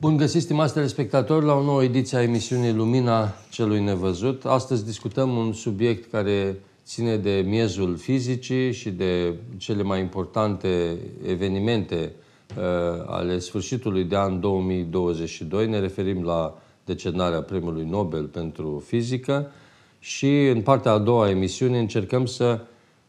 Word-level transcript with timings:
Bun 0.00 0.16
găsit, 0.16 0.42
stimați 0.42 0.74
telespectatori, 0.74 1.44
la 1.44 1.54
o 1.54 1.62
nouă 1.62 1.82
ediție 1.82 2.18
a 2.18 2.22
emisiunii 2.22 2.72
Lumina 2.72 3.34
Celui 3.50 3.80
Nevăzut. 3.80 4.44
Astăzi 4.44 4.84
discutăm 4.84 5.36
un 5.36 5.52
subiect 5.52 6.10
care 6.10 6.58
ține 6.84 7.16
de 7.16 7.44
miezul 7.46 7.96
fizicii 7.96 8.72
și 8.72 8.90
de 8.90 9.34
cele 9.56 9.82
mai 9.82 10.00
importante 10.00 10.96
evenimente 11.26 12.12
uh, 12.56 12.64
ale 13.06 13.38
sfârșitului 13.38 14.04
de 14.04 14.16
an 14.16 14.40
2022. 14.40 15.68
Ne 15.68 15.78
referim 15.78 16.22
la 16.22 16.58
decernarea 16.84 17.42
Premiului 17.42 17.84
Nobel 17.84 18.24
pentru 18.24 18.82
fizică 18.86 19.50
și 19.98 20.46
în 20.46 20.60
partea 20.60 20.92
a 20.92 20.98
doua 20.98 21.24
a 21.24 21.30
emisiunii 21.30 21.80
încercăm 21.80 22.26
să 22.26 22.60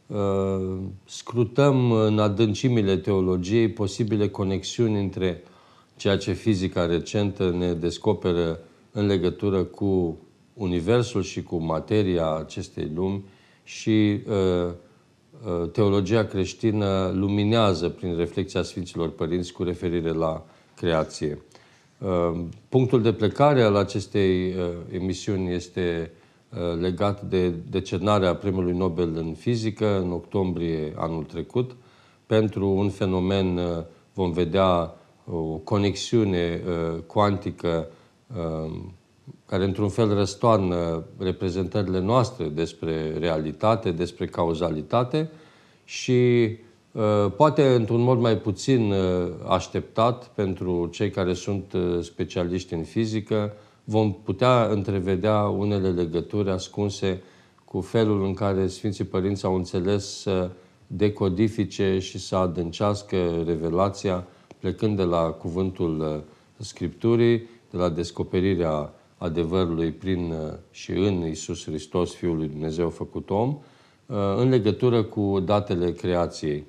uh, 0.07 0.77
scrutăm 1.05 1.91
în 1.91 2.19
adâncimile 2.19 2.97
teologiei 2.97 3.69
posibile 3.69 4.29
conexiuni 4.29 4.99
între 4.99 5.43
ceea 6.01 6.17
ce 6.17 6.33
fizica 6.33 6.85
recentă 6.85 7.49
ne 7.49 7.73
descoperă 7.73 8.59
în 8.91 9.05
legătură 9.05 9.63
cu 9.63 10.17
Universul 10.53 11.21
și 11.23 11.43
cu 11.43 11.57
materia 11.57 12.35
acestei 12.35 12.91
lumi 12.95 13.23
și 13.63 14.21
uh, 14.27 14.71
uh, 15.45 15.69
teologia 15.71 16.25
creștină 16.25 17.11
luminează 17.15 17.89
prin 17.89 18.17
reflexia 18.17 18.63
Sfinților 18.63 19.09
Părinți 19.09 19.51
cu 19.53 19.63
referire 19.63 20.11
la 20.11 20.45
creație. 20.75 21.41
Uh, 21.97 22.39
punctul 22.69 23.01
de 23.01 23.13
plecare 23.13 23.61
al 23.61 23.75
acestei 23.75 24.47
uh, 24.47 24.69
emisiuni 24.91 25.53
este 25.53 26.11
uh, 26.49 26.79
legat 26.79 27.21
de 27.21 27.49
decernarea 27.49 28.35
Premiului 28.35 28.77
Nobel 28.77 29.15
în 29.15 29.33
fizică 29.33 29.99
în 29.99 30.11
octombrie 30.11 30.93
anul 30.95 31.23
trecut. 31.23 31.75
Pentru 32.25 32.69
un 32.69 32.89
fenomen 32.89 33.57
uh, 33.57 33.83
vom 34.13 34.31
vedea 34.31 34.95
o 35.31 35.57
conexiune 35.63 36.61
uh, 36.65 36.99
cuantică 37.05 37.87
uh, 38.35 38.71
care 39.45 39.63
într-un 39.63 39.89
fel 39.89 40.13
răstoarnă 40.13 41.03
reprezentările 41.17 41.99
noastre 41.99 42.45
despre 42.45 43.17
realitate, 43.19 43.91
despre 43.91 44.25
cauzalitate 44.25 45.29
și 45.83 46.49
uh, 46.91 47.31
poate 47.35 47.73
într-un 47.73 48.01
mod 48.01 48.19
mai 48.19 48.37
puțin 48.37 48.93
așteptat 49.47 50.27
pentru 50.27 50.89
cei 50.91 51.09
care 51.09 51.33
sunt 51.33 51.73
specialiști 52.01 52.73
în 52.73 52.83
fizică, 52.83 53.53
vom 53.83 54.13
putea 54.13 54.65
întrevedea 54.65 55.43
unele 55.43 55.89
legături 55.89 56.49
ascunse 56.49 57.21
cu 57.65 57.81
felul 57.81 58.23
în 58.23 58.33
care 58.33 58.67
Sfinții 58.67 59.03
Părinți 59.03 59.45
au 59.45 59.55
înțeles 59.55 60.21
să 60.21 60.49
decodifice 60.87 61.99
și 61.99 62.19
să 62.19 62.35
adâncească 62.35 63.43
revelația 63.45 64.27
plecând 64.61 64.97
de 64.97 65.03
la 65.03 65.21
cuvântul 65.21 65.99
uh, 65.99 66.21
Scripturii, 66.57 67.37
de 67.69 67.77
la 67.77 67.89
descoperirea 67.89 68.93
adevărului 69.17 69.91
prin 69.91 70.31
uh, 70.31 70.53
și 70.71 70.91
în 70.91 71.27
Isus 71.27 71.63
Hristos, 71.63 72.13
Fiul 72.13 72.35
lui 72.37 72.47
Dumnezeu 72.47 72.89
făcut 72.89 73.29
om, 73.29 73.49
uh, 73.49 74.15
în 74.37 74.49
legătură 74.49 75.03
cu 75.03 75.41
datele 75.45 75.91
creației. 75.91 76.63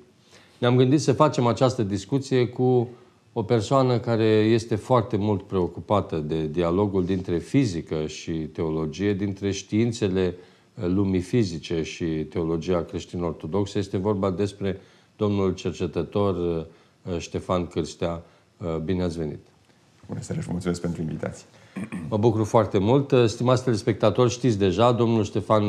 Ne-am 0.57 0.75
gândit 0.75 1.01
să 1.01 1.13
facem 1.13 1.45
această 1.45 1.83
discuție 1.83 2.47
cu 2.47 2.89
o 3.33 3.43
persoană 3.43 3.99
care 3.99 4.25
este 4.25 4.75
foarte 4.75 5.17
mult 5.17 5.41
preocupată 5.41 6.17
de 6.17 6.47
dialogul 6.47 7.05
dintre 7.05 7.37
fizică 7.37 8.07
și 8.07 8.31
teologie, 8.31 9.13
dintre 9.13 9.51
științele 9.51 10.35
lumii 10.73 11.21
fizice 11.21 11.83
și 11.83 12.05
teologia 12.05 12.83
creștin-ortodoxă. 12.83 13.77
Este 13.77 13.97
vorba 13.97 14.31
despre 14.31 14.79
domnul 15.15 15.53
cercetător 15.53 16.35
Uh, 16.35 16.65
Ștefan 17.17 17.67
Cârstea. 17.67 18.23
Uh, 18.57 18.77
bine 18.77 19.03
ați 19.03 19.17
venit! 19.17 19.39
Bună 20.07 20.21
seara 20.21 20.41
și 20.41 20.47
mulțumesc 20.51 20.81
pentru 20.81 21.01
invitație! 21.01 21.45
Mă 22.09 22.17
bucur 22.17 22.45
foarte 22.45 22.77
mult. 22.77 23.11
Uh, 23.11 23.25
stimați 23.25 23.63
telespectatori, 23.63 24.31
știți 24.31 24.57
deja, 24.57 24.91
domnul 24.91 25.23
Ștefan 25.23 25.63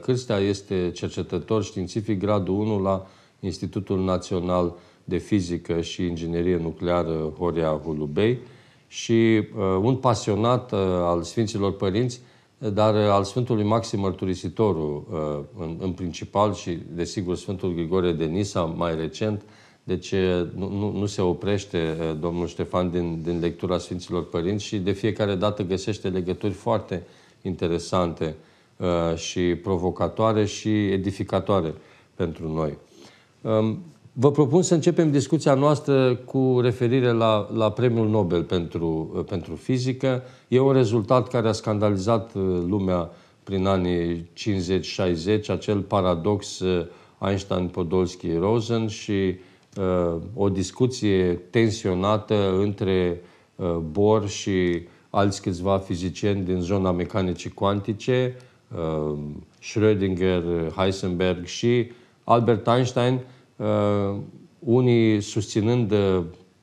Cârstea 0.00 0.36
este 0.36 0.90
cercetător 0.90 1.64
științific 1.64 2.18
gradul 2.18 2.54
1 2.54 2.82
la 2.82 3.06
Institutul 3.40 4.04
Național 4.04 4.74
de 5.04 5.16
Fizică 5.16 5.80
și 5.80 6.02
Inginerie 6.02 6.56
Nucleară 6.56 7.32
Horia 7.38 7.80
Hulubei 7.84 8.38
și 8.88 9.42
un 9.80 9.96
pasionat 9.96 10.72
al 11.02 11.22
Sfinților 11.22 11.76
Părinți, 11.76 12.20
dar 12.58 12.94
al 12.94 13.24
Sfântului 13.24 13.64
Maxim 13.64 14.00
Mărturisitorul 14.00 15.04
în, 15.58 15.76
în 15.80 15.92
principal 15.92 16.54
și, 16.54 16.78
desigur, 16.94 17.36
Sfântul 17.36 17.74
Grigore 17.74 18.12
de 18.12 18.24
Nisa, 18.24 18.64
mai 18.64 18.96
recent, 18.96 19.42
deci 19.86 20.14
nu, 20.54 20.68
nu, 20.70 20.98
nu 20.98 21.06
se 21.06 21.20
oprește 21.20 21.96
domnul 22.20 22.46
Ștefan 22.46 22.90
din, 22.90 23.20
din 23.22 23.40
lectura 23.40 23.78
Sfinților 23.78 24.28
Părinți 24.28 24.64
și 24.64 24.78
de 24.78 24.92
fiecare 24.92 25.34
dată 25.34 25.62
găsește 25.62 26.08
legături 26.08 26.52
foarte 26.52 27.02
interesante 27.42 28.36
uh, 28.76 29.16
și 29.16 29.40
provocatoare 29.40 30.44
și 30.44 30.86
edificatoare 30.86 31.74
pentru 32.14 32.52
noi. 32.52 32.78
Um, 33.40 33.78
vă 34.12 34.30
propun 34.30 34.62
să 34.62 34.74
începem 34.74 35.10
discuția 35.10 35.54
noastră 35.54 36.14
cu 36.14 36.58
referire 36.62 37.12
la, 37.12 37.48
la 37.54 37.70
Premiul 37.70 38.08
Nobel 38.08 38.42
pentru, 38.42 39.10
uh, 39.14 39.24
pentru 39.24 39.54
fizică. 39.54 40.22
E 40.48 40.60
un 40.60 40.72
rezultat 40.72 41.28
care 41.28 41.48
a 41.48 41.52
scandalizat 41.52 42.34
uh, 42.34 42.42
lumea 42.68 43.10
prin 43.42 43.66
anii 43.66 44.30
50-60, 45.42 45.46
acel 45.48 45.80
paradox 45.80 46.62
Einstein-Podolsky-Rosen 47.18 48.86
și 48.86 49.12
Uh, 49.12 49.45
o 50.34 50.48
discuție 50.48 51.32
tensionată 51.34 52.58
între 52.58 53.20
uh, 53.56 53.76
Bohr 53.90 54.28
și 54.28 54.86
alți 55.10 55.42
câțiva 55.42 55.78
fizicieni 55.78 56.44
din 56.44 56.60
zona 56.60 56.92
mecanicii 56.92 57.50
cuantice, 57.50 58.36
uh, 58.76 59.18
Schrödinger, 59.60 60.42
Heisenberg 60.76 61.44
și 61.44 61.90
Albert 62.24 62.66
Einstein, 62.66 63.20
unii 64.58 65.20
susținând 65.20 65.94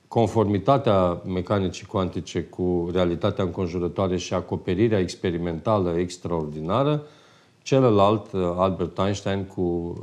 conformitatea 0.08 1.22
mecanicii 1.26 1.86
cuantice 1.86 2.42
cu 2.42 2.88
realitatea 2.92 3.44
înconjurătoare 3.44 4.16
și 4.16 4.34
acoperirea 4.34 4.98
experimentală 4.98 5.94
extraordinară, 5.98 7.02
celălalt, 7.62 8.26
Albert 8.56 8.98
Einstein, 8.98 9.44
cu 9.44 9.94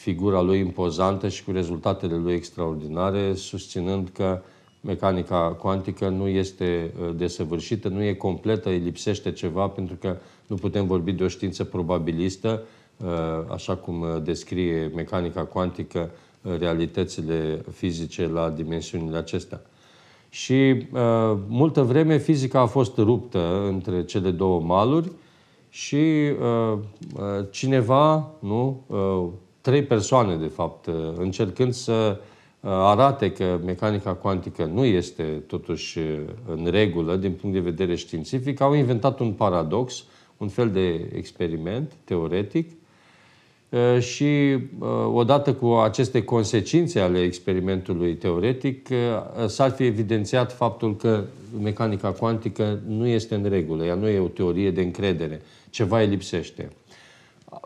figura 0.00 0.40
lui 0.40 0.58
impozantă 0.58 1.28
și 1.28 1.44
cu 1.44 1.50
rezultatele 1.50 2.16
lui 2.16 2.34
extraordinare, 2.34 3.34
susținând 3.34 4.08
că 4.12 4.42
mecanica 4.80 5.38
cuantică 5.38 6.08
nu 6.08 6.28
este 6.28 6.92
uh, 7.00 7.14
desăvârșită, 7.16 7.88
nu 7.88 8.02
e 8.02 8.12
completă, 8.12 8.68
îi 8.68 8.78
lipsește 8.78 9.32
ceva, 9.32 9.68
pentru 9.68 9.96
că 10.00 10.16
nu 10.46 10.56
putem 10.56 10.86
vorbi 10.86 11.12
de 11.12 11.24
o 11.24 11.28
știință 11.28 11.64
probabilistă, 11.64 12.62
uh, 12.96 13.06
așa 13.52 13.76
cum 13.76 14.00
uh, 14.00 14.22
descrie 14.22 14.90
mecanica 14.94 15.44
cuantică 15.44 16.10
realitățile 16.58 17.64
fizice 17.72 18.26
la 18.26 18.50
dimensiunile 18.50 19.16
acestea. 19.16 19.60
Și 20.28 20.52
uh, 20.52 21.36
multă 21.48 21.82
vreme 21.82 22.18
fizica 22.18 22.60
a 22.60 22.66
fost 22.66 22.96
ruptă 22.96 23.66
între 23.68 24.04
cele 24.04 24.30
două 24.30 24.60
maluri 24.60 25.12
și 25.68 25.96
uh, 26.40 26.78
cineva, 27.50 28.30
nu, 28.38 28.84
uh, 28.86 29.28
trei 29.60 29.82
persoane, 29.82 30.36
de 30.36 30.46
fapt, 30.46 30.86
uh, 30.86 30.94
încercând 31.16 31.72
să 31.72 32.18
uh, 32.60 32.70
arate 32.70 33.32
că 33.32 33.60
mecanica 33.64 34.14
cuantică 34.14 34.64
nu 34.64 34.84
este 34.84 35.22
totuși 35.22 35.98
uh, 35.98 36.04
în 36.46 36.66
regulă 36.70 37.16
din 37.16 37.32
punct 37.32 37.54
de 37.54 37.62
vedere 37.62 37.94
științific, 37.94 38.60
au 38.60 38.74
inventat 38.74 39.20
un 39.20 39.32
paradox, 39.32 40.04
un 40.36 40.48
fel 40.48 40.70
de 40.70 41.10
experiment 41.14 41.92
teoretic 42.04 42.70
și 43.98 44.58
odată 45.12 45.54
cu 45.54 45.66
aceste 45.66 46.24
consecințe 46.24 47.00
ale 47.00 47.20
experimentului 47.20 48.14
teoretic 48.14 48.88
s-ar 49.46 49.70
fi 49.70 49.84
evidențiat 49.84 50.52
faptul 50.52 50.96
că 50.96 51.24
mecanica 51.62 52.10
cuantică 52.10 52.80
nu 52.86 53.06
este 53.06 53.34
în 53.34 53.44
regulă, 53.48 53.84
ea 53.84 53.94
nu 53.94 54.08
e 54.08 54.18
o 54.18 54.28
teorie 54.28 54.70
de 54.70 54.80
încredere, 54.80 55.42
ceva 55.70 56.00
îi 56.00 56.06
lipsește. 56.06 56.70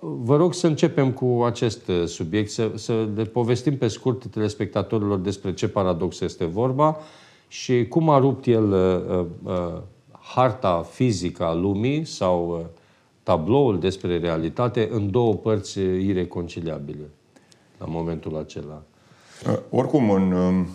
Vă 0.00 0.36
rog 0.36 0.54
să 0.54 0.66
începem 0.66 1.12
cu 1.12 1.42
acest 1.46 1.88
uh, 1.88 2.06
subiect, 2.06 2.50
să, 2.50 2.70
să 2.74 3.08
le 3.14 3.24
povestim 3.24 3.76
pe 3.76 3.88
scurt 3.88 4.26
telespectatorilor 4.26 5.18
despre 5.18 5.54
ce 5.54 5.68
paradox 5.68 6.20
este 6.20 6.44
vorba 6.44 6.96
și 7.48 7.86
cum 7.88 8.08
a 8.08 8.18
rupt 8.18 8.46
el 8.46 8.72
uh, 8.72 9.24
uh, 9.42 9.80
harta 10.10 10.82
fizică 10.90 11.44
a 11.44 11.54
lumii 11.54 12.04
sau 12.04 12.48
uh, 12.48 12.66
tabloul 13.22 13.78
despre 13.78 14.18
realitate 14.18 14.88
în 14.92 15.10
două 15.10 15.34
părți 15.34 15.80
ireconciliabile 15.80 17.10
la 17.78 17.86
momentul 17.86 18.36
acela. 18.36 18.82
Uh, 19.46 19.58
oricum, 19.70 20.10
în 20.10 20.32
uh, 20.32 20.66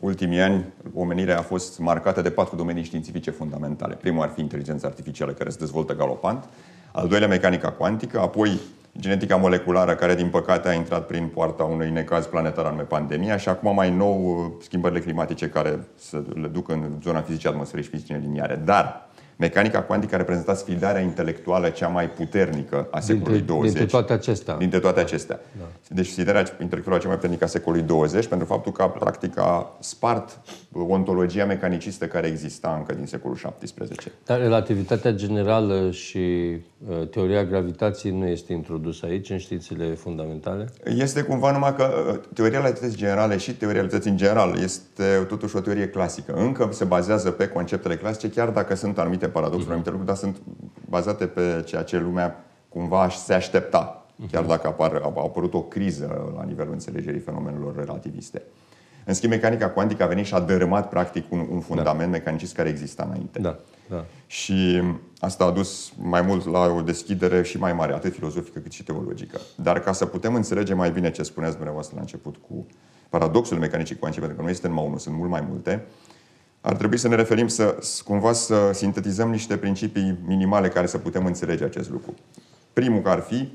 ultimii 0.00 0.40
ani, 0.40 0.64
omenirea 0.94 1.38
a 1.38 1.42
fost 1.42 1.78
marcată 1.78 2.22
de 2.22 2.30
patru 2.30 2.56
domenii 2.56 2.82
științifice 2.82 3.30
fundamentale. 3.30 3.94
Primul 3.94 4.22
ar 4.22 4.28
fi 4.28 4.40
inteligența 4.40 4.86
artificială, 4.86 5.32
care 5.32 5.50
se 5.50 5.58
dezvoltă 5.58 5.96
galopant. 5.96 6.48
Al 6.98 7.08
doilea, 7.08 7.28
mecanica 7.28 7.70
cuantică, 7.70 8.20
apoi 8.20 8.60
genetica 9.00 9.36
moleculară 9.36 9.94
care, 9.94 10.14
din 10.14 10.28
păcate, 10.28 10.68
a 10.68 10.72
intrat 10.72 11.06
prin 11.06 11.26
poarta 11.34 11.62
unui 11.62 11.90
necaz 11.90 12.26
planetar 12.26 12.64
anume 12.64 12.82
pandemia 12.82 13.36
și 13.36 13.48
acum 13.48 13.74
mai 13.74 13.90
nou 13.90 14.56
schimbările 14.62 15.00
climatice 15.00 15.48
care 15.48 15.86
se 15.98 16.22
le 16.34 16.46
duc 16.46 16.68
în 16.68 16.98
zona 17.02 17.20
fizice 17.20 17.48
atmosferei 17.48 17.84
și 17.84 17.90
fizice 17.90 18.20
liniare. 18.22 18.60
Dar 18.64 19.08
Mecanica 19.38 19.82
cuantică 19.82 20.14
a 20.14 20.18
reprezentat 20.18 20.58
sfidarea 20.58 21.00
intelectuală 21.00 21.68
cea 21.68 21.88
mai 21.88 22.10
puternică 22.10 22.88
a 22.90 23.00
secolului 23.00 23.36
dintre, 23.36 23.54
20. 23.54 23.72
Dintre 23.72 23.90
toate 23.90 24.12
acestea. 24.12 24.56
Dintre 24.56 24.78
toate 24.78 25.00
acestea. 25.00 25.40
Da. 25.58 25.64
Deci 25.88 26.06
sfidarea 26.06 26.44
intelectuală 26.60 27.00
cea 27.00 27.06
mai 27.06 27.16
puternică 27.16 27.44
a 27.44 27.46
secolului 27.46 27.86
20 27.86 28.26
pentru 28.26 28.46
faptul 28.46 28.72
că 28.72 28.92
practic 28.98 29.38
a 29.38 29.76
spart 29.80 30.40
ontologia 30.72 31.44
mecanicistă 31.44 32.06
care 32.06 32.26
exista 32.26 32.74
încă 32.78 32.94
din 32.94 33.06
secolul 33.06 33.36
17. 33.36 34.12
Dar 34.24 34.38
relativitatea 34.38 35.12
generală 35.12 35.90
și 35.90 36.18
uh, 36.18 36.77
teoria 37.10 37.44
gravitației 37.44 38.12
nu 38.12 38.26
este 38.26 38.52
introdusă 38.52 39.06
aici 39.06 39.30
în 39.30 39.38
științele 39.38 39.94
fundamentale? 39.94 40.68
Este 40.84 41.22
cumva 41.22 41.52
numai 41.52 41.74
că 41.74 41.90
uh, 42.12 42.20
teoria 42.34 42.58
relativității 42.58 42.98
generale 42.98 43.36
și 43.36 43.56
teoria 43.56 43.76
relativității 43.76 44.10
în 44.10 44.16
general 44.16 44.58
este 44.62 45.24
totuși 45.28 45.56
o 45.56 45.60
teorie 45.60 45.88
clasică. 45.88 46.32
Încă 46.32 46.68
se 46.72 46.84
bazează 46.84 47.30
pe 47.30 47.48
conceptele 47.48 47.96
clasice, 47.96 48.30
chiar 48.30 48.48
dacă 48.48 48.74
sunt 48.74 48.98
anumite 48.98 49.28
paradoxuri, 49.28 49.66
uh-huh. 49.66 49.70
anumite 49.70 49.90
lucruri, 49.90 50.10
dar 50.10 50.16
sunt 50.16 50.36
bazate 50.88 51.26
pe 51.26 51.62
ceea 51.66 51.82
ce 51.82 51.98
lumea 51.98 52.44
cumva 52.68 53.08
se 53.08 53.34
aștepta, 53.34 54.06
uh-huh. 54.12 54.30
chiar 54.30 54.44
dacă 54.44 54.66
apar, 54.66 54.92
a 54.94 55.12
apărut 55.16 55.54
o 55.54 55.62
criză 55.62 56.32
la 56.36 56.44
nivelul 56.44 56.72
înțelegerii 56.72 57.20
fenomenelor 57.20 57.76
relativiste. 57.76 58.42
În 59.04 59.14
schimb, 59.14 59.32
mecanica 59.32 59.70
cuantică 59.70 60.02
a 60.02 60.06
venit 60.06 60.26
și 60.26 60.34
a 60.34 60.40
dărâmat 60.40 60.88
practic 60.88 61.32
un, 61.32 61.46
un 61.50 61.60
fundament 61.60 62.10
da. 62.10 62.16
mecanicist 62.16 62.54
care 62.54 62.68
exista 62.68 63.04
înainte. 63.08 63.38
Da. 63.38 63.58
Da. 63.88 64.04
Și 64.26 64.82
asta 65.18 65.44
a 65.44 65.50
dus 65.50 65.92
mai 66.02 66.22
mult 66.22 66.46
la 66.46 66.66
o 66.66 66.80
deschidere 66.80 67.42
și 67.42 67.58
mai 67.58 67.72
mare, 67.72 67.92
atât 67.92 68.14
filozofică 68.14 68.58
cât 68.58 68.72
și 68.72 68.82
teologică. 68.82 69.40
Dar 69.54 69.80
ca 69.80 69.92
să 69.92 70.06
putem 70.06 70.34
înțelege 70.34 70.74
mai 70.74 70.90
bine 70.90 71.10
ce 71.10 71.22
spuneați 71.22 71.54
dumneavoastră 71.54 71.94
la 71.94 72.00
început 72.00 72.36
cu 72.48 72.66
paradoxul 73.08 73.58
mecanicii 73.58 73.96
cuantice, 73.96 74.20
pentru 74.20 74.40
că 74.40 74.44
nu 74.48 74.52
este 74.54 74.68
numai 74.68 74.84
unul, 74.86 74.98
sunt 74.98 75.14
mult 75.14 75.30
mai 75.30 75.44
multe, 75.48 75.86
ar 76.60 76.76
trebui 76.76 76.98
să 76.98 77.08
ne 77.08 77.14
referim 77.14 77.48
să 77.48 77.78
cumva 78.04 78.32
să 78.32 78.70
sintetizăm 78.72 79.30
niște 79.30 79.56
principii 79.56 80.18
minimale 80.26 80.68
care 80.68 80.86
să 80.86 80.98
putem 80.98 81.26
înțelege 81.26 81.64
acest 81.64 81.90
lucru. 81.90 82.14
Primul 82.72 83.02
care 83.02 83.16
ar 83.16 83.22
fi 83.22 83.48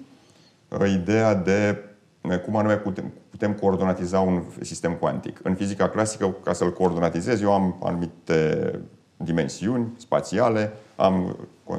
uh, 0.68 0.90
ideea 0.90 1.36
de 1.36 1.78
uh, 2.22 2.40
cum 2.40 2.56
anume 2.56 2.78
putem, 2.78 3.12
putem 3.30 3.54
coordonatiza 3.54 4.20
un 4.20 4.44
sistem 4.62 4.94
cuantic. 4.94 5.40
În 5.44 5.56
fizica 5.56 5.90
clasică, 5.90 6.36
ca 6.44 6.54
să-l 6.54 6.74
coordonatizez, 6.74 7.42
eu 7.42 7.54
am 7.54 7.80
anumite 7.84 8.72
dimensiuni 9.24 9.88
spațiale, 9.98 10.74
am 10.96 11.38
uh, 11.64 11.78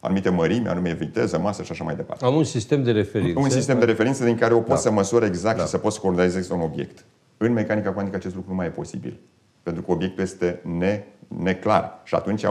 anumite 0.00 0.28
mărimi, 0.28 0.68
anume 0.68 0.92
viteză, 0.92 1.38
masă 1.38 1.62
și 1.62 1.72
așa 1.72 1.84
mai 1.84 1.96
departe. 1.96 2.24
Am 2.24 2.34
un 2.34 2.44
sistem 2.44 2.82
de 2.82 2.90
referință. 2.90 3.38
Un 3.40 3.50
sistem 3.50 3.78
de 3.78 3.84
referință 3.84 4.24
din 4.24 4.36
care 4.36 4.54
o 4.54 4.58
pot 4.58 4.68
da. 4.68 4.76
să 4.76 4.90
măsor 4.90 5.22
exact 5.22 5.56
da. 5.56 5.62
și 5.62 5.68
să 5.68 5.78
pot 5.78 5.92
să 5.92 6.00
coordonatizez 6.00 6.48
un 6.48 6.60
obiect. 6.60 7.04
În 7.36 7.52
mecanica 7.52 7.92
cuantică 7.92 8.16
acest 8.16 8.34
lucru 8.34 8.50
nu 8.50 8.56
mai 8.56 8.66
e 8.66 8.70
posibil 8.70 9.20
pentru 9.66 9.84
că 9.84 9.92
obiectul 9.92 10.22
este 10.22 10.60
ne, 10.78 11.04
neclar. 11.28 12.00
Și 12.04 12.14
atunci 12.14 12.44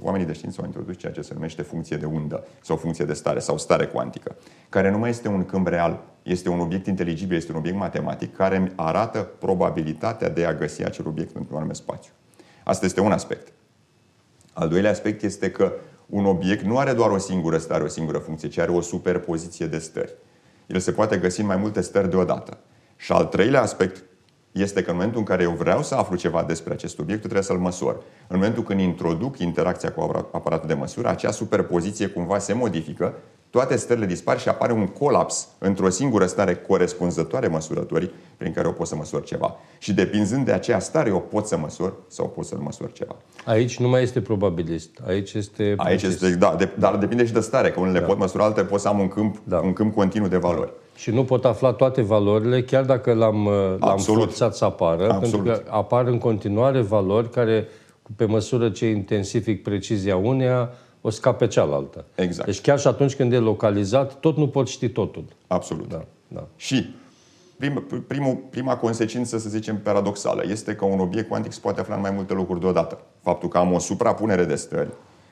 oamenii 0.00 0.26
de 0.26 0.32
știință 0.32 0.60
au 0.60 0.66
introdus 0.66 0.96
ceea 0.96 1.12
ce 1.12 1.20
se 1.20 1.34
numește 1.34 1.62
funcție 1.62 1.96
de 1.96 2.06
undă 2.06 2.46
sau 2.62 2.76
funcție 2.76 3.04
de 3.04 3.12
stare 3.12 3.38
sau 3.38 3.58
stare 3.58 3.86
cuantică, 3.86 4.36
care 4.68 4.90
nu 4.90 4.98
mai 4.98 5.10
este 5.10 5.28
un 5.28 5.44
câmp 5.44 5.66
real, 5.66 6.02
este 6.22 6.48
un 6.48 6.60
obiect 6.60 6.86
inteligibil, 6.86 7.36
este 7.36 7.52
un 7.52 7.58
obiect 7.58 7.78
matematic 7.78 8.36
care 8.36 8.56
îmi 8.56 8.72
arată 8.74 9.18
probabilitatea 9.38 10.28
de 10.28 10.44
a 10.44 10.54
găsi 10.54 10.84
acel 10.84 11.06
obiect 11.06 11.36
într-un 11.36 11.56
anume 11.56 11.72
spațiu. 11.72 12.12
Asta 12.64 12.86
este 12.86 13.00
un 13.00 13.12
aspect. 13.12 13.52
Al 14.54 14.68
doilea 14.68 14.90
aspect 14.90 15.22
este 15.22 15.50
că 15.50 15.72
un 16.06 16.24
obiect 16.24 16.64
nu 16.64 16.78
are 16.78 16.92
doar 16.92 17.10
o 17.10 17.18
singură 17.18 17.58
stare, 17.58 17.82
o 17.82 17.88
singură 17.88 18.18
funcție, 18.18 18.48
ci 18.48 18.58
are 18.58 18.70
o 18.70 18.80
superpoziție 18.80 19.66
de 19.66 19.78
stări. 19.78 20.14
El 20.66 20.78
se 20.78 20.92
poate 20.92 21.16
găsi 21.16 21.40
în 21.40 21.46
mai 21.46 21.56
multe 21.56 21.80
stări 21.80 22.10
deodată. 22.10 22.58
Și 22.96 23.12
al 23.12 23.24
treilea 23.24 23.62
aspect 23.62 24.04
este 24.52 24.82
că 24.82 24.90
în 24.90 24.96
momentul 24.96 25.18
în 25.18 25.24
care 25.24 25.42
eu 25.42 25.50
vreau 25.50 25.82
să 25.82 25.94
aflu 25.94 26.16
ceva 26.16 26.42
despre 26.42 26.72
acest 26.72 26.98
obiect, 26.98 27.20
trebuie 27.20 27.42
să-l 27.42 27.58
măsor. 27.58 28.02
În 28.26 28.36
momentul 28.36 28.62
când 28.62 28.80
introduc 28.80 29.38
interacția 29.38 29.92
cu 29.92 30.28
aparatul 30.32 30.68
de 30.68 30.74
măsură, 30.74 31.08
acea 31.08 31.30
superpoziție 31.30 32.06
cumva 32.06 32.38
se 32.38 32.52
modifică, 32.52 33.14
toate 33.54 33.76
stările 33.76 34.06
dispar 34.06 34.40
și 34.40 34.48
apare 34.48 34.72
un 34.72 34.86
colaps 34.86 35.48
într-o 35.58 35.88
singură 35.88 36.26
stare 36.26 36.54
corespunzătoare 36.54 37.46
măsurătorii 37.46 38.10
prin 38.36 38.52
care 38.52 38.68
o 38.68 38.70
pot 38.70 38.86
să 38.86 38.96
măsor 38.96 39.22
ceva. 39.22 39.56
Și 39.78 39.92
depinzând 39.92 40.44
de 40.44 40.52
aceea 40.52 40.78
stare, 40.78 41.08
eu 41.08 41.20
pot 41.20 41.46
să 41.46 41.56
măsor 41.56 41.94
sau 42.08 42.28
pot 42.28 42.44
să-l 42.44 42.58
măsor 42.58 42.92
ceva. 42.92 43.16
Aici 43.44 43.78
nu 43.78 43.88
mai 43.88 44.02
este 44.02 44.20
probabilist. 44.20 44.98
Aici 45.06 45.32
este... 45.32 45.74
Aici 45.76 46.02
este, 46.02 46.30
da, 46.30 46.54
de, 46.58 46.68
dar 46.78 46.96
depinde 46.96 47.26
și 47.26 47.32
de 47.32 47.40
stare, 47.40 47.70
că 47.70 47.80
unele 47.80 47.98
da. 47.98 48.06
pot 48.06 48.18
măsura, 48.18 48.44
alte 48.44 48.62
pot 48.62 48.80
să 48.80 48.88
am 48.88 48.98
un 48.98 49.08
câmp, 49.08 49.36
da. 49.44 49.58
un 49.58 49.72
câmp 49.72 49.94
continuu 49.94 50.28
de 50.28 50.36
valori. 50.36 50.66
Da. 50.66 50.98
Și 50.98 51.10
nu 51.10 51.24
pot 51.24 51.44
afla 51.44 51.72
toate 51.72 52.02
valorile, 52.02 52.62
chiar 52.62 52.84
dacă 52.84 53.12
l-am, 53.12 53.46
uh, 53.46 53.74
l-am 53.78 53.98
forțat 53.98 54.56
să 54.56 54.64
apară, 54.64 55.10
Absolut. 55.10 55.44
pentru 55.44 55.52
că 55.52 55.62
apar 55.70 56.06
în 56.06 56.18
continuare 56.18 56.80
valori 56.80 57.30
care, 57.30 57.68
pe 58.16 58.24
măsură 58.24 58.68
ce 58.68 58.86
intensific 58.86 59.62
precizia 59.62 60.16
uneia, 60.16 60.70
o 61.06 61.10
scape 61.10 61.46
cealaltă. 61.46 62.04
Exact. 62.14 62.46
Deci 62.46 62.60
chiar 62.60 62.78
și 62.78 62.86
atunci 62.86 63.14
când 63.14 63.32
e 63.32 63.38
localizat, 63.38 64.20
tot 64.20 64.36
nu 64.36 64.48
pot 64.48 64.68
ști 64.68 64.88
totul. 64.88 65.24
Absolut. 65.46 65.88
Da, 65.88 66.04
da. 66.28 66.46
Și 66.56 66.94
prim, 67.56 67.84
primul, 68.06 68.42
prima 68.50 68.76
consecință, 68.76 69.38
să 69.38 69.48
zicem, 69.48 69.80
paradoxală, 69.80 70.42
este 70.46 70.74
că 70.74 70.84
un 70.84 71.00
obiect 71.00 71.28
cuantic 71.28 71.52
se 71.52 71.60
poate 71.62 71.80
afla 71.80 71.94
în 71.94 72.00
mai 72.00 72.10
multe 72.10 72.32
locuri 72.32 72.60
deodată. 72.60 72.98
Faptul 73.22 73.48
că 73.48 73.58
am 73.58 73.72
o 73.72 73.78
suprapunere 73.78 74.44
de 74.44 74.54
stări, 74.54 74.90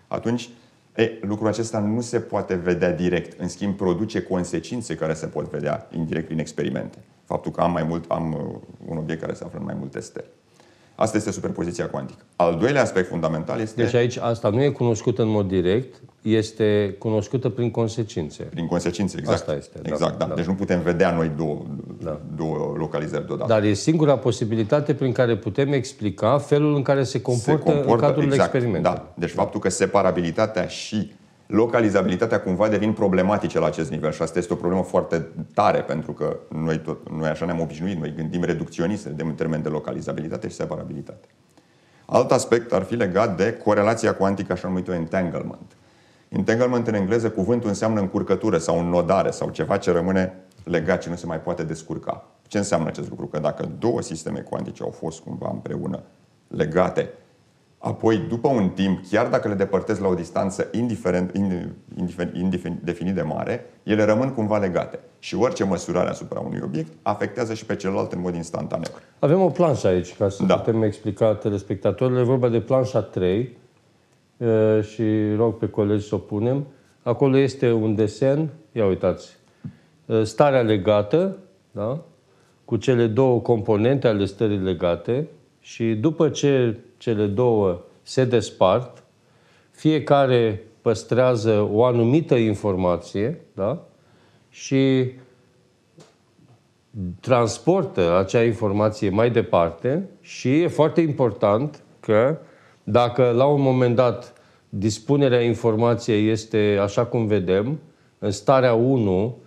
atunci 0.08 0.50
E, 0.96 1.18
lucrul 1.20 1.48
acesta 1.48 1.78
nu 1.78 2.00
se 2.00 2.20
poate 2.20 2.54
vedea 2.54 2.92
direct, 2.92 3.40
în 3.40 3.48
schimb 3.48 3.76
produce 3.76 4.22
consecințe 4.22 4.94
care 4.94 5.14
se 5.14 5.26
pot 5.26 5.50
vedea 5.50 5.88
indirect 5.94 6.26
prin 6.26 6.38
experimente. 6.38 6.98
Faptul 7.24 7.52
că 7.52 7.60
am 7.60 7.72
mai 7.72 7.82
mult, 7.82 8.10
am 8.10 8.32
uh, 8.32 8.60
un 8.88 8.96
obiect 8.96 9.20
care 9.20 9.32
se 9.32 9.44
află 9.44 9.58
în 9.58 9.64
mai 9.64 9.76
multe 9.78 10.00
stele. 10.00 10.26
Asta 11.02 11.16
este 11.16 11.30
superpoziția 11.30 11.88
cuantică. 11.88 12.24
Al 12.36 12.56
doilea 12.60 12.82
aspect 12.82 13.08
fundamental 13.08 13.60
este... 13.60 13.82
Deci 13.82 13.94
aici 13.94 14.16
asta 14.16 14.48
nu 14.48 14.62
e 14.62 14.68
cunoscută 14.68 15.22
în 15.22 15.28
mod 15.28 15.48
direct, 15.48 15.94
este 16.22 16.96
cunoscută 16.98 17.48
prin 17.48 17.70
consecințe. 17.70 18.42
Prin 18.42 18.66
consecințe, 18.66 19.16
exact. 19.18 19.38
Asta 19.38 19.54
este. 19.54 19.78
Da, 19.82 19.88
exact, 19.88 20.18
da. 20.18 20.24
da. 20.24 20.34
Deci 20.34 20.44
nu 20.44 20.54
putem 20.54 20.80
vedea 20.80 21.10
noi 21.10 21.30
două, 21.36 21.62
da. 22.02 22.20
două 22.36 22.74
localizări 22.76 23.26
deodată. 23.26 23.52
Dar 23.52 23.62
e 23.62 23.72
singura 23.72 24.16
posibilitate 24.16 24.94
prin 24.94 25.12
care 25.12 25.36
putem 25.36 25.72
explica 25.72 26.38
felul 26.38 26.74
în 26.74 26.82
care 26.82 27.02
se 27.02 27.20
comportă, 27.20 27.62
se 27.66 27.72
comportă 27.72 27.92
în 27.92 27.98
cadrul 27.98 28.24
exact, 28.24 28.54
experimentului. 28.54 28.96
Da. 28.96 29.12
Deci 29.14 29.30
faptul 29.30 29.60
că 29.60 29.68
separabilitatea 29.68 30.66
și 30.66 31.12
localizabilitatea 31.52 32.40
cumva 32.40 32.68
devin 32.68 32.92
problematice 32.92 33.58
la 33.58 33.66
acest 33.66 33.90
nivel 33.90 34.12
și 34.12 34.22
asta 34.22 34.38
este 34.38 34.52
o 34.52 34.56
problemă 34.56 34.82
foarte 34.82 35.26
tare 35.54 35.80
pentru 35.80 36.12
că 36.12 36.36
noi, 36.48 36.78
tot, 36.78 37.10
noi 37.10 37.28
așa 37.28 37.44
ne-am 37.44 37.60
obișnuit, 37.60 37.98
noi 37.98 38.14
gândim 38.16 38.42
reducționist 38.42 39.08
în 39.16 39.34
termen 39.34 39.62
de 39.62 39.68
localizabilitate 39.68 40.48
și 40.48 40.54
separabilitate. 40.54 41.26
Alt 42.06 42.30
aspect 42.30 42.72
ar 42.72 42.82
fi 42.82 42.94
legat 42.94 43.36
de 43.36 43.52
corelația 43.52 44.14
cuantică, 44.14 44.52
așa 44.52 44.68
numită 44.68 44.92
entanglement. 44.92 45.76
Entanglement 46.28 46.86
în 46.86 46.94
engleză, 46.94 47.30
cuvântul 47.30 47.68
înseamnă 47.68 48.00
încurcătură 48.00 48.58
sau 48.58 48.78
înnodare 48.78 49.30
sau 49.30 49.50
ceva 49.50 49.76
ce 49.76 49.90
rămâne 49.90 50.34
legat, 50.64 51.00
ce 51.00 51.08
nu 51.08 51.16
se 51.16 51.26
mai 51.26 51.40
poate 51.40 51.62
descurca. 51.62 52.28
Ce 52.46 52.58
înseamnă 52.58 52.88
acest 52.88 53.08
lucru? 53.08 53.26
Că 53.26 53.38
dacă 53.38 53.68
două 53.78 54.02
sisteme 54.02 54.40
cuantice 54.40 54.82
au 54.82 54.90
fost 54.90 55.20
cumva 55.20 55.50
împreună 55.52 56.02
legate 56.48 57.10
Apoi, 57.84 58.16
după 58.28 58.48
un 58.48 58.68
timp, 58.68 59.06
chiar 59.10 59.28
dacă 59.28 59.48
le 59.48 59.54
depărtez 59.54 59.98
la 59.98 60.08
o 60.08 60.14
distanță 60.14 60.68
indiferent, 60.72 61.36
indiferent, 61.96 62.36
indefinit 62.36 63.14
de 63.14 63.22
mare, 63.22 63.66
ele 63.82 64.04
rămân 64.04 64.28
cumva 64.28 64.58
legate. 64.58 64.98
Și 65.18 65.34
orice 65.34 65.64
măsurare 65.64 66.08
asupra 66.08 66.40
unui 66.40 66.60
obiect 66.64 66.92
afectează 67.02 67.54
și 67.54 67.66
pe 67.66 67.76
celălalt 67.76 68.12
în 68.12 68.20
mod 68.20 68.34
instantaneu. 68.34 68.90
Avem 69.18 69.40
o 69.40 69.48
planșă 69.48 69.86
aici, 69.86 70.16
ca 70.16 70.28
să 70.28 70.44
da. 70.44 70.58
putem 70.58 70.82
explica 70.82 71.34
telespectatorilor. 71.34 72.20
E 72.20 72.24
vorba 72.24 72.48
de 72.48 72.60
planșa 72.60 73.02
3 73.02 73.56
și 74.82 75.34
rog 75.36 75.54
pe 75.54 75.68
colegi 75.68 76.06
să 76.06 76.14
o 76.14 76.18
punem. 76.18 76.66
Acolo 77.02 77.36
este 77.36 77.72
un 77.72 77.94
desen, 77.94 78.48
ia 78.72 78.86
uitați, 78.86 79.36
starea 80.22 80.60
legată, 80.60 81.36
da? 81.70 82.00
cu 82.64 82.76
cele 82.76 83.06
două 83.06 83.40
componente 83.40 84.06
ale 84.06 84.24
stării 84.24 84.58
legate 84.58 85.28
și 85.60 85.84
după 85.84 86.28
ce 86.28 86.78
cele 87.02 87.26
două 87.26 87.80
se 88.02 88.24
despart, 88.24 89.04
fiecare 89.70 90.62
păstrează 90.82 91.68
o 91.72 91.84
anumită 91.84 92.34
informație 92.34 93.40
da? 93.54 93.84
și 94.48 95.10
transportă 97.20 98.16
acea 98.18 98.42
informație 98.42 99.10
mai 99.10 99.30
departe 99.30 100.08
și 100.20 100.60
e 100.60 100.68
foarte 100.68 101.00
important 101.00 101.82
că 102.00 102.38
dacă 102.84 103.32
la 103.36 103.44
un 103.44 103.60
moment 103.60 103.94
dat 103.94 104.32
dispunerea 104.68 105.40
informației 105.40 106.28
este 106.28 106.78
așa 106.82 107.04
cum 107.04 107.26
vedem, 107.26 107.78
în 108.18 108.30
starea 108.30 108.74
1, 108.74 109.38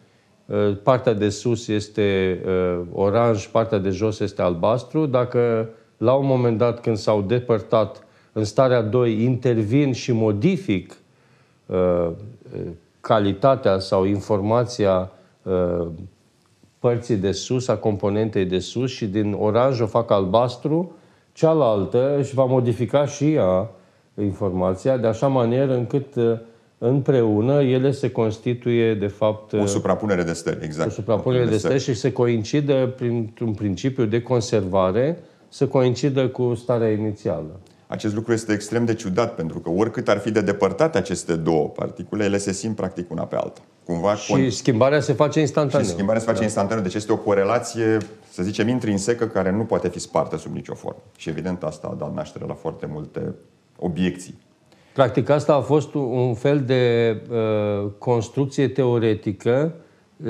ă, 0.49 0.73
partea 0.83 1.13
de 1.13 1.29
sus 1.29 1.67
este 1.67 2.39
ă, 2.45 2.85
oranj, 2.91 3.47
partea 3.47 3.77
de 3.77 3.89
jos 3.89 4.19
este 4.19 4.41
albastru, 4.41 5.05
dacă 5.05 5.69
la 5.97 6.13
un 6.13 6.25
moment 6.25 6.57
dat 6.57 6.81
când 6.81 6.97
s-au 6.97 7.21
depărtat 7.21 8.03
în 8.31 8.43
starea 8.43 8.81
2, 8.81 9.23
intervin 9.23 9.93
și 9.93 10.11
modific 10.11 10.97
uh, 11.65 12.11
calitatea 13.01 13.79
sau 13.79 14.05
informația 14.05 15.11
uh, 15.43 15.87
părții 16.79 17.15
de 17.15 17.31
sus, 17.31 17.67
a 17.67 17.77
componentei 17.77 18.45
de 18.45 18.59
sus 18.59 18.91
și 18.91 19.05
din 19.05 19.33
oranj 19.39 19.79
o 19.79 19.85
fac 19.85 20.11
albastru, 20.11 20.95
cealaltă 21.33 22.17
își 22.17 22.33
va 22.33 22.45
modifica 22.45 23.05
și 23.05 23.33
ea 23.33 23.69
informația 24.21 24.97
de 24.97 25.07
așa 25.07 25.27
manieră 25.27 25.75
încât 25.75 26.15
uh, 26.15 26.37
împreună 26.77 27.61
ele 27.61 27.91
se 27.91 28.11
constituie, 28.11 28.93
de 28.93 29.07
fapt... 29.07 29.53
O 29.53 29.65
suprapunere 29.65 30.23
de 30.23 30.33
stări, 30.33 30.63
exact. 30.63 30.89
O 30.89 30.91
suprapunere 30.91 31.45
de 31.45 31.57
stări 31.57 31.79
și 31.79 31.93
se 31.93 32.11
coincidă 32.11 32.93
printr-un 32.95 33.53
principiu 33.53 34.05
de 34.05 34.21
conservare, 34.21 35.19
să 35.55 35.67
coincidă 35.67 36.27
cu 36.27 36.53
starea 36.53 36.91
inițială. 36.91 37.59
Acest 37.87 38.15
lucru 38.15 38.33
este 38.33 38.53
extrem 38.53 38.85
de 38.85 38.93
ciudat, 38.93 39.35
pentru 39.35 39.59
că 39.59 39.69
oricât 39.69 40.07
ar 40.07 40.17
fi 40.17 40.31
de 40.31 40.41
depărtate 40.41 40.97
aceste 40.97 41.35
două 41.35 41.67
particule, 41.67 42.23
ele 42.23 42.37
se 42.37 42.51
simt 42.51 42.75
practic 42.75 43.11
una 43.11 43.23
pe 43.23 43.35
alta. 43.35 43.61
Cumva 43.83 44.15
și 44.15 44.31
con... 44.31 44.49
schimbarea 44.49 44.99
se 44.99 45.13
face 45.13 45.39
instantaneu. 45.39 45.85
Și 45.85 45.91
schimbarea 45.91 46.19
se 46.19 46.25
face 46.25 46.39
da. 46.39 46.43
instantaneu, 46.43 46.83
deci 46.83 46.93
este 46.93 47.11
o 47.11 47.17
corelație, 47.17 47.97
să 48.29 48.43
zicem, 48.43 48.67
intrinsecă, 48.67 49.25
care 49.25 49.51
nu 49.51 49.63
poate 49.63 49.89
fi 49.89 49.99
spartă 49.99 50.37
sub 50.37 50.53
nicio 50.53 50.73
formă. 50.73 51.01
Și 51.17 51.29
evident 51.29 51.63
asta 51.63 51.87
a 51.91 51.95
dat 51.95 52.13
naștere 52.13 52.45
la 52.47 52.53
foarte 52.53 52.85
multe 52.91 53.35
obiecții. 53.79 54.35
Practic 54.93 55.29
asta 55.29 55.53
a 55.53 55.61
fost 55.61 55.93
un 55.93 56.33
fel 56.33 56.61
de 56.61 57.15
uh, 57.29 57.91
construcție 57.97 58.67
teoretică 58.67 59.75
uh, 60.25 60.27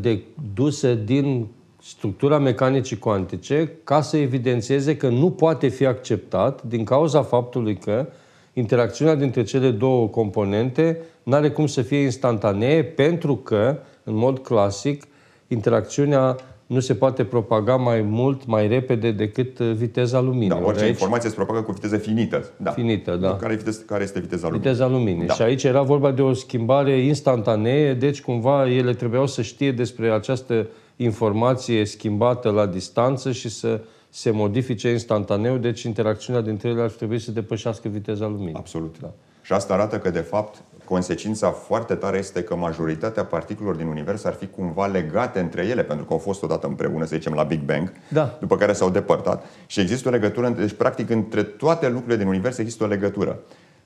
de, 0.00 0.22
dusă 0.54 0.94
din 0.94 1.48
structura 1.88 2.38
mecanicii 2.38 2.98
cuantice 2.98 3.72
ca 3.84 4.00
să 4.00 4.16
evidențieze 4.16 4.96
că 4.96 5.08
nu 5.08 5.30
poate 5.30 5.68
fi 5.68 5.86
acceptat 5.86 6.62
din 6.62 6.84
cauza 6.84 7.22
faptului 7.22 7.76
că 7.76 8.06
interacțiunea 8.52 9.14
dintre 9.14 9.42
cele 9.42 9.70
două 9.70 10.08
componente 10.08 10.98
nu 11.22 11.34
are 11.34 11.50
cum 11.50 11.66
să 11.66 11.82
fie 11.82 11.98
instantanee 11.98 12.84
pentru 12.84 13.36
că, 13.36 13.78
în 14.04 14.14
mod 14.14 14.38
clasic, 14.38 15.04
interacțiunea 15.46 16.36
nu 16.66 16.80
se 16.80 16.94
poate 16.94 17.24
propaga 17.24 17.76
mai 17.76 18.00
mult, 18.00 18.46
mai 18.46 18.68
repede 18.68 19.10
decât 19.10 19.58
uh, 19.58 19.72
viteza 19.72 20.20
luminii. 20.20 20.48
Da, 20.48 20.60
orice 20.64 20.84
aici... 20.84 20.92
informație 20.92 21.28
se 21.28 21.34
propagă 21.34 21.62
cu 21.62 21.72
viteză 21.72 21.96
finită. 21.96 22.50
Da. 22.56 22.70
Finită, 22.70 23.16
da. 23.16 23.36
Care, 23.36 23.54
viteză, 23.54 23.82
care 23.86 24.02
este 24.02 24.20
viteza 24.20 24.46
luminii? 24.46 24.66
Viteza 24.66 24.88
luminii. 24.88 25.26
Da. 25.26 25.34
Și 25.34 25.42
aici 25.42 25.64
era 25.64 25.82
vorba 25.82 26.10
de 26.10 26.22
o 26.22 26.32
schimbare 26.32 26.98
instantanee, 26.98 27.94
deci 27.94 28.22
cumva 28.22 28.70
ele 28.70 28.94
trebuiau 28.94 29.26
să 29.26 29.42
știe 29.42 29.72
despre 29.72 30.10
această 30.10 30.66
informație 31.00 31.84
schimbată 31.84 32.50
la 32.50 32.66
distanță 32.66 33.32
și 33.32 33.48
să 33.48 33.80
se 34.08 34.30
modifice 34.30 34.90
instantaneu, 34.90 35.56
deci 35.56 35.82
interacțiunea 35.82 36.42
dintre 36.42 36.68
ele 36.68 36.82
ar 36.82 36.90
trebui 36.90 37.18
să 37.18 37.30
depășească 37.30 37.88
viteza 37.88 38.26
luminii. 38.26 38.54
Absolut. 38.54 38.96
Da. 39.00 39.12
Și 39.42 39.52
asta 39.52 39.74
arată 39.74 39.98
că, 39.98 40.10
de 40.10 40.20
fapt, 40.20 40.62
consecința 40.84 41.50
foarte 41.50 41.94
tare 41.94 42.18
este 42.18 42.42
că 42.42 42.56
majoritatea 42.56 43.24
particulelor 43.24 43.76
din 43.76 43.86
univers 43.86 44.24
ar 44.24 44.32
fi 44.32 44.46
cumva 44.46 44.86
legate 44.86 45.40
între 45.40 45.66
ele, 45.66 45.82
pentru 45.84 46.04
că 46.04 46.12
au 46.12 46.18
fost 46.18 46.42
odată 46.42 46.66
împreună, 46.66 47.04
să 47.04 47.14
zicem, 47.16 47.32
la 47.32 47.42
Big 47.42 47.60
Bang, 47.60 47.92
da. 48.08 48.36
după 48.40 48.56
care 48.56 48.72
s-au 48.72 48.90
depărtat. 48.90 49.44
Și 49.66 49.80
există 49.80 50.08
o 50.08 50.10
legătură, 50.10 50.48
deci, 50.48 50.72
practic, 50.72 51.10
între 51.10 51.42
toate 51.42 51.88
lucrurile 51.88 52.16
din 52.16 52.26
univers 52.26 52.58
există 52.58 52.84
o 52.84 52.86
legătură. 52.86 53.38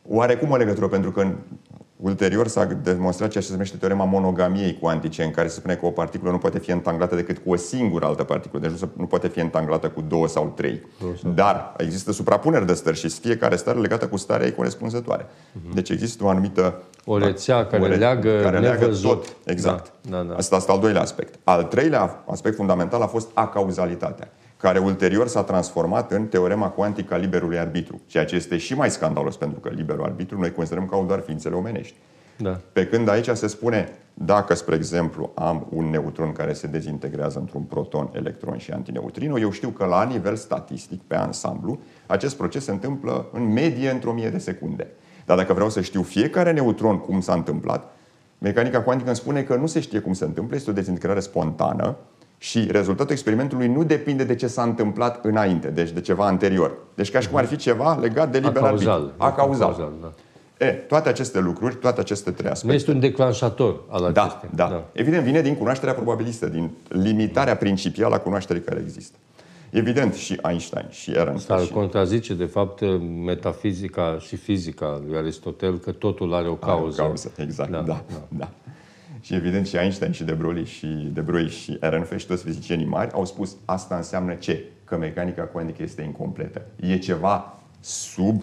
Oarecum 0.09 0.51
o 0.51 0.57
legătură, 0.57 0.89
pentru 0.89 1.11
că 1.11 1.27
Ulterior 2.03 2.47
s-a 2.47 2.65
demonstrat 2.65 3.31
ceea 3.31 3.43
ce 3.43 3.49
se 3.49 3.55
numește 3.55 3.77
teorema 3.77 4.05
monogamiei 4.05 4.79
cuantice, 4.81 5.23
în 5.23 5.31
care 5.31 5.49
se 5.49 5.55
spune 5.55 5.75
că 5.75 5.87
o 5.87 5.91
particulă 5.91 6.31
nu 6.31 6.39
poate 6.39 6.59
fi 6.59 6.71
întanglată 6.71 7.15
decât 7.15 7.39
cu 7.39 7.51
o 7.51 7.57
singură 7.57 8.07
altă 8.07 8.25
particulă, 8.25 8.61
deci 8.61 8.71
nu, 8.71 8.77
se, 8.77 8.89
nu 8.97 9.07
poate 9.07 9.29
fi 9.29 9.41
întanglată 9.41 9.89
cu 9.89 10.01
două 10.09 10.29
sau 10.29 10.53
trei. 10.57 10.87
Două 11.01 11.35
Dar 11.35 11.75
există 11.77 12.13
suprapuneri 12.13 12.67
de 12.67 12.73
stări 12.73 12.97
și 12.97 13.09
fiecare 13.09 13.57
stare 13.57 13.79
legată 13.79 14.09
cu 14.09 14.17
starea 14.17 14.47
ei 14.47 14.55
corespunzătoare. 14.55 15.25
Uh-huh. 15.25 15.75
Deci 15.75 15.89
există 15.89 16.25
o 16.25 16.29
anumită... 16.29 16.83
O 17.05 17.19
rețea 17.19 17.67
care 17.67 17.83
o 17.83 17.87
re- 17.87 17.97
leagă 17.97 18.41
care 18.41 18.59
leagă 18.59 18.87
tot. 19.03 19.37
Exact. 19.45 19.93
Da, 20.09 20.17
da, 20.17 20.23
da. 20.23 20.35
Asta 20.35 20.57
este 20.57 20.71
al 20.71 20.81
doilea 20.81 21.01
aspect. 21.01 21.35
Al 21.45 21.65
treilea 21.65 22.25
aspect 22.27 22.57
fundamental 22.57 23.03
a 23.03 23.07
fost 23.07 23.31
acauzalitatea 23.35 24.33
care 24.63 24.79
ulterior 24.79 25.29
s-a 25.29 25.43
transformat 25.43 26.13
în 26.13 26.27
teorema 26.27 26.69
cuantică 26.69 27.15
a 27.15 27.17
liberului 27.17 27.59
arbitru, 27.59 28.01
ceea 28.07 28.25
ce 28.25 28.35
este 28.35 28.57
și 28.57 28.75
mai 28.75 28.91
scandalos, 28.91 29.37
pentru 29.37 29.61
că 29.61 29.69
liberul 29.69 30.05
arbitru 30.05 30.39
noi 30.39 30.53
considerăm 30.53 30.87
că 30.87 30.95
au 30.95 31.05
doar 31.05 31.21
ființele 31.21 31.55
omenești. 31.55 31.95
Da. 32.39 32.61
Pe 32.73 32.87
când 32.87 33.09
aici 33.09 33.29
se 33.29 33.47
spune, 33.47 33.89
dacă, 34.15 34.55
spre 34.55 34.75
exemplu, 34.75 35.33
am 35.35 35.67
un 35.71 35.85
neutron 35.91 36.33
care 36.33 36.53
se 36.53 36.67
dezintegrează 36.67 37.39
într-un 37.39 37.63
proton, 37.63 38.11
electron 38.13 38.59
și 38.59 38.71
antineutrino, 38.71 39.39
eu 39.39 39.51
știu 39.51 39.69
că 39.69 39.85
la 39.85 40.05
nivel 40.05 40.37
statistic, 40.37 41.01
pe 41.07 41.15
ansamblu, 41.15 41.79
acest 42.07 42.37
proces 42.37 42.65
se 42.65 42.71
întâmplă 42.71 43.27
în 43.33 43.53
medie 43.53 43.91
într-o 43.91 44.13
mie 44.13 44.31
de 44.31 44.39
secunde. 44.39 44.87
Dar 45.27 45.37
dacă 45.37 45.53
vreau 45.53 45.71
să 45.71 45.81
știu 45.81 46.03
fiecare 46.03 46.53
neutron 46.53 46.99
cum 46.99 47.21
s-a 47.21 47.33
întâmplat, 47.35 47.97
mecanica 48.39 48.83
cuantică 48.83 49.09
îmi 49.09 49.19
spune 49.19 49.43
că 49.43 49.55
nu 49.55 49.67
se 49.67 49.81
știe 49.81 49.99
cum 49.99 50.13
se 50.13 50.25
întâmplă, 50.25 50.57
este 50.57 50.71
o 50.71 50.73
dezintegrare 50.73 51.21
spontană, 51.21 51.97
și 52.43 52.67
rezultatul 52.71 53.13
experimentului 53.13 53.69
nu 53.69 53.85
depinde 53.85 54.25
de 54.25 54.35
ce 54.35 54.47
s-a 54.47 54.63
întâmplat 54.63 55.25
înainte, 55.25 55.69
deci 55.69 55.91
de 55.91 56.01
ceva 56.01 56.27
anterior. 56.27 56.77
Deci 56.95 57.11
ca 57.11 57.21
și 57.21 57.29
cum 57.29 57.39
ar 57.39 57.45
fi 57.45 57.57
ceva 57.57 57.99
legat 58.01 58.31
de 58.31 58.39
liber 58.39 58.63
arbitru. 58.63 58.91
Acauzal. 58.91 59.15
Acauzal, 59.17 59.93
da. 60.01 60.13
E, 60.67 60.71
toate 60.71 61.09
aceste 61.09 61.41
lucruri, 61.41 61.75
toate 61.75 62.01
aceste 62.01 62.31
trei 62.31 62.51
aspecte. 62.51 62.67
Nu 62.67 62.73
este 62.73 62.91
un 62.91 63.01
declanșator 63.01 63.81
al 63.89 64.13
da, 64.13 64.23
acestea. 64.23 64.49
Da, 64.55 64.69
da. 64.69 64.85
Evident, 64.93 65.25
vine 65.25 65.41
din 65.41 65.55
cunoașterea 65.55 65.95
probabilistă, 65.95 66.47
din 66.47 66.71
limitarea 66.89 67.57
principială 67.57 68.15
a 68.15 68.19
cunoașterii 68.19 68.63
care 68.63 68.83
există. 68.85 69.17
Evident, 69.71 70.15
și 70.15 70.39
Einstein 70.49 70.87
și 70.91 71.11
Ehrenfest. 71.11 71.51
Asta 71.51 71.65
și... 71.65 71.73
contrazice, 71.73 72.35
de 72.35 72.45
fapt, 72.45 72.81
metafizica 73.25 74.17
și 74.21 74.37
fizica 74.37 75.03
lui 75.07 75.17
Aristotel, 75.17 75.79
că 75.79 75.93
totul 75.93 76.35
are 76.35 76.49
o 76.49 76.55
cauză. 76.55 77.01
Are 77.01 77.03
o 77.03 77.07
cauză, 77.07 77.33
exact, 77.37 77.71
da. 77.71 77.81
da, 77.81 78.05
da. 78.09 78.23
da. 78.29 78.49
Și 79.23 79.35
evident 79.35 79.67
și 79.67 79.77
Einstein 79.77 80.13
și 80.13 80.25
De 80.25 80.33
Broglie 80.33 80.65
și 80.65 80.87
De 80.87 81.21
Broglie 81.21 81.49
și 81.49 81.79
Ehrenfest 81.81 82.21
și 82.21 82.27
toți 82.27 82.45
fizicienii 82.45 82.87
mari 82.87 83.13
au 83.13 83.25
spus 83.25 83.57
asta 83.65 83.97
înseamnă 83.97 84.35
ce? 84.35 84.65
Că 84.85 84.97
mecanica 84.97 85.43
cuantică 85.43 85.83
este 85.83 86.03
incompletă. 86.03 86.63
E 86.81 86.99
ceva 86.99 87.59
sub 87.81 88.43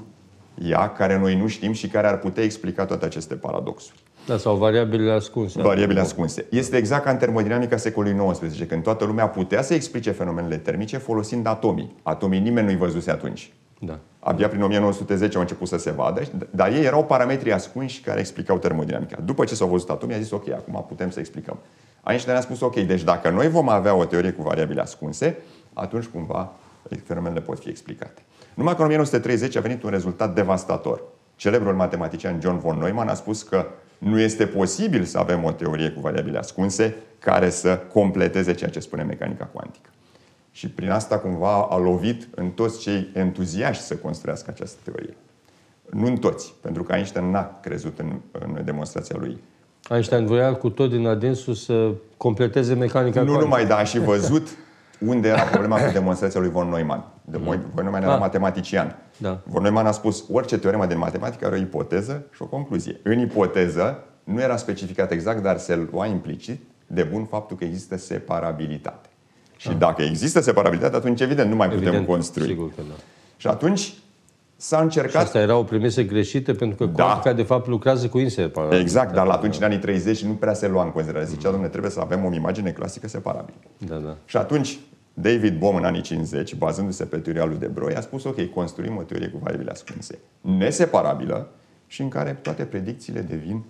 ea 0.64 0.90
care 0.90 1.20
noi 1.20 1.36
nu 1.36 1.48
știm 1.48 1.72
și 1.72 1.88
care 1.88 2.08
ar 2.08 2.18
putea 2.18 2.44
explica 2.44 2.86
toate 2.86 3.06
aceste 3.06 3.36
paradoxuri. 3.36 3.98
Da, 4.26 4.38
sau 4.38 4.56
variabile 4.56 5.12
ascunse. 5.12 5.62
Variabile 5.62 6.00
ascunse. 6.00 6.46
Este 6.50 6.78
exact 6.78 7.04
ca 7.04 7.12
în 7.12 7.18
termodinamica 7.18 7.78
secolului 7.78 8.32
XIX, 8.32 8.68
când 8.68 8.84
toată 8.84 9.06
lumea 9.06 9.28
putea 9.28 9.62
să 9.62 9.74
explice 9.74 10.12
fenomenele 10.12 10.58
termice 10.58 10.98
folosind 10.98 11.48
atomii. 11.48 11.96
Atomii 12.04 12.40
nimeni 12.40 12.66
nu-i 12.66 12.78
văzuse 12.78 13.12
atunci. 13.12 13.52
Da. 13.80 14.00
Abia 14.20 14.48
prin 14.48 14.62
1910 14.62 15.36
au 15.36 15.42
început 15.42 15.68
să 15.68 15.78
se 15.78 15.92
vadă, 15.92 16.22
dar 16.50 16.72
ei 16.72 16.84
erau 16.84 17.06
parametrii 17.06 17.52
ascunși 17.52 18.02
care 18.02 18.20
explicau 18.20 18.58
termodinamica. 18.58 19.20
După 19.26 19.44
ce 19.44 19.56
s-au 19.56 19.68
văzut 19.68 19.90
atomii, 19.90 20.16
a 20.16 20.20
zis, 20.20 20.32
ok, 20.32 20.50
acum 20.50 20.86
putem 20.88 21.10
să 21.10 21.20
explicăm. 21.20 21.60
Einstein 22.06 22.38
a 22.38 22.42
spus, 22.42 22.62
ok, 22.62 22.76
deci 22.76 23.04
dacă 23.04 23.30
noi 23.30 23.50
vom 23.50 23.70
avea 23.70 23.96
o 23.96 24.06
teorie 24.06 24.32
cu 24.32 24.42
variabile 24.42 24.82
ascunse, 24.82 25.38
atunci 25.74 26.06
cumva 26.06 26.52
fenomenele 27.04 27.42
pot 27.42 27.60
fi 27.60 27.70
explicate. 27.70 28.22
Numai 28.54 28.76
că 28.76 28.80
în 28.80 28.86
1930 28.86 29.56
a 29.56 29.60
venit 29.60 29.84
un 29.84 29.90
rezultat 29.90 30.34
devastator. 30.36 31.02
Celebrul 31.36 31.74
matematician 31.74 32.40
John 32.42 32.58
von 32.58 32.78
Neumann 32.78 33.10
a 33.10 33.14
spus 33.14 33.44
că 33.44 33.66
nu 33.98 34.20
este 34.20 34.46
posibil 34.46 35.04
să 35.04 35.18
avem 35.18 35.44
o 35.44 35.52
teorie 35.52 35.90
cu 35.90 36.00
variabile 36.00 36.38
ascunse 36.38 36.96
care 37.20 37.50
să 37.50 37.80
completeze 37.94 38.54
ceea 38.54 38.70
ce 38.70 38.80
spune 38.80 39.04
mecanica 39.04 39.46
cuantică. 39.46 39.90
Și 40.60 40.70
prin 40.70 40.92
asta 40.92 41.20
cumva 41.20 41.68
a 41.70 41.78
lovit 41.78 42.28
în 42.36 42.50
toți 42.50 42.80
cei 42.80 43.10
entuziaști 43.14 43.84
să 43.84 43.96
construiască 43.96 44.52
această 44.54 44.78
teorie. 44.84 45.18
Nu 45.90 46.06
în 46.06 46.18
toți, 46.18 46.54
pentru 46.62 46.84
că 46.84 46.94
Einstein 46.94 47.32
n-a 47.32 47.60
crezut 47.62 48.00
în, 48.00 48.20
în 48.32 48.62
demonstrația 48.66 49.16
lui. 49.20 49.38
Einstein 49.90 50.26
voia 50.26 50.54
cu 50.54 50.70
tot 50.70 50.90
din 50.90 51.08
adinsul 51.08 51.54
să 51.54 51.92
completeze 52.18 52.74
mecanica 52.74 53.22
Nu 53.22 53.40
numai, 53.40 53.66
dar 53.66 53.80
a 53.80 53.84
și 53.84 54.00
văzut 54.12 54.48
unde 55.00 55.28
era 55.28 55.42
problema 55.42 55.80
cu 55.80 55.92
demonstrația 55.92 56.40
lui 56.40 56.50
von 56.50 56.70
Neumann. 56.70 57.04
De 57.26 57.38
mm. 57.38 57.44
Von 57.44 57.84
Neumann 57.84 58.04
era 58.04 58.14
ah. 58.14 58.20
matematician. 58.20 58.96
Da. 59.18 59.40
Von 59.44 59.62
Neumann 59.62 59.88
a 59.88 59.92
spus, 59.92 60.26
orice 60.32 60.58
teoremă 60.58 60.86
din 60.86 60.98
matematică 60.98 61.46
are 61.46 61.56
o 61.56 61.60
ipoteză 61.60 62.26
și 62.32 62.42
o 62.42 62.46
concluzie. 62.46 63.00
În 63.04 63.20
ipoteză 63.20 64.04
nu 64.24 64.42
era 64.42 64.56
specificat 64.56 65.12
exact, 65.12 65.42
dar 65.42 65.58
se 65.58 65.88
lua 65.92 66.06
implicit 66.06 66.62
de 66.88 67.04
bun 67.04 67.26
faptul 67.26 67.58
că 67.58 67.64
există 67.64 67.98
separabilitate. 67.98 69.09
Și 69.60 69.70
dacă 69.78 70.02
există 70.02 70.42
separabilitate, 70.42 70.96
atunci 70.96 71.22
evident 71.22 71.50
nu 71.50 71.56
mai 71.56 71.68
putem 71.68 71.84
evident, 71.84 72.08
construi. 72.08 72.48
Sigur 72.48 72.70
că 72.70 72.82
da. 72.88 72.94
Și 73.38 73.48
atunci 73.48 73.94
s-a 74.56 74.80
încercat... 74.80 75.12
Și 75.12 75.18
asta 75.18 75.40
era 75.40 75.58
o 75.58 75.64
premisă 75.64 76.02
greșită 76.02 76.54
pentru 76.54 76.78
că 76.78 76.86
da. 76.86 77.04
cuantica 77.04 77.34
de 77.34 77.44
fapt 77.44 77.68
lucrează 77.68 78.08
cu 78.08 78.20
inseparabilitate. 78.20 78.82
Exact, 78.82 79.14
dar 79.14 79.26
la 79.26 79.34
atunci 79.34 79.58
în 79.58 79.64
anii 79.64 79.78
30 79.78 80.24
nu 80.24 80.34
prea 80.34 80.54
se 80.54 80.68
lua 80.68 80.84
în 80.84 80.92
considerare. 80.92 81.26
Zicea, 81.26 81.40
mm. 81.44 81.50
domnule, 81.50 81.70
trebuie 81.70 81.92
să 81.92 82.00
avem 82.00 82.26
o 82.26 82.34
imagine 82.34 82.72
clasică 82.72 83.08
separabilă. 83.08 83.58
Da, 83.78 83.96
da. 83.96 84.16
Și 84.26 84.38
atunci 84.38 84.80
David 85.14 85.58
Bohm 85.58 85.76
în 85.76 85.84
anii 85.84 86.02
50, 86.02 86.56
bazându-se 86.56 87.06
pe 87.06 87.18
teoria 87.18 87.46
lui 87.46 87.58
de 87.58 87.68
Broglie, 87.68 87.98
a 87.98 88.02
spus, 88.02 88.24
ok, 88.24 88.46
construim 88.46 88.98
o 88.98 89.02
teorie 89.02 89.28
cu 89.28 89.40
variabile 89.44 89.72
ascunse, 89.72 90.20
neseparabilă 90.42 91.50
și 91.88 92.02
în 92.02 92.10
care 92.10 92.40
toate 92.42 92.64
predicțiile 92.64 93.22
devin 93.22 93.64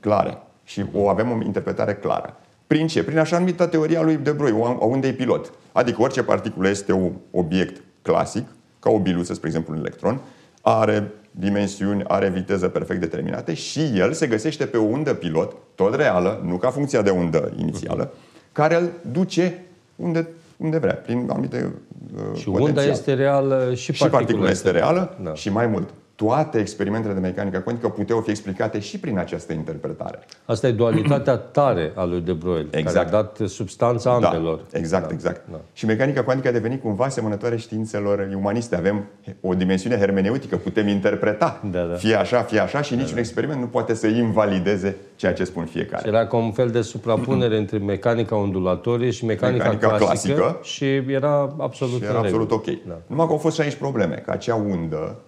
clare 0.00 0.38
și 0.64 0.84
o 0.92 1.08
avem 1.08 1.30
o 1.30 1.44
interpretare 1.44 1.94
clară. 1.94 2.39
Prin 2.70 2.86
ce? 2.86 3.02
Prin 3.04 3.18
așa 3.18 3.38
numită 3.38 3.66
teoria 3.66 4.02
lui 4.02 4.16
De 4.16 4.30
Broglie, 4.30 4.64
a 4.80 4.84
undei 4.84 5.12
pilot. 5.12 5.52
Adică 5.72 6.02
orice 6.02 6.22
particulă 6.22 6.68
este 6.68 6.92
un 6.92 7.12
obiect 7.30 7.82
clasic, 8.02 8.46
ca 8.78 8.90
o 8.90 8.98
biluță, 8.98 9.34
spre 9.34 9.48
exemplu 9.48 9.72
un 9.74 9.78
electron, 9.78 10.20
are 10.60 11.12
dimensiuni, 11.30 12.04
are 12.06 12.28
viteză 12.28 12.68
perfect 12.68 13.00
determinate 13.00 13.54
și 13.54 13.80
el 13.96 14.12
se 14.12 14.26
găsește 14.26 14.66
pe 14.66 14.76
o 14.76 14.82
undă 14.82 15.14
pilot, 15.14 15.56
tot 15.74 15.94
reală, 15.94 16.42
nu 16.46 16.56
ca 16.56 16.70
funcția 16.70 17.02
de 17.02 17.10
undă 17.10 17.52
inițială, 17.56 18.12
care 18.52 18.74
îl 18.76 18.90
duce 19.12 19.62
unde, 19.96 20.28
unde 20.56 20.78
vrea, 20.78 20.94
prin 20.94 21.26
anumite 21.30 21.72
uh, 22.16 22.38
Și 22.38 22.48
unda 22.48 22.84
este 22.84 23.14
reală 23.14 23.74
și 23.74 23.92
și 23.92 24.06
particula 24.08 24.50
este 24.50 24.70
reală 24.70 25.18
Da. 25.22 25.34
și 25.34 25.50
mai 25.50 25.66
mult. 25.66 25.88
Toate 26.26 26.58
experimentele 26.58 27.14
de 27.14 27.20
mecanică 27.20 27.58
cuantică 27.58 27.88
puteau 27.88 28.20
fi 28.20 28.30
explicate 28.30 28.78
și 28.78 28.98
prin 28.98 29.18
această 29.18 29.52
interpretare. 29.52 30.18
Asta 30.44 30.66
e 30.66 30.72
dualitatea 30.72 31.36
tare 31.36 31.92
a 31.94 32.04
lui 32.04 32.20
De 32.20 32.32
Broglie, 32.32 32.64
care 32.70 32.82
Exact. 32.82 33.06
a 33.08 33.10
dat 33.10 33.40
substanța 33.48 34.10
ambelor. 34.12 34.60
Da, 34.70 34.78
exact, 34.78 35.06
da, 35.06 35.12
exact. 35.14 35.40
da. 35.50 35.60
Și 35.72 35.86
mecanica 35.86 36.22
cuantică 36.24 36.48
a 36.48 36.52
devenit 36.52 36.82
cumva 36.82 37.04
asemănătoare 37.04 37.56
științelor 37.56 38.28
umaniste. 38.36 38.76
Avem 38.76 39.04
o 39.40 39.54
dimensiune 39.54 39.96
hermeneutică, 39.96 40.56
putem 40.56 40.88
interpreta 40.88 41.60
Da, 41.70 41.82
da. 41.84 41.94
fie 41.94 42.14
așa, 42.14 42.42
fie 42.42 42.58
așa 42.58 42.82
și 42.82 42.94
niciun 42.94 43.18
experiment 43.18 43.60
nu 43.60 43.66
poate 43.66 43.94
să 43.94 44.06
invalideze 44.06 44.96
ceea 45.16 45.32
ce 45.32 45.44
spun 45.44 45.64
fiecare. 45.64 46.02
Și 46.02 46.08
era 46.08 46.26
ca 46.26 46.36
un 46.36 46.52
fel 46.52 46.68
de 46.70 46.80
suprapunere 46.80 47.56
între 47.56 47.78
mecanica 47.78 48.36
ondulatorie 48.36 49.10
și 49.10 49.24
mecanica, 49.24 49.62
Mecanica 49.64 49.86
clasică, 49.96 50.34
clasică. 50.34 50.58
și 50.62 50.84
era 51.12 51.54
absolut 51.58 51.96
Și 51.98 52.04
era 52.04 52.18
în 52.18 52.24
absolut 52.24 52.50
regulă. 52.50 52.62
ok. 52.76 52.86
Da. 52.88 52.98
Numai 53.06 53.26
că 53.26 53.32
au 53.32 53.38
fost 53.38 53.54
și 53.54 53.60
aici 53.60 53.74
probleme, 53.74 54.14
că 54.24 54.30
acea 54.30 54.54
undă 54.54 55.18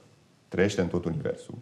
trăiește 0.52 0.80
în 0.80 0.86
tot 0.86 1.04
universul. 1.04 1.54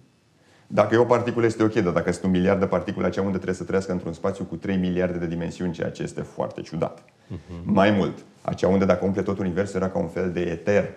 Dacă 0.66 0.94
e 0.94 0.98
o 0.98 1.04
particulă, 1.04 1.46
este 1.46 1.62
ok, 1.62 1.72
dar 1.72 1.92
dacă 1.92 2.12
sunt 2.12 2.24
un 2.24 2.30
miliard 2.30 2.60
de 2.60 2.66
particule, 2.66 3.06
acea 3.06 3.20
undă 3.20 3.34
trebuie 3.34 3.54
să 3.56 3.64
trăiască 3.64 3.92
într-un 3.92 4.12
spațiu 4.12 4.44
cu 4.44 4.56
3 4.56 4.76
miliarde 4.76 5.18
de 5.18 5.26
dimensiuni, 5.26 5.72
ceea 5.72 5.90
ce 5.90 6.02
este 6.02 6.20
foarte 6.20 6.60
ciudat. 6.60 7.04
Mhm. 7.26 7.38
Mai 7.72 7.90
mult, 7.90 8.18
acea 8.42 8.68
undă, 8.68 8.84
dacă 8.84 9.04
umple 9.04 9.22
tot 9.22 9.38
universul, 9.38 9.76
era 9.80 9.90
ca 9.90 9.98
un 9.98 10.08
fel 10.08 10.30
de 10.30 10.40
eter, 10.40 10.88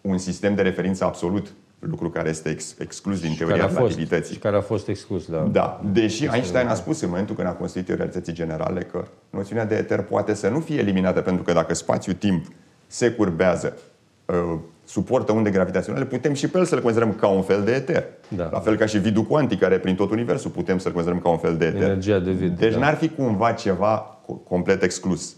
un 0.00 0.18
sistem 0.18 0.54
de 0.54 0.62
referință 0.62 1.04
absolut, 1.04 1.52
lucru 1.78 2.10
care 2.10 2.28
este 2.28 2.48
ex- 2.48 2.74
exclus 2.78 3.20
din 3.20 3.30
Și 3.30 3.36
teoria 3.36 3.56
care 3.56 3.66
a 3.66 3.74
fost, 3.74 3.80
relativității. 3.80 4.34
și 4.34 4.40
care 4.40 4.56
a 4.56 4.60
fost 4.60 4.88
exclus, 4.88 5.26
da. 5.26 5.38
Da, 5.38 5.80
deși 5.92 6.28
Einstein 6.32 6.66
a 6.66 6.74
spus 6.74 7.00
în 7.00 7.08
momentul 7.08 7.34
când 7.34 7.48
a 7.48 7.52
construit 7.52 7.86
teoria 7.86 8.04
relativității 8.04 8.44
generale 8.44 8.80
că 8.80 9.04
noțiunea 9.30 9.64
de 9.64 9.74
eter 9.74 10.02
poate 10.02 10.34
să 10.34 10.48
nu 10.48 10.60
fie 10.60 10.78
eliminată 10.78 11.20
pentru 11.20 11.42
că 11.42 11.52
dacă 11.52 11.74
spațiu-timp 11.74 12.46
se 12.86 13.10
curbează, 13.10 13.76
uh, 14.24 14.58
suportă 14.92 15.32
unde 15.32 15.50
gravitaționale, 15.50 16.04
putem 16.04 16.32
și 16.32 16.48
pe 16.48 16.58
el 16.58 16.64
să-l 16.64 16.80
considerăm 16.80 17.12
ca 17.12 17.26
un 17.26 17.42
fel 17.42 17.62
de 17.62 17.72
eter. 17.72 18.04
Da. 18.28 18.48
La 18.52 18.60
fel 18.60 18.76
ca 18.76 18.86
și 18.86 18.98
vidul 18.98 19.22
cuantic, 19.22 19.58
care 19.58 19.78
prin 19.78 19.94
tot 19.94 20.10
universul 20.10 20.50
putem 20.50 20.78
să-l 20.78 20.92
considerăm 20.92 21.20
ca 21.22 21.28
un 21.28 21.38
fel 21.38 21.56
de 21.56 21.66
eter. 21.66 21.82
Energia 21.82 22.18
de 22.18 22.30
vid, 22.30 22.58
Deci 22.58 22.72
da. 22.72 22.78
n-ar 22.78 22.94
fi 22.94 23.08
cumva 23.08 23.52
ceva 23.52 24.20
co- 24.22 24.48
complet 24.48 24.82
exclus. 24.82 25.34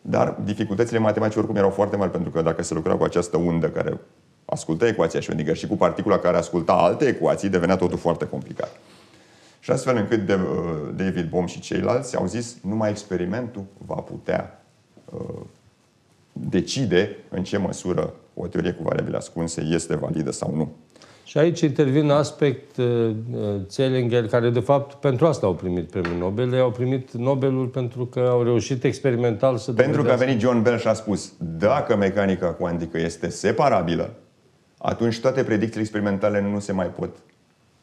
Dar 0.00 0.36
dificultățile 0.44 0.98
matematice 0.98 1.38
oricum 1.38 1.56
erau 1.56 1.70
foarte 1.70 1.96
mari, 1.96 2.10
pentru 2.10 2.30
că 2.30 2.42
dacă 2.42 2.62
se 2.62 2.74
lucra 2.74 2.94
cu 2.94 3.04
această 3.04 3.36
undă 3.36 3.68
care 3.68 4.00
ascultă 4.44 4.86
ecuația 4.86 5.20
Schrödinger 5.20 5.54
și 5.54 5.66
cu 5.66 5.76
particula 5.76 6.18
care 6.18 6.36
asculta 6.36 6.72
alte 6.72 7.06
ecuații, 7.06 7.48
devenea 7.48 7.76
totul 7.76 7.98
foarte 7.98 8.26
complicat. 8.26 8.76
Și 9.60 9.70
astfel 9.70 9.96
încât 9.96 10.26
de, 10.26 10.34
uh, 10.34 10.40
David 10.96 11.28
Bohm 11.28 11.46
și 11.46 11.60
ceilalți 11.60 12.16
au 12.16 12.26
zis 12.26 12.56
numai 12.62 12.90
experimentul 12.90 13.64
va 13.86 13.94
putea 13.94 14.62
uh, 15.04 15.40
decide 16.32 17.16
în 17.28 17.44
ce 17.44 17.56
măsură 17.56 18.12
o 18.38 18.46
teorie 18.46 18.72
cu 18.72 18.82
variabile 18.82 19.16
ascunse 19.16 19.60
este 19.72 19.96
validă 19.96 20.30
sau 20.30 20.54
nu. 20.54 20.72
Și 21.24 21.38
aici 21.38 21.60
intervine 21.60 22.12
aspect 22.12 22.76
uh, 22.76 22.84
uh, 23.34 23.54
Zellinger, 23.70 24.26
care 24.28 24.50
de 24.50 24.60
fapt 24.60 24.94
pentru 24.94 25.26
asta 25.26 25.46
au 25.46 25.54
primit 25.54 25.90
premiul 25.90 26.18
Nobel. 26.18 26.52
Ei 26.52 26.60
au 26.60 26.70
primit 26.70 27.12
Nobelul 27.12 27.66
pentru 27.66 28.06
că 28.06 28.20
au 28.30 28.42
reușit 28.42 28.84
experimental 28.84 29.56
să 29.56 29.72
Pentru 29.72 30.02
că 30.02 30.08
a 30.08 30.12
dovedească- 30.12 30.24
venit 30.24 30.40
John 30.40 30.62
Bell 30.62 30.78
și 30.78 30.88
a 30.88 30.92
spus 30.92 31.32
dacă 31.38 31.96
mecanica 31.96 32.46
cuantică 32.46 32.98
este 32.98 33.28
separabilă, 33.28 34.10
atunci 34.78 35.20
toate 35.20 35.42
predicțiile 35.44 35.80
experimentale 35.82 36.40
nu 36.52 36.58
se 36.58 36.72
mai 36.72 36.86
pot, 36.86 37.16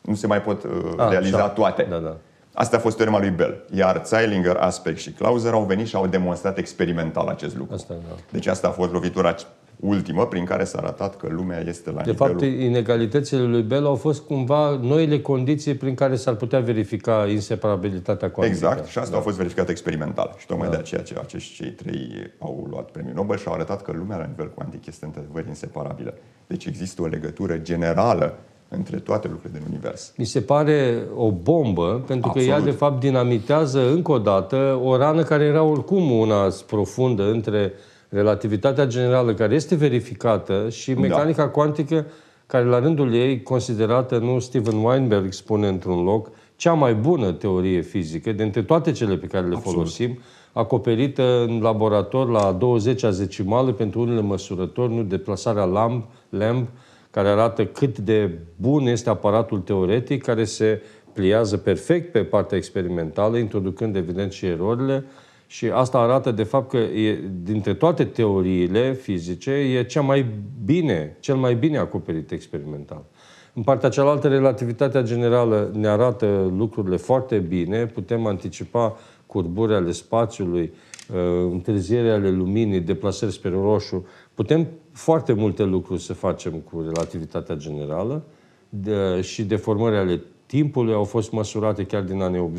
nu 0.01 0.15
se 0.15 0.27
mai 0.27 0.41
pot 0.41 0.63
uh, 0.63 0.71
Ah, 0.97 1.09
realiza 1.09 1.37
așa. 1.37 1.49
toate. 1.49 1.87
Da, 1.89 1.97
da. 1.97 2.17
Asta 2.53 2.75
a 2.77 2.79
fost 2.79 2.95
teorema 2.95 3.19
lui 3.19 3.29
Bell. 3.29 3.65
Iar 3.75 4.01
Zeilinger, 4.05 4.55
Aspect 4.55 4.97
și 4.99 5.11
Clauser 5.11 5.51
au 5.53 5.63
venit 5.63 5.87
și 5.87 5.95
au 5.95 6.07
demonstrat 6.07 6.57
experimental 6.57 7.27
acest 7.27 7.57
lucru. 7.57 7.73
Asta, 7.73 7.93
da. 8.09 8.15
Deci 8.31 8.47
asta 8.47 8.67
a 8.67 8.71
fost 8.71 8.91
lovitura 8.91 9.35
ultimă 9.79 10.25
prin 10.25 10.45
care 10.45 10.63
s-a 10.63 10.77
arătat 10.77 11.17
că 11.17 11.27
lumea 11.31 11.59
este 11.67 11.91
la 11.91 12.01
De 12.01 12.11
nivelul... 12.11 12.39
fapt, 12.39 12.51
inegalitățile 12.51 13.41
lui 13.41 13.61
Bell 13.61 13.85
au 13.85 13.95
fost 13.95 14.21
cumva 14.21 14.79
noile 14.81 15.19
condiții 15.21 15.75
prin 15.75 15.95
care 15.95 16.15
s-ar 16.15 16.35
putea 16.35 16.59
verifica 16.59 17.27
inseparabilitatea 17.27 18.29
cuantică. 18.31 18.65
Exact, 18.65 18.87
și 18.87 18.97
asta 18.97 19.17
a 19.17 19.19
fost 19.19 19.37
verificat 19.37 19.69
experimental. 19.69 20.35
Și 20.37 20.45
tocmai 20.45 20.69
de 20.69 20.75
aceea 20.75 21.01
ce 21.01 21.15
acești 21.21 21.55
cei 21.55 21.71
trei 21.71 22.33
au 22.39 22.67
luat 22.69 22.91
premiul 22.91 23.15
Nobel 23.15 23.37
și 23.37 23.47
au 23.47 23.53
arătat 23.53 23.81
că 23.81 23.91
lumea 23.95 24.17
la 24.17 24.25
nivel 24.25 24.49
cuantic 24.49 24.85
este 24.85 25.05
într-adevăr 25.05 25.45
inseparabilă. 25.47 26.13
Deci 26.47 26.65
există 26.65 27.01
o 27.01 27.05
legătură 27.05 27.57
generală 27.57 28.37
între 28.69 28.97
toate 28.97 29.27
lucrurile 29.27 29.59
din 29.59 29.67
univers. 29.69 30.13
Mi 30.17 30.25
se 30.25 30.41
pare 30.41 31.03
o 31.15 31.31
bombă, 31.31 32.03
pentru 32.07 32.31
că 32.31 32.39
ea, 32.39 32.53
Absolut. 32.53 32.73
de 32.73 32.77
fapt, 32.77 32.99
dinamitează 32.99 33.89
încă 33.89 34.11
o 34.11 34.17
dată 34.17 34.79
o 34.83 34.97
rană 34.97 35.23
care 35.23 35.43
era 35.43 35.63
oricum 35.63 36.11
una 36.11 36.47
profundă 36.67 37.31
între 37.31 37.73
relativitatea 38.13 38.85
generală, 38.85 39.33
care 39.33 39.55
este 39.55 39.75
verificată, 39.75 40.69
și 40.69 40.93
mecanica 40.93 41.49
cuantică, 41.49 42.05
care, 42.45 42.65
la 42.65 42.79
rândul 42.79 43.13
ei, 43.13 43.41
considerată, 43.41 44.17
nu 44.17 44.39
Steven 44.39 44.83
Weinberg 44.83 45.31
spune 45.31 45.67
într-un 45.67 46.03
loc, 46.03 46.29
cea 46.55 46.73
mai 46.73 46.93
bună 46.93 47.31
teorie 47.31 47.81
fizică, 47.81 48.31
dintre 48.31 48.61
toate 48.61 48.91
cele 48.91 49.15
pe 49.15 49.27
care 49.27 49.47
le 49.47 49.55
Absolut. 49.55 49.77
folosim, 49.77 50.19
acoperită 50.51 51.45
în 51.47 51.59
laborator 51.61 52.29
la 52.29 52.39
a 52.39 52.51
20 52.51 53.03
a 53.03 53.11
decimală 53.11 53.71
pentru 53.71 53.99
unele 53.99 54.21
măsurători, 54.21 54.93
nu 54.93 55.03
deplasarea 55.03 55.63
lamb, 55.63 56.03
lamb 56.29 56.67
care 57.11 57.27
arată 57.27 57.65
cât 57.65 57.97
de 57.97 58.29
bun 58.55 58.85
este 58.85 59.09
aparatul 59.09 59.59
teoretic, 59.59 60.23
care 60.23 60.43
se 60.43 60.81
pliază 61.13 61.57
perfect 61.57 62.11
pe 62.11 62.23
partea 62.23 62.57
experimentală, 62.57 63.37
introducând 63.37 63.95
evident 63.95 64.31
și 64.31 64.45
erorile. 64.45 65.05
Și 65.53 65.65
asta 65.65 65.97
arată 65.97 66.31
de 66.31 66.43
fapt 66.43 66.69
că 66.69 66.77
e, 66.77 67.19
dintre 67.43 67.73
toate 67.73 68.05
teoriile 68.05 68.93
fizice 68.93 69.51
e 69.51 69.83
cea 69.83 70.01
mai 70.01 70.25
bine, 70.65 71.17
cel 71.19 71.35
mai 71.35 71.55
bine 71.55 71.77
acoperit 71.77 72.31
experimental. 72.31 73.05
În 73.53 73.63
partea 73.63 73.89
cealaltă, 73.89 74.27
relativitatea 74.27 75.01
generală 75.01 75.71
ne 75.73 75.87
arată 75.87 76.53
lucrurile 76.57 76.95
foarte 76.95 77.37
bine, 77.37 77.85
putem 77.85 78.25
anticipa 78.25 78.97
curburi 79.25 79.73
ale 79.73 79.91
spațiului, 79.91 80.73
uh, 81.13 81.51
întârziere 81.51 82.11
ale 82.11 82.29
luminii, 82.29 82.79
deplasări 82.79 83.31
spre 83.31 83.49
roșu. 83.49 84.07
Putem 84.33 84.67
foarte 84.91 85.33
multe 85.33 85.63
lucruri 85.63 86.01
să 86.01 86.13
facem 86.13 86.51
cu 86.53 86.81
relativitatea 86.81 87.55
generală 87.55 88.23
de, 88.69 89.21
și 89.21 89.43
deformări 89.43 89.95
ale 89.95 90.21
timpului 90.45 90.93
au 90.93 91.03
fost 91.03 91.31
măsurate 91.31 91.85
chiar 91.85 92.01
din 92.01 92.21
anii 92.21 92.51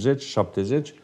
80-70. 0.90 1.03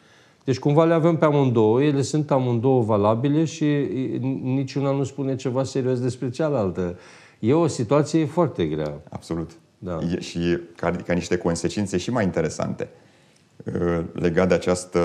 Deci 0.51 0.59
cumva 0.59 0.85
le 0.85 0.95
avem 0.95 1.17
pe 1.17 1.25
amândouă, 1.25 1.83
ele 1.83 2.03
sunt 2.03 2.31
amândouă 2.31 2.83
valabile 2.83 3.45
și 3.45 3.65
i- 3.65 4.19
niciuna 4.43 4.91
nu 4.91 5.05
spune 5.05 5.37
ceva 5.37 5.65
serios 5.65 6.01
despre 6.01 6.31
cealaltă. 6.31 6.99
E 7.39 7.53
o 7.55 7.67
situație 7.67 8.25
foarte 8.25 8.67
grea. 8.67 9.01
Absolut. 9.11 9.51
Da. 9.79 9.99
E, 10.15 10.21
și 10.21 10.59
ca, 10.77 10.91
ca 10.91 11.13
niște 11.13 11.37
consecințe 11.37 11.97
și 11.97 12.11
mai 12.11 12.25
interesante 12.25 12.89
uh, 13.65 14.01
legat 14.13 14.49
de 14.49 14.55
această, 14.55 15.01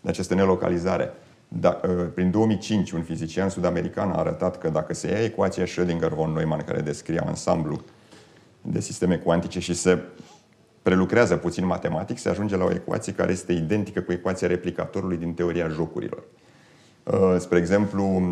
de 0.00 0.08
această 0.08 0.34
nelocalizare. 0.34 1.12
Da, 1.48 1.80
uh, 1.84 1.90
prin 2.14 2.30
2005, 2.30 2.90
un 2.92 3.02
fizician 3.02 3.48
sud-american 3.48 4.10
a 4.10 4.18
arătat 4.18 4.58
că 4.58 4.68
dacă 4.68 4.94
se 4.94 5.10
ia 5.10 5.22
ecuația 5.24 5.64
Schrödinger-von 5.64 6.32
Neumann, 6.34 6.62
care 6.66 6.80
descrie 6.80 7.22
ansamblu 7.26 7.80
de 8.62 8.80
sisteme 8.80 9.16
cuantice 9.16 9.60
și 9.60 9.74
se 9.74 9.98
prelucrează 10.86 11.36
puțin 11.36 11.66
matematic, 11.66 12.18
se 12.18 12.28
ajunge 12.28 12.56
la 12.56 12.64
o 12.64 12.70
ecuație 12.70 13.12
care 13.12 13.32
este 13.32 13.52
identică 13.52 14.00
cu 14.00 14.12
ecuația 14.12 14.48
replicatorului 14.48 15.16
din 15.16 15.34
teoria 15.34 15.68
jocurilor. 15.68 16.22
Uh, 17.02 17.36
Spre 17.38 17.58
exemplu, 17.58 18.22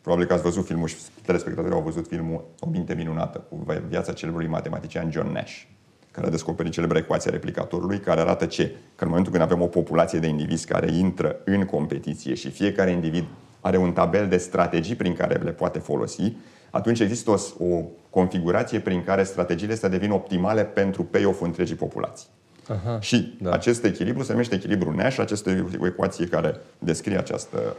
probabil 0.00 0.26
că 0.26 0.32
ați 0.32 0.42
văzut 0.42 0.66
filmul 0.66 0.88
și 0.88 0.96
telespectatorii 1.26 1.76
au 1.76 1.82
văzut 1.82 2.06
filmul 2.06 2.44
O 2.58 2.68
minte 2.70 2.94
minunată 2.94 3.38
cu 3.48 3.66
viața 3.88 4.12
celebrului 4.12 4.48
matematician 4.48 5.10
John 5.10 5.32
Nash, 5.32 5.62
care 6.10 6.26
a 6.26 6.30
descoperit 6.30 6.72
celebra 6.72 6.98
ecuația 6.98 7.30
replicatorului, 7.30 7.98
care 7.98 8.20
arată 8.20 8.46
ce? 8.46 8.66
Că 8.96 9.04
în 9.04 9.08
momentul 9.08 9.32
când 9.32 9.44
avem 9.44 9.60
o 9.60 9.66
populație 9.66 10.18
de 10.18 10.26
indivizi 10.26 10.66
care 10.66 10.92
intră 10.92 11.36
în 11.44 11.64
competiție 11.64 12.34
și 12.34 12.50
fiecare 12.50 12.90
individ 12.90 13.24
are 13.60 13.76
un 13.76 13.92
tabel 13.92 14.28
de 14.28 14.36
strategii 14.36 14.94
prin 14.94 15.14
care 15.14 15.34
le 15.34 15.50
poate 15.50 15.78
folosi, 15.78 16.32
atunci 16.70 17.00
există 17.00 17.30
o, 17.30 17.64
o 17.64 17.82
configurație 18.14 18.80
prin 18.80 19.04
care 19.04 19.22
strategiile 19.22 19.72
astea 19.72 19.88
devin 19.88 20.10
optimale 20.10 20.64
pentru 20.64 21.02
payoff 21.02 21.40
întregii 21.42 21.74
populații. 21.74 22.26
Aha. 22.68 23.00
Și 23.00 23.36
Da. 23.40 23.48
da. 23.48 23.54
acest 23.56 23.84
echilibru 23.84 24.22
se 24.22 24.30
numește 24.32 24.54
echilibru 24.54 24.94
Nash, 24.96 25.18
această 25.18 25.66
o 25.80 25.86
ecuație 25.86 26.26
care 26.26 26.56
descrie 26.78 27.18
această, 27.18 27.76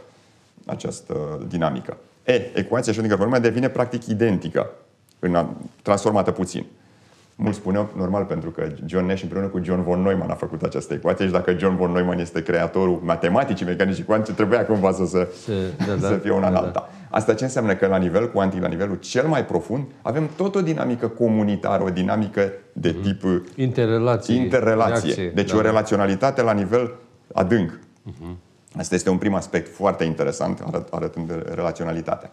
această 0.66 1.44
dinamică. 1.48 1.96
E, 2.24 2.50
ecuația 2.54 2.92
Schrödinger 2.92 3.16
von 3.16 3.40
devine 3.40 3.68
practic 3.68 4.06
identică, 4.06 4.70
în 5.18 5.34
a, 5.34 5.56
transformată 5.82 6.30
puțin. 6.30 6.66
Mulți 7.34 7.58
spuneau, 7.58 7.88
normal, 7.96 8.24
pentru 8.24 8.50
că 8.50 8.66
John 8.86 9.06
Nash 9.06 9.22
împreună 9.22 9.46
cu 9.46 9.60
John 9.62 9.82
von 9.82 10.02
Neumann 10.02 10.30
a 10.30 10.34
făcut 10.34 10.62
această 10.62 10.94
ecuație 10.94 11.26
și 11.26 11.32
dacă 11.32 11.56
John 11.58 11.76
von 11.76 11.90
Neumann 11.90 12.20
este 12.20 12.42
creatorul 12.42 13.00
matematicii 13.04 13.66
mecanicii 13.66 14.04
cuantice, 14.04 14.34
trebuia 14.34 14.66
cumva 14.66 14.92
să, 14.92 15.06
se, 15.06 15.28
Se- 15.44 15.84
da, 15.86 15.94
da, 15.94 16.08
să 16.08 16.14
fie 16.14 16.30
una 16.30 16.46
în 16.46 16.52
da, 16.52 16.70
da. 16.72 16.90
Alta. 17.10 17.16
Asta 17.16 17.34
ce 17.34 17.44
înseamnă 17.44 17.74
că 17.74 17.86
la 17.86 17.96
nivel 17.96 18.30
cuantic, 18.30 18.62
la 18.62 18.68
nivelul 18.68 18.96
cel 18.96 19.26
mai 19.26 19.44
profund, 19.44 19.84
avem 20.02 20.28
tot 20.36 20.54
o 20.54 20.60
dinamică 20.60 21.08
comunitară, 21.08 21.82
o 21.82 21.90
dinamică 21.90 22.52
de 22.72 22.94
Mhm. 22.98 23.02
tip 23.02 23.22
Interrelație. 23.56 24.34
interrelație. 24.34 24.94
reacție, 25.14 25.28
Deci 25.34 25.50
da. 25.50 25.56
o 25.56 25.60
relaționalitate 25.60 26.42
la 26.42 26.52
nivel 26.52 26.94
adânc. 27.34 27.78
Asta 28.76 28.94
este 28.94 29.10
un 29.10 29.18
prim 29.18 29.34
aspect 29.34 29.74
foarte 29.74 30.04
interesant, 30.04 30.60
arăt, 30.66 30.88
arătând 30.90 31.30
relaționalitatea. 31.54 32.32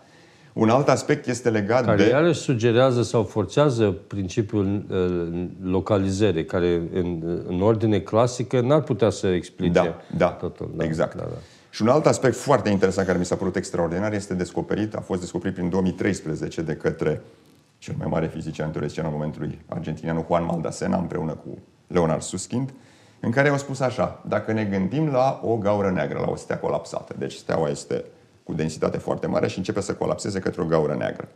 Un 0.53 0.69
alt 0.69 0.89
aspect 0.89 1.27
este 1.27 1.49
legat 1.49 1.85
Care 1.85 2.03
de... 2.03 2.09
iarăși 2.09 2.39
sugerează 2.39 3.01
sau 3.03 3.23
forțează 3.23 3.95
principiul 4.07 4.85
uh, 4.89 5.45
localizării, 5.71 6.45
care 6.45 6.81
în, 6.93 7.23
în 7.47 7.61
ordine 7.61 7.99
clasică 7.99 8.61
n-ar 8.61 8.81
putea 8.81 9.09
să 9.09 9.27
explice 9.27 9.71
Da, 9.71 9.95
da, 10.17 10.27
totul. 10.27 10.71
exact. 10.79 11.15
Da, 11.15 11.21
da. 11.21 11.37
Și 11.73 11.81
un 11.81 11.87
alt 11.87 12.05
aspect 12.05 12.35
foarte 12.35 12.69
interesant 12.69 13.07
care 13.07 13.17
mi 13.19 13.25
s-a 13.25 13.35
părut 13.35 13.55
extraordinar 13.55 14.13
este 14.13 14.33
descoperit, 14.33 14.95
a 14.95 14.99
fost 14.99 15.19
descoperit 15.19 15.55
prin 15.55 15.69
2013 15.69 16.61
de 16.61 16.73
către 16.75 17.21
cel 17.77 17.95
mai 17.97 18.07
mare 18.09 18.27
fizician 18.27 18.71
teoretician 18.71 19.05
al 19.05 19.11
momentului 19.11 19.61
argentinian, 19.67 20.23
Juan 20.27 20.45
Maldacena, 20.45 20.97
împreună 20.97 21.31
cu 21.31 21.57
Leonard 21.87 22.21
Susskind, 22.21 22.73
în 23.19 23.31
care 23.31 23.49
au 23.49 23.57
spus 23.57 23.79
așa, 23.79 24.23
dacă 24.27 24.51
ne 24.51 24.63
gândim 24.63 25.07
la 25.07 25.41
o 25.43 25.57
gaură 25.57 25.91
neagră, 25.91 26.19
la 26.19 26.31
o 26.31 26.35
stea 26.35 26.59
colapsată, 26.59 27.15
deci 27.17 27.33
steaua 27.33 27.69
este 27.69 28.03
cu 28.43 28.53
densitate 28.53 28.97
foarte 28.97 29.27
mare 29.27 29.47
și 29.47 29.57
începe 29.57 29.81
să 29.81 29.93
colapseze 29.93 30.39
către 30.39 30.61
o 30.61 30.65
gaură 30.65 30.95
neagră. 30.95 31.27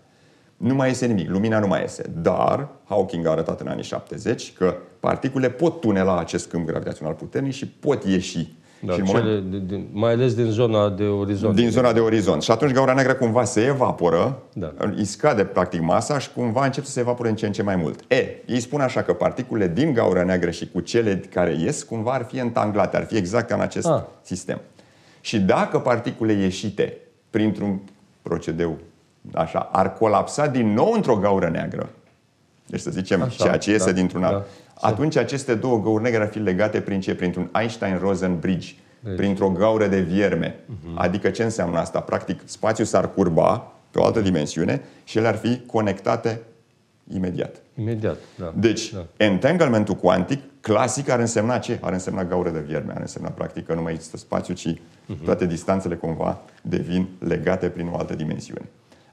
Nu 0.58 0.74
mai 0.74 0.88
iese 0.88 1.06
nimic, 1.06 1.30
lumina 1.30 1.60
nu 1.60 1.68
mai 1.68 1.82
iese. 1.82 2.12
Dar 2.22 2.68
Hawking 2.84 3.26
a 3.26 3.32
arătat 3.32 3.62
în 3.62 3.68
anii 3.68 3.84
70 3.84 4.54
că 4.54 4.76
particule 5.00 5.50
pot 5.50 5.82
tunela 5.82 6.20
acest 6.20 6.50
câmp 6.50 6.68
gravitațional 6.68 7.14
puternic 7.14 7.54
și 7.54 7.68
pot 7.68 8.04
ieși. 8.04 8.56
Da, 8.80 8.94
și 8.94 9.00
în 9.00 9.06
cele, 9.06 9.20
moment, 9.22 9.50
din, 9.52 9.66
din, 9.68 9.88
mai 9.92 10.12
ales 10.12 10.34
din 10.36 10.46
zona 10.46 10.90
de 10.90 11.04
orizont. 11.04 11.56
din 11.56 11.70
zona 11.70 11.94
de 11.94 12.00
orizont. 12.00 12.42
Și 12.42 12.52
atunci 12.52 12.72
gaura 12.72 12.94
neagră 12.94 13.14
cumva 13.14 13.44
se 13.44 13.62
evaporă, 13.62 14.42
Da. 14.54 14.74
îi 14.78 15.06
scade 15.06 15.44
practic 15.44 15.82
masa 15.82 16.20
și 16.20 16.32
cumva 16.36 16.66
încep 16.66 16.84
să 16.84 16.92
se 16.92 17.00
evapore 17.00 17.30
în 17.30 17.36
ce 17.36 17.46
în 17.46 17.52
ce 17.52 17.64
mai 17.64 17.76
mult. 17.76 18.00
E, 18.08 18.28
ei 18.46 18.60
spun 18.60 18.82
așa 18.82 19.02
că 19.04 19.14
particulele 19.14 19.72
din 19.74 19.94
gaura 19.94 20.24
neagră 20.24 20.50
și 20.50 20.70
cu 20.74 20.80
cele 20.80 21.22
care 21.34 21.56
ies 21.60 21.84
cumva 21.84 22.12
ar 22.12 22.26
fi 22.26 22.40
întanglate, 22.40 22.98
ar 22.98 23.06
fi 23.06 23.16
exact 23.16 23.48
ca 23.48 23.56
în 23.56 23.62
acest 23.62 23.88
Ah. 23.88 24.02
sistem. 24.22 24.60
Și 25.22 25.40
dacă 25.40 25.80
particule 25.80 26.34
ieșite 26.34 26.98
printr-un 27.30 27.80
procedeu 28.22 28.78
așa, 29.34 29.70
ar 29.72 29.94
colapsa 29.94 30.48
din 30.48 30.74
nou 30.74 30.92
într-o 30.92 31.16
gaură 31.16 31.50
neagră, 31.50 31.90
deci 32.66 32.80
să 32.80 32.92
zicem 32.92 33.22
Așa, 33.22 33.44
ceea 33.44 33.58
ce 33.58 33.72
iese 33.72 33.86
da, 33.86 33.92
dintr-un 33.92 34.22
da. 34.22 34.46
Alt, 34.82 34.94
atunci 34.94 35.16
aceste 35.16 35.56
două 35.56 35.80
găuri 35.82 36.04
negre 36.04 36.22
ar 36.22 36.28
fi 36.30 36.40
legate 36.40 36.82
prin 36.82 37.00
ce? 37.00 37.16
Printr-un 37.16 37.50
Einstein-Rosen 37.60 38.40
bridge, 38.40 38.74
printr-o 39.16 39.50
gaură 39.50 39.88
de 39.88 40.00
vierme. 40.00 40.60
Adică 40.96 41.30
ce 41.30 41.44
înseamnă 41.44 41.78
asta? 41.78 42.00
Practic, 42.00 42.42
spațiul 42.46 42.88
s-ar 42.88 43.14
curba 43.14 43.72
pe 43.92 44.00
o 44.00 44.04
altă 44.06 44.22
dimensiune 44.22 44.82
și 45.04 45.18
ele 45.18 45.28
ar 45.28 45.36
fi 45.36 45.62
conectate 45.66 46.42
imediat. 47.14 47.56
Imediat, 47.80 48.18
da. 48.36 48.54
Deci, 48.56 48.94
Da. 48.94 49.06
entanglementul 49.18 49.96
cuantic 49.96 50.42
clasic 50.62 51.10
ar 51.10 51.20
însemna 51.20 51.58
ce? 51.58 51.78
Ar 51.82 51.92
însemna 51.94 52.24
gaură 52.26 52.50
de 52.50 52.60
vierme, 52.60 52.92
ar 52.96 53.02
însemna 53.02 53.30
practic 53.30 53.66
că 53.66 53.74
nu 53.74 53.82
mai 53.82 53.94
există 53.94 54.18
spațiu, 54.18 54.54
ci 54.54 54.76
Mhm. 55.06 55.24
toate 55.24 55.46
distanțele 55.46 55.96
cumva 55.96 56.40
devin 56.62 57.08
legate 57.20 57.70
prin 57.70 57.88
o 57.94 57.98
altă 57.98 58.16
dimensiune. 58.16 58.62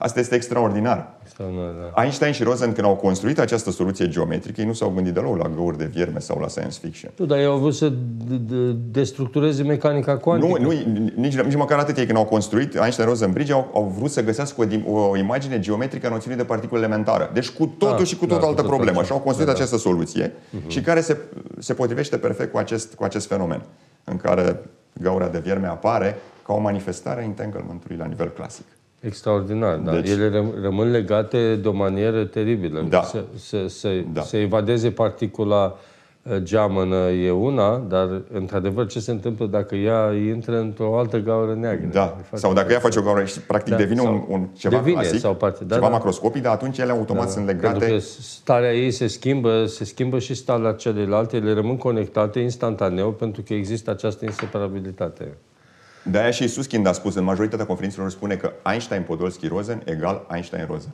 Asta 0.04 0.20
este 0.20 0.34
extraordinar. 0.34 1.12
Extraordinar, 1.22 1.70
da. 1.94 2.02
Einstein 2.02 2.32
și 2.32 2.42
Rosen, 2.42 2.72
când 2.72 2.86
au 2.86 2.94
construit 2.96 3.38
această 3.38 3.70
soluție 3.70 4.08
geometrică, 4.08 4.60
ei 4.60 4.66
nu 4.66 4.72
s-au 4.72 4.88
gândit 4.94 5.14
deloc 5.14 5.36
la 5.42 5.48
găuri 5.48 5.78
de 5.78 5.84
vierme 5.84 6.18
sau 6.18 6.38
la 6.40 6.48
science 6.48 6.78
fiction. 6.82 7.10
Nu, 7.16 7.24
dar 7.26 7.38
ei 7.38 7.44
au 7.44 7.58
vrut 7.58 7.74
să 7.74 7.90
d- 7.92 8.38
d- 8.46 8.74
destructureze 8.90 9.62
mecanica 9.62 10.16
cuantică. 10.16 10.58
Nu, 10.58 10.64
nu, 10.64 10.70
nici, 11.14 11.36
nici 11.40 11.54
măcar 11.56 11.78
atât. 11.78 11.96
Ei 11.96 12.06
când 12.06 12.18
au 12.18 12.24
construit 12.24 12.74
Einstein-Rosen 12.74 13.32
Bridge 13.32 13.52
au, 13.52 13.70
au 13.74 13.94
vrut 13.98 14.10
să 14.10 14.22
găsească 14.22 14.60
o, 14.62 14.66
dim- 14.66 14.84
o 14.86 15.16
imagine 15.16 15.58
geometrică 15.58 16.06
a 16.06 16.10
noțiunii 16.10 16.38
de 16.38 16.44
particule 16.44 16.80
elementară. 16.80 17.30
Deci 17.32 17.50
cu 17.50 17.66
totul 17.66 17.96
Ah, 18.00 18.06
și 18.06 18.16
cu 18.16 18.26
da, 18.26 18.32
tot 18.32 18.40
cu 18.42 18.46
altă 18.48 18.60
totul 18.60 18.74
problemă. 18.76 18.98
altceva. 18.98 19.04
Și 19.06 19.12
au 19.12 19.18
construit 19.24 19.48
Da, 19.48 19.52
da. 19.54 19.58
această 19.58 19.76
soluție 19.88 20.32
și 20.66 20.80
care 20.80 21.00
se, 21.00 21.16
se 21.58 21.74
potrivește 21.74 22.16
perfect 22.18 22.52
cu 22.52 22.58
acest, 22.58 22.94
cu 22.94 23.04
acest 23.04 23.26
fenomen, 23.26 23.62
în 24.04 24.16
care 24.16 24.60
gaura 25.00 25.28
de 25.28 25.38
vierme 25.38 25.66
apare 25.66 26.16
ca 26.46 26.52
o 26.52 26.58
manifestare 26.60 27.20
a 27.20 27.24
entanglementului 27.24 27.96
la 27.96 28.04
nivel 28.04 28.28
clasic. 28.28 28.64
Extraordinar, 29.06 29.76
da. 29.76 29.92
Deci- 29.92 30.10
Ele 30.10 30.28
răm- 30.30 30.62
rămân 30.62 30.90
legate 30.90 31.54
de 31.56 31.68
o 31.68 31.72
manieră 31.72 32.24
teribilă. 32.24 32.86
Da. 32.88 33.02
Să, 33.02 33.24
să, 33.36 33.64
să, 33.68 33.88
Da. 34.12 34.20
să 34.22 34.36
evadeze 34.36 34.90
particula 34.90 35.76
uh, 36.22 36.36
geamănă 36.36 36.96
e 37.10 37.30
una, 37.30 37.76
dar 37.88 38.20
într-adevăr 38.32 38.86
ce 38.86 39.00
se 39.00 39.10
întâmplă 39.10 39.46
dacă 39.46 39.74
ea 39.74 40.12
intră 40.12 40.58
într-o 40.58 40.98
altă 40.98 41.18
gaură 41.18 41.54
neagră? 41.54 41.86
Da. 41.92 42.02
E 42.02 42.22
foarte 42.22 42.36
Sau 42.46 42.52
dacă 42.52 42.72
ea 42.72 42.78
face 42.78 42.98
o 42.98 43.02
gaură 43.02 43.24
și 43.24 43.40
practic 43.40 43.70
Da, 43.72 43.78
devine 43.78 44.00
un, 44.00 44.06
sau 44.06 44.26
un 44.28 44.46
ceva 44.56 44.76
devine, 44.76 45.00
clasic, 45.00 45.18
sau 45.20 45.34
parte- 45.34 45.64
da, 45.64 45.74
ceva 45.74 45.86
da. 45.86 45.92
macroscopic, 45.92 46.42
dar 46.42 46.52
atunci 46.52 46.78
ele 46.78 46.90
automat 46.92 47.30
sunt 47.30 47.46
Pentru 47.46 47.66
legate 47.68 47.88
că 47.92 47.98
starea 47.98 48.74
ei 48.74 48.90
se 48.90 49.06
schimbă, 49.06 49.64
se 49.66 49.84
schimbă 49.84 50.18
și 50.18 50.34
starea 50.34 50.72
celelalte, 50.72 51.36
ele 51.36 51.52
rămân 51.52 51.76
conectate 51.76 52.38
instantaneu 52.40 53.10
pentru 53.12 53.42
că 53.42 53.54
există 53.54 53.90
această 53.90 54.24
inseparabilitate. 54.24 55.28
De 56.10 56.18
aia 56.18 56.30
și 56.30 56.48
Susskind 56.48 56.86
a 56.86 56.92
spus 56.92 57.14
în 57.14 57.24
majoritatea 57.24 57.66
conferințelor 57.66 58.10
spune 58.10 58.36
că 58.36 58.52
Einstein-Podolsky-Rosen 58.72 59.82
egal 59.84 60.26
Einstein-Rosen. 60.30 60.92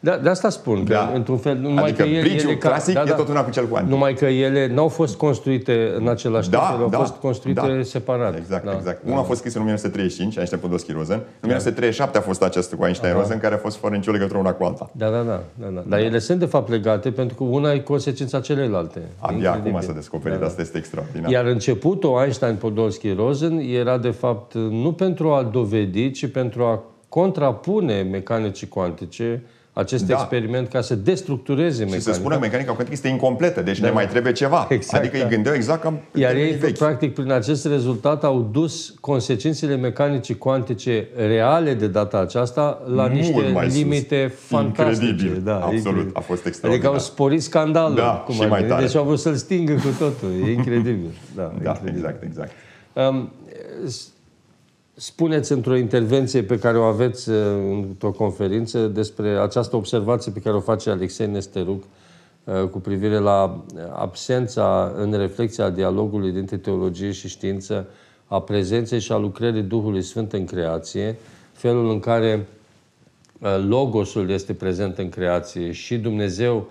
Da, 0.00 0.16
de 0.16 0.28
asta 0.28 0.48
spun, 0.48 0.84
că 0.84 0.92
Da. 0.92 1.10
într-un 1.14 1.36
fel, 1.36 1.56
numai 1.56 1.82
Adică 1.84 2.02
că 2.02 2.08
ele, 2.08 2.20
bridge-ul 2.20 2.50
ele 2.50 2.58
ca- 2.58 2.68
clasic 2.68 2.96
e 3.06 3.10
tot 3.10 3.28
una 3.28 3.42
cu 3.44 3.50
cel 3.50 3.66
cuantic. 3.66 3.90
Numai 3.92 4.14
că 4.14 4.24
ele 4.24 4.66
n-au 4.74 4.88
fost 4.88 5.16
construite 5.16 5.92
în 5.98 6.08
același 6.08 6.48
timp, 6.50 6.62
ele 6.74 6.82
au 6.82 6.88
fost 6.90 7.14
construite 7.14 7.60
da. 7.76 7.82
separat. 7.82 8.36
Exact, 8.36 8.64
da. 8.64 8.72
exact. 8.76 9.02
Unul 9.06 9.18
a 9.18 9.22
fost 9.22 9.38
scris 9.38 9.54
în 9.54 9.60
1935, 9.60 10.36
Einstein 10.36 10.60
Podolsky 10.60 10.92
Rosen. 10.92 11.14
În 11.16 11.22
1937 11.42 12.18
a 12.18 12.20
fost 12.20 12.42
acest 12.42 12.74
cu 12.74 12.84
Einstein 12.84 13.14
Rosen, 13.14 13.38
care 13.38 13.54
a 13.54 13.58
fost 13.58 13.76
fără 13.76 13.94
nicio 13.94 14.10
legătură 14.10 14.38
una 14.38 14.52
cu 14.52 14.64
alta. 14.64 14.90
Da, 14.92 15.08
da, 15.08 15.22
da, 15.22 15.42
da, 15.54 15.66
da. 15.74 15.82
Dar 15.88 15.98
ele 15.98 16.18
sunt 16.18 16.38
de 16.38 16.46
fapt 16.46 16.68
legate 16.70 17.10
pentru 17.10 17.36
că 17.36 17.42
una 17.44 17.72
e 17.72 17.78
consecința 17.78 18.40
celelalte. 18.40 19.00
Abia 19.18 19.36
Incredibil. 19.36 19.70
acum 19.76 19.86
s-a 19.86 19.92
descoperit, 19.92 20.42
asta 20.42 20.60
este 20.60 20.78
extraordinar. 20.78 21.30
Iar 21.30 21.44
începutul 21.44 22.20
Einstein-Podolsky-Rosen 22.22 23.58
era 23.80 23.98
de 23.98 24.10
fapt 24.10 24.54
nu 24.54 24.92
pentru 24.92 25.30
a 25.30 25.42
dovedi, 25.42 26.10
ci 26.10 26.26
pentru 26.30 26.62
a 26.62 26.82
contrapune 27.08 28.02
mecanicii 28.02 28.68
cuantice 28.68 29.42
acest 29.78 30.06
Da. 30.06 30.14
experiment 30.14 30.68
ca 30.68 30.80
să 30.80 30.94
destructureze 30.94 31.72
Și 31.74 31.80
mecanica. 31.90 32.10
să 32.12 32.18
spună 32.18 32.38
mecanica 32.40 32.66
cuantică 32.72 32.92
este 32.92 33.08
incompletă, 33.08 33.62
deci 33.62 33.78
ne 33.80 33.90
mai 33.90 34.08
trebuie 34.08 34.32
ceva. 34.32 34.66
Exact, 34.70 35.02
adică 35.02 35.16
da. 35.18 35.24
îi 35.24 35.30
gândeau 35.30 35.54
exact 35.54 35.82
ca 35.82 35.88
în 35.88 36.20
Iar 36.20 36.30
termenii 36.30 36.52
ei, 36.52 36.58
vechi. 36.58 36.76
practic, 36.78 37.14
prin 37.14 37.30
acest 37.30 37.66
rezultat 37.66 38.24
au 38.24 38.48
dus 38.52 38.94
consecințele 39.00 39.76
mecanicii 39.76 40.36
cuantice 40.38 41.08
reale 41.16 41.74
de 41.74 41.86
data 41.86 42.18
aceasta 42.18 42.82
la 42.94 43.02
Mult 43.02 43.12
niște 43.14 43.50
mai 43.52 43.64
sus. 43.70 43.78
limite 43.78 44.32
fantastice. 44.36 45.06
Incredibil. 45.06 45.40
Da, 45.44 45.54
Absolut. 45.54 45.76
incredibil. 45.76 46.10
A 46.14 46.20
fost 46.20 46.30
Adică 46.40 46.48
extraordinar. 46.48 46.92
au 46.92 46.98
sporit 46.98 47.42
scandalul. 47.42 47.96
Da, 47.96 48.22
cum 48.24 48.34
și 48.34 48.42
ar 48.42 48.48
mai 48.48 48.58
veni. 48.58 48.70
tare. 48.72 48.84
Deci 48.84 48.94
au 48.94 49.04
vrut 49.04 49.18
să-l 49.18 49.34
stingă 49.34 49.72
cu 49.72 49.88
totul. 49.98 50.28
E 50.46 50.52
incredibil. 50.52 51.10
Da, 51.36 51.52
Da, 51.62 51.68
incredibil. 51.70 51.96
exact, 52.04 52.22
exact. 52.22 52.50
Um, 52.92 53.30
s- 53.86 54.08
Spuneți 54.98 55.52
într-o 55.52 55.76
intervenție 55.76 56.42
pe 56.42 56.58
care 56.58 56.78
o 56.78 56.82
aveți 56.82 57.30
uh, 57.30 57.36
într-o 57.70 58.10
conferință 58.10 58.86
despre 58.86 59.28
această 59.28 59.76
observație 59.76 60.32
pe 60.32 60.40
care 60.40 60.56
o 60.56 60.60
face 60.60 60.90
Alexei 60.90 61.26
Nesteruc 61.26 61.82
uh, 62.44 62.68
cu 62.70 62.78
privire 62.78 63.18
la 63.18 63.64
uh, 63.74 63.80
absența 63.92 64.92
în 64.96 65.12
reflexia 65.12 65.70
dialogului 65.70 66.32
dintre 66.32 66.56
teologie 66.56 67.10
și 67.10 67.28
știință 67.28 67.88
a 68.26 68.40
prezenței 68.40 69.00
și 69.00 69.12
a 69.12 69.16
lucrării 69.16 69.62
Duhului 69.62 70.02
Sfânt 70.02 70.32
în 70.32 70.44
creație, 70.44 71.16
felul 71.52 71.90
în 71.90 72.00
care 72.00 72.46
uh, 73.40 73.64
Logosul 73.68 74.30
este 74.30 74.54
prezent 74.54 74.98
în 74.98 75.08
creație 75.08 75.72
și 75.72 75.98
Dumnezeu 75.98 76.68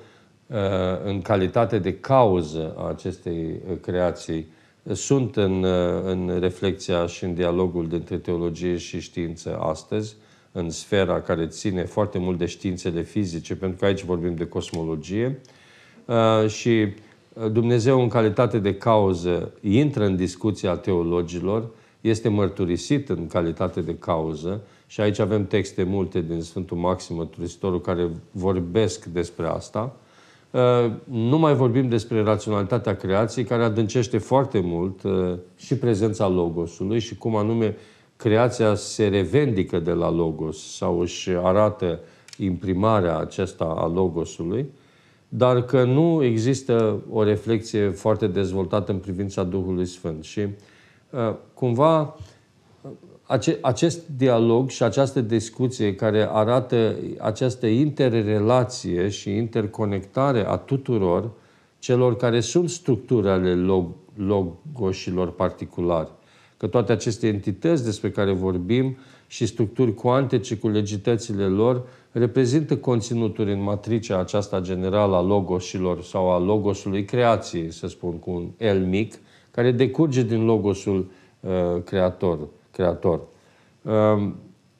uh, 0.47 0.57
în 1.03 1.21
calitate 1.21 1.79
de 1.79 1.93
cauză 1.93 2.73
a 2.77 2.89
acestei 2.89 3.61
uh, 3.69 3.77
creații 3.81 4.47
sunt 4.93 5.35
în, 5.35 5.63
uh, 5.63 6.01
în 6.03 6.37
reflexia 6.39 7.05
și 7.05 7.23
în 7.23 7.33
dialogul 7.33 7.87
dintre 7.87 8.17
teologie 8.17 8.77
și 8.77 8.99
știință 8.99 9.57
astăzi, 9.57 10.15
în 10.51 10.69
sfera 10.69 11.21
care 11.21 11.47
ține 11.47 11.83
foarte 11.83 12.17
mult 12.17 12.37
de 12.37 12.45
științele 12.45 13.01
fizice, 13.01 13.55
pentru 13.55 13.77
că 13.79 13.85
aici 13.85 14.03
vorbim 14.03 14.35
de 14.35 14.47
cosmologie. 14.47 15.39
Uh, 16.05 16.49
Și 16.49 16.87
uh, 17.33 17.51
Dumnezeu, 17.51 18.01
în 18.01 18.07
calitate 18.07 18.59
de 18.59 18.75
cauză, 18.75 19.51
intră 19.61 20.05
în 20.05 20.15
discuția 20.15 20.75
teologilor, 20.75 21.69
este 22.01 22.29
mărturisit 22.29 23.09
în 23.09 23.27
calitate 23.27 23.81
de 23.81 23.97
cauză 23.97 24.61
și 24.87 25.01
aici 25.01 25.19
avem 25.19 25.47
texte 25.47 25.83
multe 25.83 26.21
din 26.21 26.41
Sfântul 26.41 26.77
Maxim 26.77 27.15
Mărturisitorul 27.15 27.81
care 27.81 28.09
vorbesc 28.31 29.05
despre 29.05 29.45
asta. 29.47 29.95
Uh, 30.55 30.91
Nu 31.05 31.37
mai 31.37 31.55
vorbim 31.55 31.89
despre 31.89 32.21
raționalitatea 32.21 32.95
creației, 32.95 33.45
care 33.45 33.63
adâncește 33.63 34.17
foarte 34.17 34.59
mult 34.59 35.03
uh, 35.03 35.33
și 35.55 35.77
prezența 35.77 36.27
Logosului 36.27 36.99
și 36.99 37.17
cum 37.17 37.35
anume 37.35 37.75
creația 38.15 38.75
se 38.75 39.07
revendică 39.07 39.79
de 39.79 39.91
la 39.91 40.11
Logos 40.11 40.75
sau 40.75 40.99
își 40.99 41.29
arată 41.29 41.99
imprimarea 42.37 43.17
acesta 43.17 43.63
a 43.77 43.87
Logosului, 43.87 44.65
dar 45.29 45.63
că 45.63 45.83
nu 45.83 46.23
există 46.23 46.99
o 47.11 47.23
reflexie 47.23 47.89
foarte 47.89 48.27
dezvoltată 48.27 48.91
în 48.91 48.97
privința 48.97 49.43
Duhului 49.43 49.85
Sfânt. 49.85 50.23
Și 50.23 50.39
uh, 50.39 51.35
cumva 51.53 52.15
ace, 53.25 53.57
acest 53.61 54.07
dialog 54.17 54.69
și 54.69 54.83
această 54.83 55.21
discuție 55.21 55.95
care 55.95 56.27
arată 56.31 56.95
această 57.19 57.67
interrelație 57.67 59.09
și 59.09 59.35
interconectare 59.35 60.47
a 60.47 60.55
tuturor 60.55 61.31
celor 61.79 62.15
care 62.15 62.39
sunt 62.39 62.69
structuri 62.69 63.29
ale 63.29 63.53
log, 63.53 63.89
logoșilor 64.15 65.31
particulari. 65.31 66.09
Că 66.57 66.67
toate 66.67 66.91
aceste 66.91 67.27
entități 67.27 67.83
despre 67.83 68.11
care 68.11 68.31
vorbim 68.31 68.97
și 69.27 69.45
structuri 69.45 69.93
cuantice 69.93 70.57
cu 70.57 70.67
legitățile 70.67 71.45
lor 71.45 71.87
reprezintă 72.11 72.77
conținuturi 72.77 73.51
în 73.51 73.63
matricea 73.63 74.19
aceasta 74.19 74.59
generală 74.59 75.15
a 75.15 75.21
logoșilor 75.21 76.03
sau 76.03 76.31
a 76.31 76.39
logosului 76.39 77.05
creației, 77.05 77.71
să 77.71 77.87
spun, 77.87 78.19
cu 78.19 78.31
un 78.31 78.67
L 78.67 78.85
mic, 78.89 79.13
care 79.51 79.71
decurge 79.71 80.23
din 80.23 80.45
logosul 80.45 81.11
uh, 81.39 81.51
creator. 81.83 82.39
Creator. 82.75 83.21
Uh, 83.81 84.31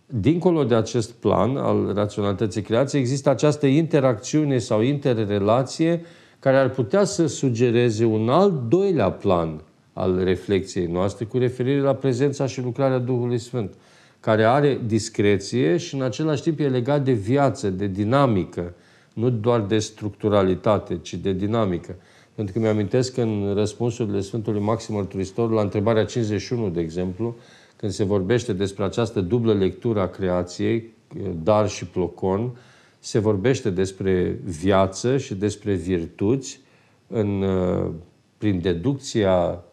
dincolo 0.05 0.63
de 0.63 0.75
acest 0.75 1.12
plan 1.12 1.58
al 1.58 1.91
raționalității 1.93 2.62
creației, 2.62 3.01
există 3.01 3.29
această 3.29 3.65
interacțiune 3.65 4.58
sau 4.58 4.81
interrelație 4.81 6.01
care 6.39 6.58
ar 6.58 6.69
putea 6.69 7.03
să 7.03 7.27
sugereze 7.27 8.05
un 8.05 8.29
alt 8.29 8.69
doilea 8.69 9.12
plan 9.12 9.62
al 9.93 10.23
reflexiei 10.23 10.86
noastre 10.86 11.25
cu 11.25 11.38
referire 11.38 11.79
la 11.79 11.93
prezența 11.93 12.45
și 12.45 12.62
lucrarea 12.62 12.97
Duhului 12.97 13.38
Sfânt 13.38 13.73
care 14.19 14.43
are 14.43 14.81
discreție 14.86 15.77
și 15.77 15.95
în 15.95 16.01
același 16.01 16.41
timp 16.41 16.60
e 16.60 16.67
legat 16.67 17.03
de 17.03 17.12
viață, 17.12 17.69
de 17.69 17.88
dinamică, 17.88 18.73
nu 19.13 19.29
doar 19.29 19.62
de 19.62 19.79
structuralitate, 19.79 20.99
ci 21.01 21.13
de 21.13 21.34
dinamică. 21.34 21.95
Pentru 22.36 22.53
că 22.53 22.60
mi-amintesc 22.60 23.13
că 23.13 23.21
în 23.21 23.53
răspunsurile 23.55 24.21
Sfântului 24.21 24.62
Maxim 24.62 24.95
Mărturisitor, 24.95 25.51
la 25.51 25.62
întrebarea 25.62 26.05
51, 26.05 26.69
de 26.69 26.81
exemplu, 26.81 27.36
când 27.86 27.98
se 27.98 28.04
vorbește 28.04 28.54
despre 28.54 28.84
această 28.84 29.21
dublă 29.21 29.54
lectură 29.54 30.00
a 30.02 30.08
creației, 30.08 30.93
dar 31.43 31.69
și 31.69 31.86
plocon, 31.86 32.58
se 33.00 33.19
vorbește 33.19 33.69
despre 33.69 34.39
viață 34.43 35.17
și 35.17 35.36
despre 35.36 35.74
virtuți 35.74 36.60
în, 37.08 37.45
prin 38.38 38.62
deducția 38.62 39.63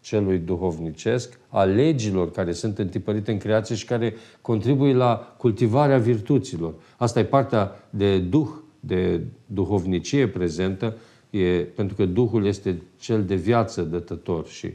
celui 0.00 0.38
duhovnicesc, 0.38 1.38
a 1.48 1.62
legilor 1.62 2.30
care 2.30 2.52
sunt 2.52 2.78
întipărite 2.78 3.30
în 3.30 3.38
creație 3.38 3.74
și 3.74 3.84
care 3.84 4.14
contribuie 4.40 4.94
la 4.94 5.34
cultivarea 5.38 5.98
virtuților. 5.98 6.74
Asta 6.96 7.18
e 7.18 7.24
partea 7.24 7.72
de 7.90 8.18
duh, 8.18 8.48
de 8.80 9.20
duhovnicie 9.46 10.28
prezentă, 10.28 10.96
e, 11.30 11.46
pentru 11.48 11.96
că 11.96 12.04
Duhul 12.04 12.46
este 12.46 12.82
cel 12.98 13.24
de 13.24 13.34
viață 13.34 13.82
dătător 13.82 14.46
și 14.46 14.70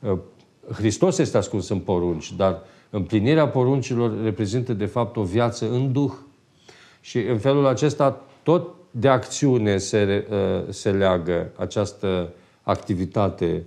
uh, 0.00 0.18
Hristos 0.72 1.18
este 1.18 1.36
ascuns 1.36 1.68
în 1.68 1.78
porunci, 1.78 2.32
dar 2.32 2.62
împlinirea 2.90 3.48
poruncilor 3.48 4.22
reprezintă 4.22 4.72
de 4.72 4.86
fapt 4.86 5.16
o 5.16 5.22
viață 5.22 5.70
în 5.70 5.92
Duh. 5.92 6.12
Și 7.00 7.18
în 7.18 7.38
felul 7.38 7.66
acesta 7.66 8.24
tot 8.42 8.68
de 8.90 9.08
acțiune 9.08 9.76
se, 9.76 10.26
uh, 10.30 10.72
se 10.72 10.90
leagă 10.90 11.50
această 11.56 12.32
activitate 12.62 13.64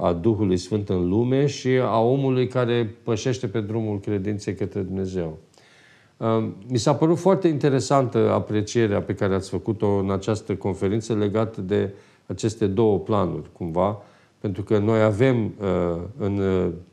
a 0.00 0.12
Duhului 0.12 0.56
Sfânt 0.56 0.88
în 0.88 1.08
lume 1.08 1.46
și 1.46 1.68
a 1.68 2.00
omului 2.00 2.46
care 2.46 2.94
pășește 3.02 3.46
pe 3.46 3.60
drumul 3.60 4.00
credinței 4.00 4.54
către 4.54 4.80
Dumnezeu. 4.80 5.38
Mi 6.66 6.78
s-a 6.78 6.94
părut 6.94 7.18
foarte 7.18 7.48
interesantă 7.48 8.30
aprecierea 8.30 9.02
pe 9.02 9.14
care 9.14 9.34
ați 9.34 9.50
făcut-o 9.50 9.88
în 9.88 10.10
această 10.10 10.54
conferință 10.54 11.14
legată 11.14 11.60
de 11.60 11.90
aceste 12.26 12.66
două 12.66 12.98
planuri, 12.98 13.52
cumva, 13.52 14.02
pentru 14.44 14.62
că 14.62 14.78
noi 14.78 15.02
avem 15.02 15.54
în 16.18 16.42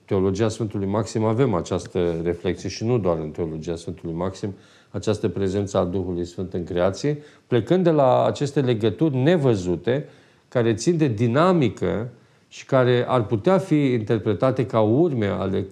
teologia 0.05 0.47
Sfântului 0.47 0.87
Maxim, 0.87 1.23
avem 1.23 1.53
această 1.53 2.15
reflexie 2.23 2.69
și 2.69 2.85
nu 2.85 2.97
doar 2.97 3.17
în 3.17 3.29
teologia 3.29 3.75
Sfântului 3.75 4.15
Maxim, 4.15 4.53
această 4.91 5.29
prezență 5.29 5.77
a 5.77 5.83
Duhului 5.83 6.25
Sfânt 6.25 6.53
în 6.53 6.63
creație, 6.63 7.17
plecând 7.47 7.83
de 7.83 7.89
la 7.89 8.25
aceste 8.25 8.61
legături 8.61 9.15
nevăzute, 9.15 10.05
care 10.47 10.73
țin 10.73 10.97
de 10.97 11.07
dinamică 11.07 12.09
și 12.47 12.65
care 12.65 13.05
ar 13.07 13.25
putea 13.25 13.57
fi 13.57 13.85
interpretate 13.85 14.65
ca 14.65 14.81
urme 14.81 15.25
ale 15.25 15.67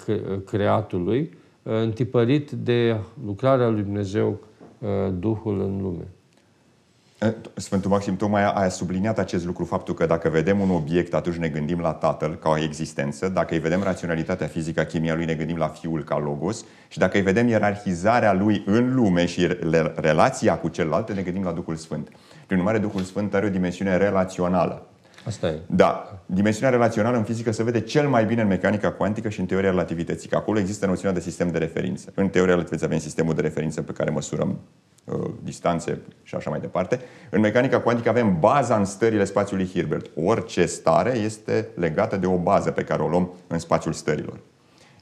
creatului, 0.46 1.34
uh, 1.63 1.74
întipărit 1.82 2.52
de 2.52 2.96
lucrarea 3.26 3.70
lui 3.70 3.82
Dumnezeu, 3.82 4.39
uh, 4.80 4.88
Duhul 5.20 5.62
în 5.62 5.82
lume. 5.82 6.08
Sfântul 7.53 7.89
Maxim 7.89 8.15
tocmai 8.15 8.43
a 8.45 8.69
subliniat 8.69 9.19
acest 9.19 9.45
lucru, 9.45 9.63
faptul 9.63 9.93
că 9.93 10.05
dacă 10.05 10.29
vedem 10.29 10.60
un 10.60 10.69
obiect, 10.69 11.13
atunci 11.13 11.36
ne 11.36 11.47
gândim 11.47 11.79
la 11.79 11.93
Tatăl 11.93 12.36
ca 12.36 12.49
o 12.49 12.58
existență, 12.58 13.29
dacă 13.29 13.53
îi 13.53 13.60
vedem 13.60 13.84
raționalitatea 13.84 14.47
fizică, 14.47 14.82
chimia 14.82 15.15
lui, 15.15 15.25
ne 15.25 15.34
gândim 15.34 15.58
la 15.58 15.67
Fiul 15.67 16.03
ca 16.03 16.17
Logos 16.17 16.65
și 16.88 16.97
dacă 16.97 17.17
îi 17.17 17.23
vedem 17.23 17.47
ierarhizarea 17.47 18.34
lui 18.34 18.63
în 18.65 18.95
lume 18.95 19.25
și 19.25 19.58
relația 19.95 20.58
cu 20.58 20.67
celălalt, 20.67 21.12
ne 21.12 21.21
gândim 21.21 21.43
la 21.43 21.51
Duhul 21.51 21.75
Sfânt. 21.75 22.10
Prin 22.45 22.60
urmare, 22.60 22.77
Duhul 22.77 23.01
Sfânt 23.01 23.34
are 23.34 23.45
o 23.45 23.49
dimensiune 23.49 23.97
relațională. 23.97 24.88
Asta 25.25 25.47
e. 25.47 25.60
Da. 25.65 26.19
Dimensiunea 26.25 26.69
relațională 26.69 27.17
în 27.17 27.23
fizică 27.23 27.51
se 27.51 27.63
vede 27.63 27.79
cel 27.79 28.08
mai 28.08 28.25
bine 28.25 28.41
în 28.41 28.47
mecanica 28.47 28.91
cuantică 28.91 29.29
și 29.29 29.39
în 29.39 29.45
teoria 29.45 29.69
relativității, 29.69 30.29
că 30.29 30.36
acolo 30.36 30.60
există 30.60 30.86
noțiunea 30.86 31.13
de 31.13 31.19
sistem 31.19 31.51
de 31.51 31.58
referință. 31.58 32.12
În 32.15 32.27
teoria 32.27 32.53
relativității 32.53 32.86
avem 32.86 32.99
sistemul 32.99 33.34
de 33.34 33.41
referință 33.41 33.82
pe 33.82 33.91
care 33.91 34.10
măsurăm 34.10 34.49
uh, 34.49 34.55
distanțe 35.43 36.00
și 36.24 36.36
așa 36.36 36.50
mai 36.50 36.60
departe. 36.60 37.00
În 37.30 37.39
mecanica 37.39 37.82
cuantică 37.82 38.10
avem 38.10 38.39
baza 38.39 38.76
în 38.78 38.86
stările 38.86 39.24
spațiului 39.24 39.67
Hilbert. 39.67 40.10
Orice 40.15 40.65
stare 40.65 41.17
este 41.17 41.67
legată 41.76 42.17
de 42.17 42.26
o 42.26 42.38
bază 42.38 42.72
pe 42.72 42.84
care 42.84 43.02
o 43.02 43.08
luăm 43.08 43.34
în 43.48 43.60
spațiul 43.60 43.93
stărilor. 43.93 44.39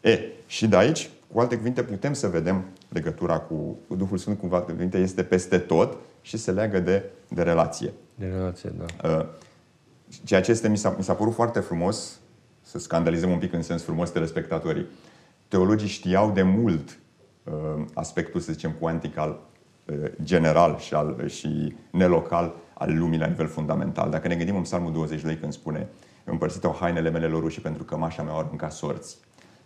E, 0.02 0.20
și 0.46 0.68
de 0.68 0.78
aici, 0.78 1.10
cu 1.34 1.40
alte 1.40 1.58
cuvinte, 1.58 1.84
putem 1.84 2.14
să 2.14 2.28
vedem 2.28 2.64
legătura 2.90 3.40
cu 3.40 3.78
Duhul 3.88 4.18
Sfânt, 4.18 4.40
cu 4.40 4.56
alte 4.56 4.72
cuvinte, 4.72 4.98
este 4.98 5.24
peste 5.24 5.58
tot 5.58 5.98
și 6.22 6.38
se 6.38 6.52
leagă 6.52 6.80
de, 6.80 7.04
de 7.28 7.42
relație. 7.42 7.94
De 8.16 8.26
relație, 8.26 8.74
da. 8.78 9.10
Uh, 9.10 9.26
Ceea 10.24 10.42
ce 10.42 10.52
este, 10.52 10.70
mi, 10.70 10.78
s-a, 10.78 10.96
mi 10.98 11.04
s-a 11.04 11.14
părut 11.14 11.34
foarte 11.34 11.60
frumos, 11.60 12.20
să 12.62 12.80
scandalizăm 12.80 13.30
un 13.32 13.38
pic 13.38 13.54
în 13.54 13.62
sens 13.62 13.84
frumos 13.84 14.10
telespectatorii. 14.10 14.86
Teologii 15.48 15.88
știau 15.88 16.32
de 16.32 16.42
mult 16.42 17.00
uh, 17.44 17.86
aspectul, 17.94 18.40
să 18.40 18.52
zicem, 18.52 18.72
cuantic 18.80 19.18
al 19.18 19.30
uh, 19.30 19.38
general 20.24 20.78
și, 20.78 20.94
al, 20.94 21.28
și 21.28 21.76
nelocal 21.92 22.54
al 22.74 22.98
lumii 22.98 23.20
la 23.20 23.26
nivel 23.26 23.48
fundamental. 23.48 24.10
Dacă 24.10 24.28
ne 24.28 24.36
gândim 24.36 24.56
în 24.56 24.62
Psalmul 24.62 24.92
20 24.92 25.24
lei 25.24 25.36
când 25.36 25.54
spune 25.54 25.88
împărțite-o 26.24 26.72
hainele 26.72 27.10
mele 27.10 27.28
lor 27.28 27.52
și 27.52 27.62
pentru 27.62 27.84
că 27.84 27.98
mașa 27.98 28.24
mea 28.24 28.34
au 28.34 28.40
aruncat 28.40 28.72
sorți, 28.72 29.18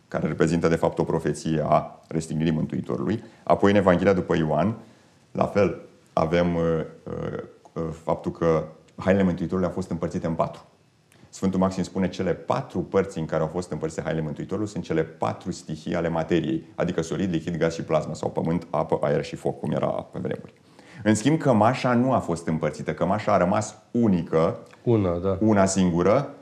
care 0.08 0.28
reprezintă 0.28 0.68
de 0.68 0.76
fapt 0.76 1.00
o 1.00 1.04
profeție 1.04 1.64
a 1.66 2.00
restignirii 2.08 2.52
Mântuitorului. 2.52 3.24
Apoi 3.44 3.72
în 3.72 3.78
Evanghelia 3.78 4.14
după 4.14 4.36
Ioan, 4.36 4.78
la 5.32 5.46
fel, 5.46 5.82
avem 6.14 6.56
uh, 6.56 6.64
uh, 7.04 7.44
uh 7.74 7.84
faptul 8.04 8.32
că 8.32 8.64
hainele 8.96 9.26
Mântuitorului 9.26 9.68
au 9.68 9.74
fost 9.74 9.90
împărțite 9.90 10.28
în 10.28 10.34
patru. 10.34 10.66
Sfântul 11.34 11.60
Maxim 11.60 11.84
spune 11.84 12.10
cele 12.10 12.34
patru 12.34 12.80
părți 12.80 13.18
în 13.18 13.26
care 13.26 13.42
au 13.42 13.48
fost 13.48 13.72
împărțite 13.72 14.02
hainele 14.02 14.26
Mântuitorului 14.26 14.70
sunt 14.70 14.84
cele 14.84 15.04
patru 15.04 15.52
stihii 15.52 15.96
ale 15.96 16.10
materiei, 16.10 16.64
adică 16.76 17.02
solid, 17.02 17.32
lichid, 17.32 17.58
gaz 17.58 17.74
și 17.74 17.84
plasmă, 17.84 18.16
sau 18.16 18.30
pământ, 18.30 18.68
apă, 18.70 19.00
aer 19.02 19.24
și 19.24 19.36
foc, 19.36 19.60
cum 19.60 19.72
era 19.72 19.88
pe 19.88 20.20
vremuri. 20.20 20.54
În 21.04 21.16
schimb, 21.16 21.38
cămașa 21.40 21.94
nu 21.94 22.12
a 22.14 22.20
fost 22.20 22.48
împărțită. 22.48 22.94
Cămașa 22.94 23.34
a 23.34 23.38
rămas 23.38 23.76
unică, 23.92 24.60
una, 24.84 25.18
da. 25.18 25.38
una 25.40 25.66
singură, 25.66 26.34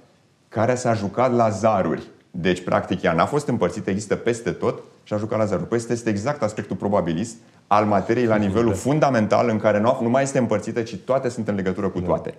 care 0.47 0.75
s-a 0.75 0.93
jucat 0.93 1.36
la 1.36 1.49
zaruri. 1.49 2.08
Deci, 2.32 2.63
practic, 2.63 3.02
ea 3.02 3.13
n-a 3.13 3.25
fost 3.25 3.47
împărțită, 3.47 3.89
există 3.89 4.15
peste 4.15 4.52
tot 4.52 4.84
și 5.04 5.13
a 5.13 5.17
jucat 5.17 5.38
la 5.39 5.45
zaruri. 5.45 5.67
Păi 5.67 5.78
este 5.89 6.10
exact 6.10 6.41
aspectul 6.41 6.75
probabilist 6.75 7.38
al 7.67 7.86
materiei 7.86 8.25
la 8.25 8.36
nivelul 8.36 8.73
fundamental 8.73 9.49
în 9.49 9.58
care 9.60 9.80
nu, 9.80 9.97
nu 10.02 10.10
mai 10.10 10.23
este 10.23 10.38
împărțită, 10.38 10.82
ci 10.82 10.95
toate 10.95 11.30
sunt 11.30 11.47
în 11.47 11.56
legătură 11.56 11.89
cu 11.89 12.02
toate. 12.02 12.34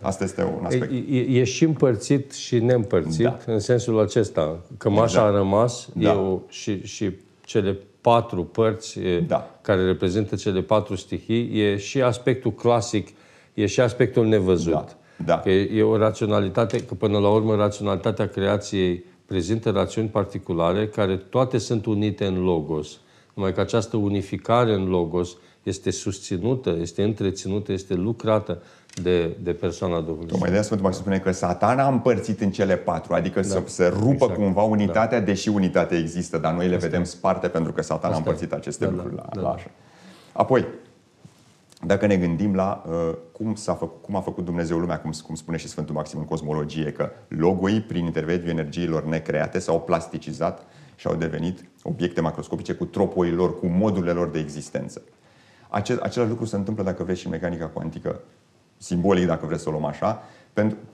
Asta 0.00 0.24
este 0.24 0.42
un 0.42 0.64
aspect. 0.64 0.92
E, 0.92 1.16
e 1.16 1.44
și 1.44 1.64
împărțit 1.64 2.32
și 2.32 2.58
neîmpărțit 2.58 3.24
da. 3.24 3.38
în 3.46 3.58
sensul 3.58 4.00
acesta. 4.00 4.60
Că 4.76 4.88
mașa 4.88 5.04
exact. 5.04 5.26
a 5.26 5.36
rămas 5.36 5.88
da. 5.94 6.12
e 6.12 6.38
și, 6.48 6.86
și 6.86 7.10
cele 7.44 7.78
patru 8.00 8.44
părți 8.44 8.98
da. 9.26 9.50
care 9.60 9.84
reprezintă 9.84 10.36
cele 10.36 10.60
patru 10.60 10.94
stihii, 10.96 11.60
e 11.60 11.76
și 11.76 12.02
aspectul 12.02 12.52
clasic, 12.52 13.08
e 13.54 13.66
și 13.66 13.80
aspectul 13.80 14.26
nevăzut. 14.26 14.72
Da. 14.72 14.86
Da. 15.24 15.40
Că 15.40 15.50
e 15.50 15.82
o 15.82 15.96
raționalitate, 15.96 16.84
că 16.84 16.94
până 16.94 17.18
la 17.18 17.28
urmă 17.28 17.54
raționalitatea 17.54 18.28
creației 18.28 19.04
prezintă 19.26 19.70
rațiuni 19.70 20.08
particulare 20.08 20.88
care 20.88 21.16
toate 21.16 21.58
sunt 21.58 21.86
unite 21.86 22.24
în 22.24 22.42
logos. 22.42 23.00
Numai 23.34 23.54
că 23.54 23.60
această 23.60 23.96
unificare 23.96 24.74
în 24.74 24.88
logos 24.88 25.36
este 25.62 25.90
susținută, 25.90 26.76
este 26.80 27.02
întreținută, 27.02 27.72
este 27.72 27.94
lucrată 27.94 28.62
de, 29.02 29.36
de 29.42 29.52
persoana 29.52 30.00
Duhului 30.00 30.26
Tocmai 30.26 30.50
de 30.50 30.60
Sfântul 30.60 30.86
Maxim 30.86 31.02
spune 31.02 31.18
că 31.18 31.30
satana 31.30 31.84
a 31.84 31.88
împărțit 31.88 32.40
în 32.40 32.50
cele 32.50 32.76
patru, 32.76 33.14
adică 33.14 33.40
da. 33.40 33.46
să, 33.46 33.62
să 33.66 33.88
rupă 33.88 34.10
exact. 34.10 34.34
cumva 34.34 34.62
unitatea, 34.62 35.18
da. 35.18 35.24
deși 35.24 35.48
unitatea 35.48 35.98
există, 35.98 36.38
dar 36.38 36.52
noi 36.52 36.68
le 36.68 36.74
Asta 36.74 36.86
vedem 36.86 37.04
sparte 37.04 37.48
pentru 37.48 37.72
că 37.72 37.82
satana 37.82 38.12
Asta 38.14 38.24
a 38.24 38.28
împărțit 38.28 38.52
aceste 38.52 38.84
da, 38.84 38.90
lucruri 38.90 39.16
da, 39.16 39.22
la, 39.22 39.40
da. 39.40 39.40
la 39.40 39.54
așa. 39.54 39.70
Apoi, 40.32 40.66
dacă 41.86 42.06
ne 42.06 42.16
gândim 42.16 42.54
la 42.54 42.84
uh, 42.86 43.14
cum, 43.32 43.54
s-a 43.54 43.74
făcut, 43.74 44.02
cum 44.02 44.16
a 44.16 44.20
făcut 44.20 44.44
Dumnezeu 44.44 44.78
lumea, 44.78 45.00
cum, 45.00 45.10
cum 45.26 45.34
spune 45.34 45.56
și 45.56 45.68
Sfântul 45.68 45.94
Maxim 45.94 46.18
în 46.18 46.24
cosmologie, 46.24 46.92
că 46.92 47.10
logoi, 47.28 47.80
prin 47.80 48.04
intermediul 48.04 48.48
energiilor 48.48 49.04
necreate, 49.04 49.58
s-au 49.58 49.80
plasticizat 49.80 50.62
și 50.96 51.06
au 51.06 51.14
devenit 51.14 51.64
obiecte 51.82 52.20
macroscopice 52.20 52.72
cu 52.72 52.84
tropoii 52.84 53.32
lor, 53.32 53.58
cu 53.58 53.66
modurile 53.66 54.12
lor 54.12 54.28
de 54.28 54.38
existență. 54.38 55.02
Ace- 55.68 55.98
același 56.02 56.30
lucru 56.30 56.44
se 56.44 56.56
întâmplă 56.56 56.82
dacă 56.82 57.04
vreți 57.04 57.20
și 57.20 57.26
în 57.26 57.32
mecanica 57.32 57.66
cuantică, 57.66 58.20
simbolic 58.78 59.26
dacă 59.26 59.46
vreți 59.46 59.62
să 59.62 59.68
o 59.68 59.72
luăm 59.72 59.84
așa, 59.84 60.22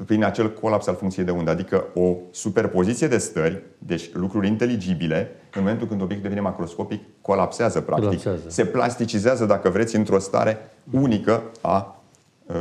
prin 0.07 0.25
acel 0.25 0.53
colaps 0.53 0.87
al 0.87 0.94
funcției 0.94 1.25
de 1.25 1.31
undă, 1.31 1.51
adică 1.51 1.85
o 1.94 2.16
superpoziție 2.31 3.07
de 3.07 3.18
stări, 3.18 3.62
deci 3.79 4.12
lucruri 4.12 4.47
inteligibile, 4.47 5.31
în 5.55 5.62
momentul 5.62 5.87
când 5.87 6.03
obiectul 6.03 6.29
devine 6.29 6.49
macroscopic, 6.49 7.03
colapsează 7.20 7.81
practic, 7.81 8.07
colapsează. 8.07 8.49
se 8.49 8.64
plasticizează, 8.64 9.44
dacă 9.44 9.68
vreți, 9.68 9.97
într-o 9.97 10.18
stare 10.18 10.59
unică 10.90 11.42
a 11.61 12.03
uh, 12.47 12.55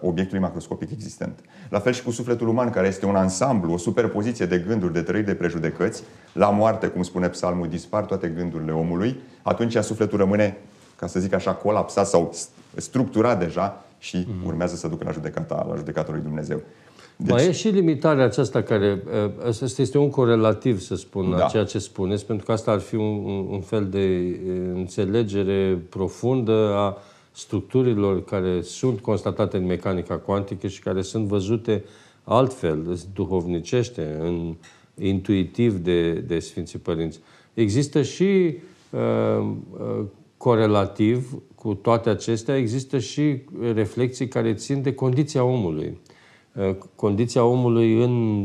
obiectului 0.00 0.42
macroscopic 0.42 0.90
existent. 0.90 1.40
La 1.68 1.78
fel 1.78 1.92
și 1.92 2.02
cu 2.02 2.10
sufletul 2.10 2.48
uman, 2.48 2.70
care 2.70 2.86
este 2.86 3.06
un 3.06 3.16
ansamblu, 3.16 3.72
o 3.72 3.76
superpoziție 3.76 4.46
de 4.46 4.58
gânduri, 4.58 4.92
de 4.92 5.02
trăiri, 5.02 5.26
de 5.26 5.34
prejudecăți. 5.34 6.02
La 6.32 6.50
moarte, 6.50 6.86
cum 6.86 7.02
spune 7.02 7.28
psalmul, 7.28 7.68
dispar 7.68 8.04
toate 8.04 8.28
gândurile 8.28 8.72
omului. 8.72 9.20
Atunci 9.42 9.76
sufletul 9.76 10.18
rămâne, 10.18 10.56
ca 10.96 11.06
să 11.06 11.20
zic 11.20 11.32
așa, 11.32 11.54
colapsat 11.54 12.06
sau 12.06 12.34
structurat 12.74 13.38
deja 13.38 13.82
și 13.98 14.24
mm-hmm. 14.24 14.46
urmează 14.46 14.76
să 14.76 14.88
ducă 14.88 15.04
la 15.04 15.10
judecata, 15.10 15.66
la 15.68 15.76
judecata 15.76 16.12
lui 16.12 16.20
Dumnezeu. 16.20 16.62
Deci... 17.16 17.30
Mai 17.30 17.46
e 17.46 17.52
și 17.52 17.68
limitarea 17.68 18.24
aceasta 18.24 18.62
care, 18.62 19.02
ăsta 19.46 19.82
este 19.82 19.98
un 19.98 20.10
corelativ, 20.10 20.80
să 20.80 20.94
spun, 20.94 21.30
da. 21.30 21.44
a 21.44 21.48
ceea 21.48 21.64
ce 21.64 21.78
spuneți, 21.78 22.26
pentru 22.26 22.46
că 22.46 22.52
asta 22.52 22.70
ar 22.70 22.78
fi 22.78 22.94
un, 22.94 23.46
un 23.48 23.60
fel 23.60 23.88
de 23.88 24.38
înțelegere 24.74 25.82
profundă 25.88 26.72
a 26.74 26.96
structurilor 27.32 28.24
care 28.24 28.62
sunt 28.62 29.00
constatate 29.00 29.56
în 29.56 29.66
mecanica 29.66 30.16
cuantică 30.16 30.66
și 30.66 30.80
care 30.80 31.02
sunt 31.02 31.26
văzute 31.26 31.84
altfel, 32.24 32.98
duhovnicește, 33.14 34.16
în, 34.20 34.54
intuitiv 34.98 35.76
de, 35.76 36.12
de 36.12 36.38
Sfinții 36.38 36.78
Părinți. 36.78 37.20
Există 37.54 38.02
și 38.02 38.58
uh, 38.90 39.46
uh, 39.72 40.04
corelativ 40.36 41.42
cu 41.58 41.74
toate 41.74 42.08
acestea, 42.08 42.56
există 42.56 42.98
și 42.98 43.42
reflexii 43.74 44.28
care 44.28 44.54
țin 44.54 44.82
de 44.82 44.94
condiția 44.94 45.44
omului. 45.44 45.98
Uh, 46.54 46.76
condiția 46.94 47.44
omului 47.44 48.02
în 48.02 48.44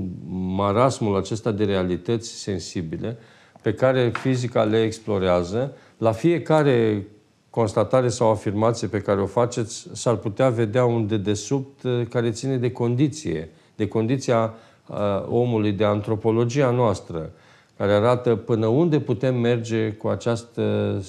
marasmul 0.56 1.18
acesta 1.18 1.52
de 1.52 1.64
realități 1.64 2.30
sensibile 2.30 3.18
pe 3.62 3.74
care 3.74 4.12
fizica 4.22 4.64
le 4.64 4.84
explorează. 4.84 5.76
La 5.98 6.12
fiecare 6.12 7.08
constatare 7.50 8.08
sau 8.08 8.30
afirmație 8.30 8.88
pe 8.88 9.02
care 9.02 9.22
o 9.22 9.26
faceți, 9.26 9.88
s-ar 9.92 10.16
putea 10.16 10.50
vedea 10.50 10.86
un 10.86 11.08
dedesubt 11.08 11.84
uh, 11.84 12.02
care 12.10 12.32
ține 12.32 12.58
de 12.58 12.72
condiție, 12.72 13.50
de 13.76 13.88
condiția 13.88 14.54
uh, 14.88 14.98
omului, 15.30 15.72
de 15.72 15.84
antropologia 15.84 16.72
noastră, 16.72 17.32
care 17.78 17.92
arată 17.92 18.36
până 18.36 18.68
unde 18.68 19.00
putem 19.00 19.36
merge 19.36 19.92
cu 19.92 20.08
această 20.08 21.00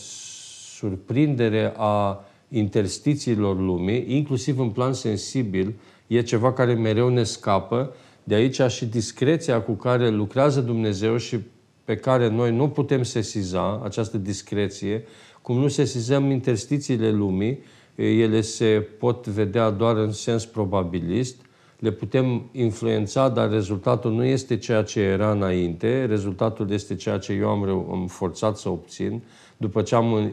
surprindere 0.79 1.73
a 1.77 2.25
interstițiilor 2.49 3.59
lumii, 3.61 4.05
inclusiv 4.09 4.59
în 4.59 4.71
plan 4.71 4.93
sensibil, 4.93 5.75
e 6.07 6.23
ceva 6.23 6.53
care 6.53 6.75
mereu 6.75 7.09
ne 7.09 7.23
scapă. 7.23 7.95
De 8.25 8.35
aici 8.35 8.61
și 8.61 8.87
discreția 8.87 9.63
cu 9.63 9.73
care 9.73 10.09
lucrează 10.09 10.61
Dumnezeu 10.61 11.17
și 11.17 11.39
pe 11.85 11.97
care 11.97 12.29
noi 12.29 12.57
nu 12.57 12.69
putem 12.69 13.03
sesiza, 13.03 13.81
această 13.85 14.19
discreție, 14.19 15.05
cum 15.43 15.59
nu 15.59 15.69
sesizăm 15.69 16.31
interstițiile 16.31 17.11
lumii, 17.11 17.59
ele 17.95 18.41
se 18.41 18.87
pot 18.99 19.27
vedea 19.27 19.71
doar 19.71 19.97
în 19.97 20.13
sens 20.13 20.45
probabilist, 20.45 21.37
le 21.79 21.91
putem 21.91 22.49
influența, 22.53 23.29
dar 23.29 23.51
rezultatul 23.51 24.13
nu 24.13 24.25
este 24.25 24.57
ceea 24.57 24.83
ce 24.83 25.01
era 25.01 25.31
înainte, 25.31 26.05
rezultatul 26.05 26.71
este 26.71 26.95
ceea 26.95 27.19
ce 27.19 27.33
eu 27.33 27.49
am, 27.49 27.63
am 27.91 28.07
forțat 28.07 28.57
să 28.57 28.69
obțin. 28.69 29.23
După 29.57 29.83
ce 29.83 29.95
am 29.95 30.33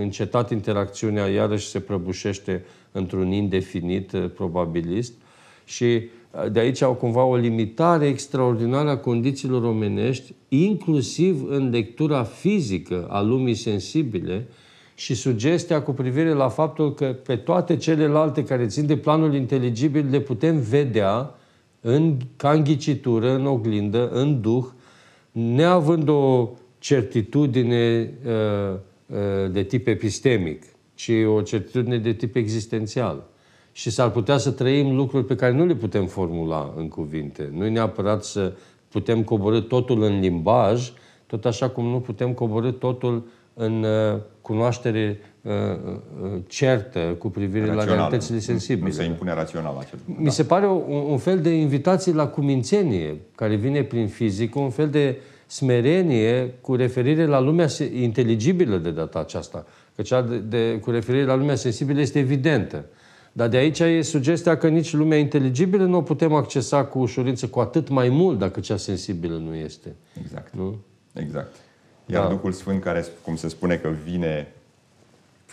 încetat 0.00 0.50
interacțiunea, 0.50 1.26
iarăși 1.26 1.68
se 1.68 1.80
prăbușește 1.80 2.64
într-un 2.92 3.32
indefinit 3.32 4.12
eh, 4.12 4.30
probabilist. 4.34 5.12
Și 5.64 5.84
eh, 5.84 6.10
de 6.52 6.60
aici 6.60 6.82
au 6.82 6.94
cumva 6.94 7.24
o 7.24 7.36
limitare 7.36 8.06
extraordinară 8.06 8.88
a 8.88 8.96
condițiilor 8.96 9.62
omenești, 9.62 10.34
inclusiv 10.48 11.44
în 11.48 11.70
lectura 11.70 12.22
fizică 12.22 13.06
a 13.08 13.20
lumii 13.20 13.54
sensibile 13.54 14.46
și 14.94 15.14
sugestia 15.14 15.82
cu 15.82 15.92
privire 15.92 16.32
la 16.32 16.48
faptul 16.48 16.94
că 16.94 17.06
pe 17.06 17.36
toate 17.36 17.76
celelalte 17.76 18.44
care 18.44 18.66
țin 18.66 18.86
de 18.86 18.96
planul 18.96 19.34
inteligibil 19.34 20.06
le 20.10 20.20
putem 20.20 20.60
vedea 20.60 21.34
în, 21.80 22.16
ca 22.36 22.50
în 22.50 22.64
ghicitură, 22.64 23.34
în 23.34 23.46
oglindă, 23.46 24.08
în 24.10 24.40
duh, 24.40 24.64
neavând 25.32 26.08
o 26.08 26.48
certitudine 26.80 28.10
uh, 28.26 28.76
uh, 29.06 29.50
de 29.50 29.62
tip 29.62 29.86
epistemic, 29.86 30.62
ci 30.94 31.10
o 31.26 31.40
certitudine 31.40 31.98
de 31.98 32.12
tip 32.12 32.36
existențial. 32.36 33.28
Și 33.72 33.90
s-ar 33.90 34.10
putea 34.10 34.36
să 34.36 34.50
trăim 34.50 34.96
lucruri 34.96 35.24
pe 35.24 35.34
care 35.34 35.52
nu 35.52 35.66
le 35.66 35.74
putem 35.74 36.06
formula 36.06 36.74
în 36.76 36.88
cuvinte. 36.88 37.50
Nu 37.52 37.64
e 37.64 37.68
neapărat 37.68 38.24
să 38.24 38.52
putem 38.88 39.22
coborâ 39.22 39.60
totul 39.60 40.02
în 40.02 40.20
limbaj, 40.20 40.92
tot 41.26 41.44
așa 41.44 41.68
cum 41.68 41.84
nu 41.84 42.00
putem 42.00 42.32
coborâ 42.32 42.70
totul 42.70 43.26
în 43.54 43.82
uh, 43.82 44.20
cunoaștere 44.40 45.18
uh, 45.42 45.52
uh, 45.52 46.30
certă 46.46 46.98
cu 47.18 47.28
privire 47.28 47.64
rațional. 47.64 47.86
la 47.86 47.94
realitățile 47.94 48.38
sensibile. 48.38 48.86
Nu 48.86 48.94
se 48.94 49.04
impune 49.04 49.34
rațional 49.34 49.76
acest 49.78 50.02
lucru. 50.06 50.20
Mi 50.22 50.24
da. 50.24 50.30
se 50.30 50.44
pare 50.44 50.66
un, 50.66 51.04
un 51.08 51.18
fel 51.18 51.40
de 51.40 51.50
invitație 51.50 52.12
la 52.12 52.26
cumințenie 52.26 53.20
care 53.34 53.54
vine 53.54 53.82
prin 53.82 54.08
fizică, 54.08 54.58
un 54.58 54.70
fel 54.70 54.88
de 54.88 55.16
smerenie 55.50 56.54
cu 56.60 56.74
referire 56.74 57.26
la 57.26 57.40
lumea 57.40 57.66
inteligibilă 57.92 58.76
de 58.76 58.90
data 58.90 59.18
aceasta. 59.18 59.66
Că 59.96 60.02
cea 60.02 60.22
de, 60.22 60.38
de, 60.38 60.78
cu 60.78 60.90
referire 60.90 61.24
la 61.24 61.34
lumea 61.34 61.54
sensibilă 61.54 62.00
este 62.00 62.18
evidentă. 62.18 62.84
Dar 63.32 63.48
de 63.48 63.56
aici 63.56 63.78
e 63.78 64.02
sugestia 64.02 64.56
că 64.56 64.68
nici 64.68 64.92
lumea 64.92 65.18
inteligibilă 65.18 65.84
nu 65.84 65.96
o 65.96 66.02
putem 66.02 66.32
accesa 66.32 66.84
cu 66.84 66.98
ușurință, 66.98 67.46
cu 67.46 67.60
atât 67.60 67.88
mai 67.88 68.08
mult 68.08 68.38
dacă 68.38 68.60
cea 68.60 68.76
sensibilă 68.76 69.36
nu 69.36 69.54
este. 69.54 69.94
Exact. 70.22 70.54
Nu? 70.54 70.78
Exact. 71.12 71.54
Iar 72.06 72.22
da. 72.22 72.28
Duhul 72.28 72.52
Sfânt, 72.52 72.82
care, 72.82 73.04
cum 73.24 73.36
se 73.36 73.48
spune 73.48 73.76
că 73.76 73.90
vine 74.04 74.52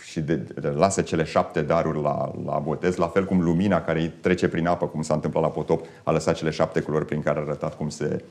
și 0.04 0.20
de, 0.20 0.34
de, 0.34 0.68
lasă 0.68 1.02
cele 1.02 1.24
șapte 1.24 1.62
daruri 1.62 2.02
la, 2.02 2.34
la 2.44 2.58
botez, 2.58 2.96
la 2.96 3.06
fel 3.06 3.24
cum 3.24 3.42
lumina 3.42 3.80
care 3.80 4.00
îi 4.00 4.12
trece 4.20 4.48
prin 4.48 4.66
apă, 4.66 4.86
cum 4.86 5.02
s-a 5.02 5.14
întâmplat 5.14 5.42
la 5.42 5.48
potop, 5.48 5.86
a 6.02 6.10
lăsat 6.10 6.34
cele 6.34 6.50
șapte 6.50 6.80
culori 6.80 7.04
prin 7.04 7.22
care 7.22 7.38
a 7.38 7.42
arătat 7.42 7.76
cum 7.76 7.88
se, 7.88 8.24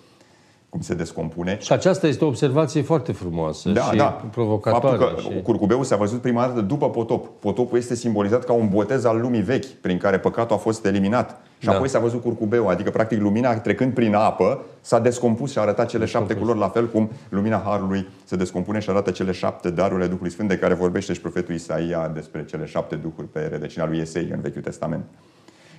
cum 0.69 0.81
se 0.81 0.93
descompune. 0.93 1.57
Și 1.61 1.71
aceasta 1.71 2.07
este 2.07 2.23
o 2.23 2.27
observație 2.27 2.81
foarte 2.81 3.11
frumoasă 3.11 3.69
da, 3.69 3.81
și 3.81 3.95
da. 3.95 4.05
provocatoare. 4.31 4.97
Faptul 4.97 5.29
că 5.29 5.35
și... 5.35 5.41
curcubeu 5.41 5.83
s-a 5.83 5.95
văzut 5.95 6.21
prima 6.21 6.47
dată 6.47 6.61
după 6.61 6.89
potop. 6.89 7.39
Potopul 7.39 7.77
este 7.77 7.95
simbolizat 7.95 8.43
ca 8.43 8.53
un 8.53 8.69
botez 8.69 9.03
al 9.03 9.19
lumii 9.19 9.41
vechi, 9.41 9.65
prin 9.65 9.97
care 9.97 10.19
păcatul 10.19 10.55
a 10.55 10.59
fost 10.59 10.85
eliminat. 10.85 11.41
Și 11.59 11.65
da. 11.65 11.73
apoi 11.73 11.89
s-a 11.89 11.99
văzut 11.99 12.21
curcubeu, 12.21 12.67
adică 12.67 12.89
practic 12.89 13.21
lumina 13.21 13.59
trecând 13.59 13.93
prin 13.93 14.13
apă 14.13 14.65
s-a 14.81 14.99
descompus 14.99 15.51
și 15.51 15.57
a 15.57 15.61
arătat 15.61 15.87
cele 15.87 16.05
șapte 16.05 16.33
culori, 16.33 16.59
la 16.59 16.69
fel 16.69 16.87
cum 16.87 17.09
lumina 17.29 17.61
Harului 17.65 18.07
se 18.23 18.35
descompune 18.35 18.79
și 18.79 18.89
arată 18.89 19.11
cele 19.11 19.31
șapte 19.31 19.69
daruri 19.69 20.09
Duhului 20.09 20.31
Sfânt 20.31 20.49
de 20.49 20.57
care 20.57 20.73
vorbește 20.73 21.13
și 21.13 21.21
profetul 21.21 21.53
Isaia 21.53 22.11
despre 22.13 22.45
cele 22.45 22.65
șapte 22.65 22.95
duhuri 22.95 23.27
pe 23.27 23.47
rădăcina 23.51 23.87
lui 23.87 23.97
Esei 23.97 24.29
în 24.33 24.41
Vechiul 24.41 24.61
Testament. 24.61 25.05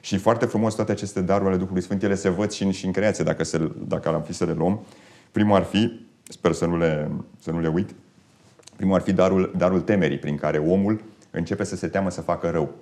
Și 0.08 0.16
foarte 0.16 0.46
frumos 0.46 0.74
toate 0.74 0.92
aceste 0.92 1.20
daruri 1.20 1.48
ale 1.48 1.58
Duhului 1.58 1.82
Sfânt, 1.82 2.02
ele 2.02 2.14
se 2.14 2.28
văd 2.28 2.50
și 2.50 2.62
în, 2.62 2.70
și 2.70 2.86
în 2.86 2.92
creație, 2.92 3.24
dacă, 3.24 3.44
se, 3.44 3.70
dacă 3.86 4.08
am 4.08 4.22
fi 4.22 4.32
să 4.32 4.44
le 4.44 4.52
luăm. 4.52 4.80
Primul 5.32 5.56
ar 5.56 5.62
fi, 5.62 6.06
sper 6.28 6.52
să 6.52 6.66
nu 6.66 6.76
le, 6.76 7.10
să 7.40 7.50
nu 7.50 7.60
le 7.60 7.68
uit, 7.68 7.94
primul 8.76 8.94
ar 8.94 9.00
fi 9.00 9.12
darul, 9.12 9.54
darul 9.56 9.80
temerii, 9.80 10.18
prin 10.18 10.36
care 10.36 10.58
omul 10.58 11.04
începe 11.30 11.64
să 11.64 11.76
se 11.76 11.86
teamă 11.86 12.10
să 12.10 12.20
facă 12.20 12.50
rău. 12.50 12.74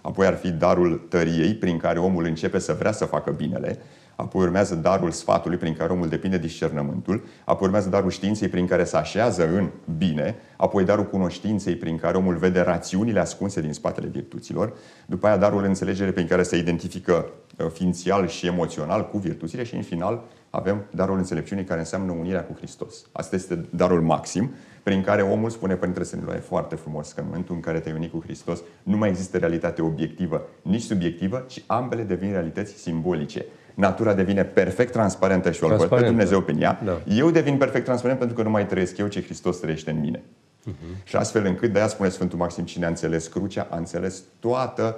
Apoi 0.00 0.26
ar 0.26 0.34
fi 0.34 0.50
darul 0.50 1.06
tăriei, 1.08 1.54
prin 1.54 1.78
care 1.78 1.98
omul 1.98 2.24
începe 2.24 2.58
să 2.58 2.72
vrea 2.78 2.92
să 2.92 3.04
facă 3.04 3.30
binele 3.30 3.78
apoi 4.20 4.42
urmează 4.42 4.74
darul 4.74 5.10
sfatului 5.10 5.56
prin 5.56 5.74
care 5.74 5.92
omul 5.92 6.08
depinde 6.08 6.38
discernământul, 6.38 7.24
apoi 7.44 7.66
urmează 7.66 7.88
darul 7.88 8.10
științei 8.10 8.48
prin 8.48 8.66
care 8.66 8.84
se 8.84 8.96
așează 8.96 9.48
în 9.48 9.68
bine, 9.96 10.36
apoi 10.56 10.84
darul 10.84 11.04
cunoștinței 11.04 11.76
prin 11.76 11.98
care 11.98 12.16
omul 12.16 12.36
vede 12.36 12.60
rațiunile 12.60 13.20
ascunse 13.20 13.60
din 13.60 13.72
spatele 13.72 14.06
virtuților, 14.06 14.72
după 15.06 15.26
aia 15.26 15.36
darul 15.36 15.64
înțelegere 15.64 16.10
prin 16.10 16.26
care 16.26 16.42
se 16.42 16.56
identifică 16.56 17.30
uh, 17.56 17.66
ființial 17.72 18.28
și 18.28 18.46
emoțional 18.46 19.08
cu 19.08 19.18
virtuțile 19.18 19.64
și 19.64 19.74
în 19.74 19.82
final 19.82 20.22
avem 20.50 20.84
darul 20.90 21.16
înțelepciunii 21.16 21.64
care 21.64 21.78
înseamnă 21.80 22.12
unirea 22.12 22.44
cu 22.44 22.52
Hristos. 22.56 23.06
Asta 23.12 23.36
este 23.36 23.68
darul 23.70 24.02
maxim 24.02 24.50
prin 24.82 25.02
care 25.02 25.22
omul, 25.22 25.50
spune 25.50 25.74
Părintele 25.74 26.04
Săniloae 26.04 26.38
foarte 26.38 26.74
frumos, 26.74 27.12
că 27.12 27.20
în 27.20 27.26
momentul 27.26 27.54
în 27.54 27.60
care 27.60 27.80
te-ai 27.80 27.94
unit 27.94 28.10
cu 28.10 28.20
Hristos, 28.22 28.62
nu 28.82 28.96
mai 28.96 29.08
există 29.08 29.38
realitate 29.38 29.82
obiectivă, 29.82 30.42
nici 30.62 30.82
subiectivă, 30.82 31.44
ci 31.48 31.62
ambele 31.66 32.02
devin 32.02 32.30
realități 32.30 32.72
simbolice 32.72 33.44
natura 33.80 34.14
devine 34.14 34.44
perfect 34.44 34.92
transparentă 34.92 35.50
și 35.50 35.64
o 35.64 35.68
pe 35.68 36.04
Dumnezeu 36.04 36.40
prin 36.40 36.62
ea. 36.62 36.80
Da. 36.84 37.00
Eu 37.08 37.30
devin 37.30 37.56
perfect 37.56 37.84
transparent 37.84 38.18
pentru 38.18 38.36
că 38.36 38.42
nu 38.42 38.50
mai 38.50 38.66
trăiesc 38.66 38.98
eu, 38.98 39.06
ci 39.06 39.24
Hristos 39.24 39.56
trăiește 39.56 39.90
în 39.90 40.00
mine. 40.00 40.18
Uh-huh. 40.18 41.04
Și 41.04 41.16
astfel 41.16 41.46
încât, 41.46 41.72
de-aia 41.72 41.88
spune 41.88 42.08
Sfântul 42.08 42.38
Maxim, 42.38 42.64
cine 42.64 42.84
a 42.84 42.88
înțeles 42.88 43.26
crucea, 43.26 43.66
a 43.70 43.76
înțeles 43.76 44.22
toată, 44.40 44.96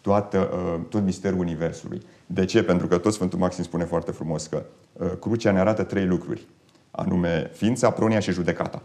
toată, 0.00 0.50
uh, 0.52 0.80
tot 0.88 1.02
misterul 1.02 1.38
Universului. 1.38 2.02
De 2.26 2.44
ce? 2.44 2.62
Pentru 2.62 2.86
că 2.86 2.98
tot 2.98 3.12
Sfântul 3.12 3.38
Maxim 3.38 3.64
spune 3.64 3.84
foarte 3.84 4.10
frumos 4.10 4.46
că 4.46 4.62
uh, 4.92 5.10
crucea 5.20 5.50
ne 5.50 5.58
arată 5.58 5.82
trei 5.82 6.06
lucruri. 6.06 6.46
anume 6.90 7.50
ființa, 7.52 7.90
pronia 7.90 8.18
și 8.18 8.32
judecata. 8.32 8.82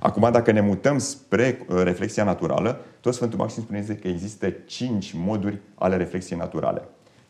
Acum, 0.00 0.28
dacă 0.32 0.52
ne 0.52 0.60
mutăm 0.60 0.98
spre 0.98 1.66
uh, 1.68 1.82
reflexia 1.82 2.24
naturală, 2.24 2.80
tot 3.00 3.14
Sfântul 3.14 3.38
Maxim 3.38 3.62
spune 3.62 3.98
că 4.00 4.08
există 4.08 4.50
cinci 4.50 5.12
moduri 5.12 5.58
ale 5.74 5.96
reflexiei 5.96 6.38
naturale 6.38 6.82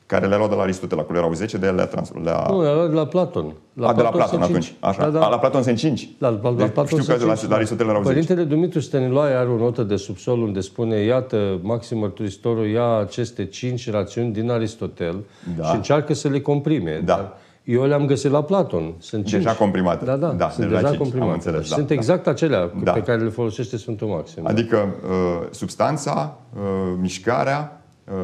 care 0.06 0.26
le-a 0.26 0.36
luat 0.36 0.48
de 0.48 0.54
la 0.54 0.62
Aristotel, 0.62 0.98
acolo 0.98 1.18
erau 1.18 1.32
10, 1.32 1.58
de 1.58 1.66
el 1.66 1.74
le-a 1.74 1.86
trans... 1.86 2.12
Le-a... 2.24 2.46
Nu, 2.50 2.62
le-a 2.62 2.72
luat 2.72 2.88
de 2.88 2.94
la 2.94 3.06
Platon. 3.06 3.54
La 3.72 3.88
A, 3.88 3.92
de 3.92 4.02
la 4.02 4.08
Platon 4.08 4.42
atunci. 4.42 4.74
Așa. 4.80 5.02
Da, 5.02 5.08
da. 5.08 5.24
A, 5.24 5.28
la 5.28 5.38
Platon 5.38 5.62
sunt 5.62 5.76
5. 5.76 6.08
La, 6.18 6.28
la, 6.28 6.38
la 6.42 6.50
deci, 6.50 6.68
Platon 6.68 7.00
știu 7.00 7.12
că 7.12 7.18
de 7.18 7.24
la, 7.24 7.34
la 7.48 7.54
Aristotel 7.54 7.88
erau 7.88 8.02
10. 8.02 8.14
Părintele 8.14 8.42
Dumitru 8.42 8.80
Stăniloae 8.80 9.34
are 9.34 9.48
o 9.48 9.56
notă 9.56 9.82
de 9.82 9.96
subsol 9.96 10.42
unde 10.42 10.60
spune, 10.60 10.96
iată, 10.96 11.58
Maxim 11.62 11.98
Mărturisitorul 11.98 12.66
ia 12.66 12.96
aceste 12.96 13.44
cinci 13.44 13.90
rațiuni 13.90 14.32
din 14.32 14.50
Aristotel 14.50 15.24
da. 15.56 15.64
și 15.64 15.74
încearcă 15.74 16.14
să 16.14 16.28
le 16.28 16.40
comprime. 16.40 17.02
Da. 17.04 17.36
Eu 17.64 17.84
le-am 17.84 18.06
găsit 18.06 18.30
la 18.30 18.42
Platon. 18.42 18.94
Sunt 18.98 19.26
cinci. 19.26 19.42
Deja 19.42 19.54
comprimate. 19.54 20.04
Da, 20.04 20.16
da, 20.16 20.28
da 20.28 20.48
sunt 20.48 20.68
deja, 20.68 20.80
deja 20.80 20.96
comprimate. 20.96 21.30
Am 21.30 21.34
înțeles, 21.34 21.68
da, 21.68 21.74
sunt 21.74 21.86
da. 21.86 21.94
exact 21.94 22.26
acelea 22.26 22.70
da. 22.82 22.92
pe 22.92 23.02
care 23.02 23.22
le 23.22 23.28
folosește 23.28 23.76
Sfântul 23.76 24.08
Maxim. 24.08 24.46
Adică 24.46 24.76
uh, 24.76 25.46
substanța, 25.50 26.38
uh, 26.54 26.60
mișcarea, 27.00 27.82
uh, 28.04 28.14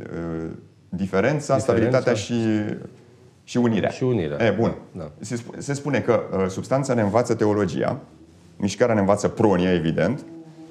uh, 0.00 0.50
diferența, 0.88 1.56
diferența, 1.56 1.58
stabilitatea 1.58 2.14
și, 2.14 2.34
și 3.44 3.56
unirea. 3.56 3.90
Și 3.90 4.02
unirea. 4.02 4.46
E, 4.46 4.50
bun. 4.50 4.74
Da. 4.92 5.10
Se, 5.20 5.36
spune, 5.36 5.60
se 5.60 5.72
spune 5.72 6.00
că 6.00 6.20
uh, 6.32 6.46
substanța 6.48 6.94
ne 6.94 7.02
învață 7.02 7.34
teologia, 7.34 7.98
mișcarea 8.56 8.94
ne 8.94 9.00
învață 9.00 9.28
pronia, 9.28 9.72
evident, 9.72 10.24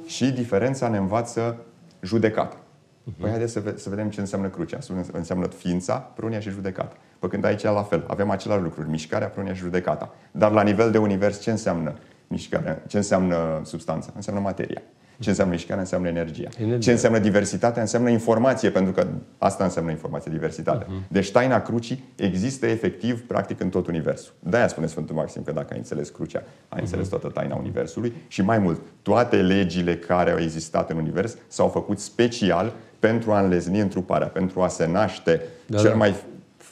și 0.06 0.32
diferența 0.32 0.88
ne 0.88 0.98
învață 0.98 1.58
judecata. 2.02 2.56
Uh-huh. 2.56 3.22
Păi 3.22 3.30
haideți 3.30 3.52
să, 3.52 3.60
ve- 3.60 3.78
să 3.78 3.90
vedem 3.90 4.10
ce 4.10 4.20
înseamnă 4.20 4.48
crucea. 4.48 4.78
Înseamnă 5.12 5.48
ființa, 5.48 5.96
pronia 5.96 6.40
și 6.40 6.50
judecata. 6.50 6.96
Păi 7.20 7.30
când 7.30 7.46
aici 7.46 7.64
la 7.64 7.84
fel, 7.84 8.04
avem 8.08 8.30
același 8.30 8.62
lucruri, 8.62 8.90
mișcarea, 8.90 9.28
pronia 9.28 9.54
și 9.54 9.62
judecata. 9.62 10.14
Dar 10.32 10.52
la 10.52 10.64
nivel 10.64 10.92
de 10.92 10.98
univers, 10.98 11.42
ce 11.42 11.52
înseamnă 11.52 11.96
mișcarea? 12.28 12.82
Ce 12.88 12.98
înseamnă 12.98 13.62
substanța? 13.64 14.12
Înseamnă 14.16 14.42
materia. 14.42 14.82
Ce 15.20 15.30
înseamnă 15.30 15.54
mișcare? 15.54 15.80
Înseamnă 15.80 16.08
energia. 16.08 16.50
energia. 16.58 16.80
Ce 16.80 16.92
înseamnă 16.92 17.20
diversitate? 17.20 17.80
Înseamnă 17.80 18.10
informație, 18.10 18.70
pentru 18.70 18.94
că 18.94 19.08
asta 19.38 19.64
înseamnă 19.64 19.92
informație, 19.92 20.32
diversitate. 20.32 20.86
Uh-huh. 20.86 21.08
Deci 21.08 21.32
taina 21.32 21.62
crucii 21.62 22.04
există 22.16 22.66
efectiv, 22.66 23.22
practic, 23.22 23.62
în 23.62 23.70
tot 23.70 23.88
universul. 23.88 24.34
De-aia 24.40 24.68
spune 24.68 24.88
Sfântul 24.88 25.16
Maxim 25.16 25.42
că 25.44 25.52
dacă 25.52 25.68
ai 25.72 25.78
înțeles 25.78 26.10
crucea, 26.10 26.44
ai 26.70 26.80
uh-huh. 26.80 26.82
înțeles 26.82 27.08
toată 27.08 27.28
taina 27.28 27.56
universului 27.56 28.14
și 28.28 28.42
mai 28.42 28.58
mult, 28.58 28.82
toate 29.02 29.36
legile 29.42 29.98
care 29.98 30.32
au 30.32 30.40
existat 30.40 30.90
în 30.90 30.98
univers 30.98 31.38
s-au 31.48 31.68
făcut 31.68 32.00
special 32.00 32.74
pentru 33.00 33.32
a 33.32 33.40
înlezni 33.40 33.80
întruparea, 33.80 34.28
pentru 34.28 34.62
a 34.62 34.68
se 34.68 34.88
naște 34.88 35.42
da, 35.66 35.78
cel 35.78 35.90
da. 35.90 35.96
mai 35.96 36.16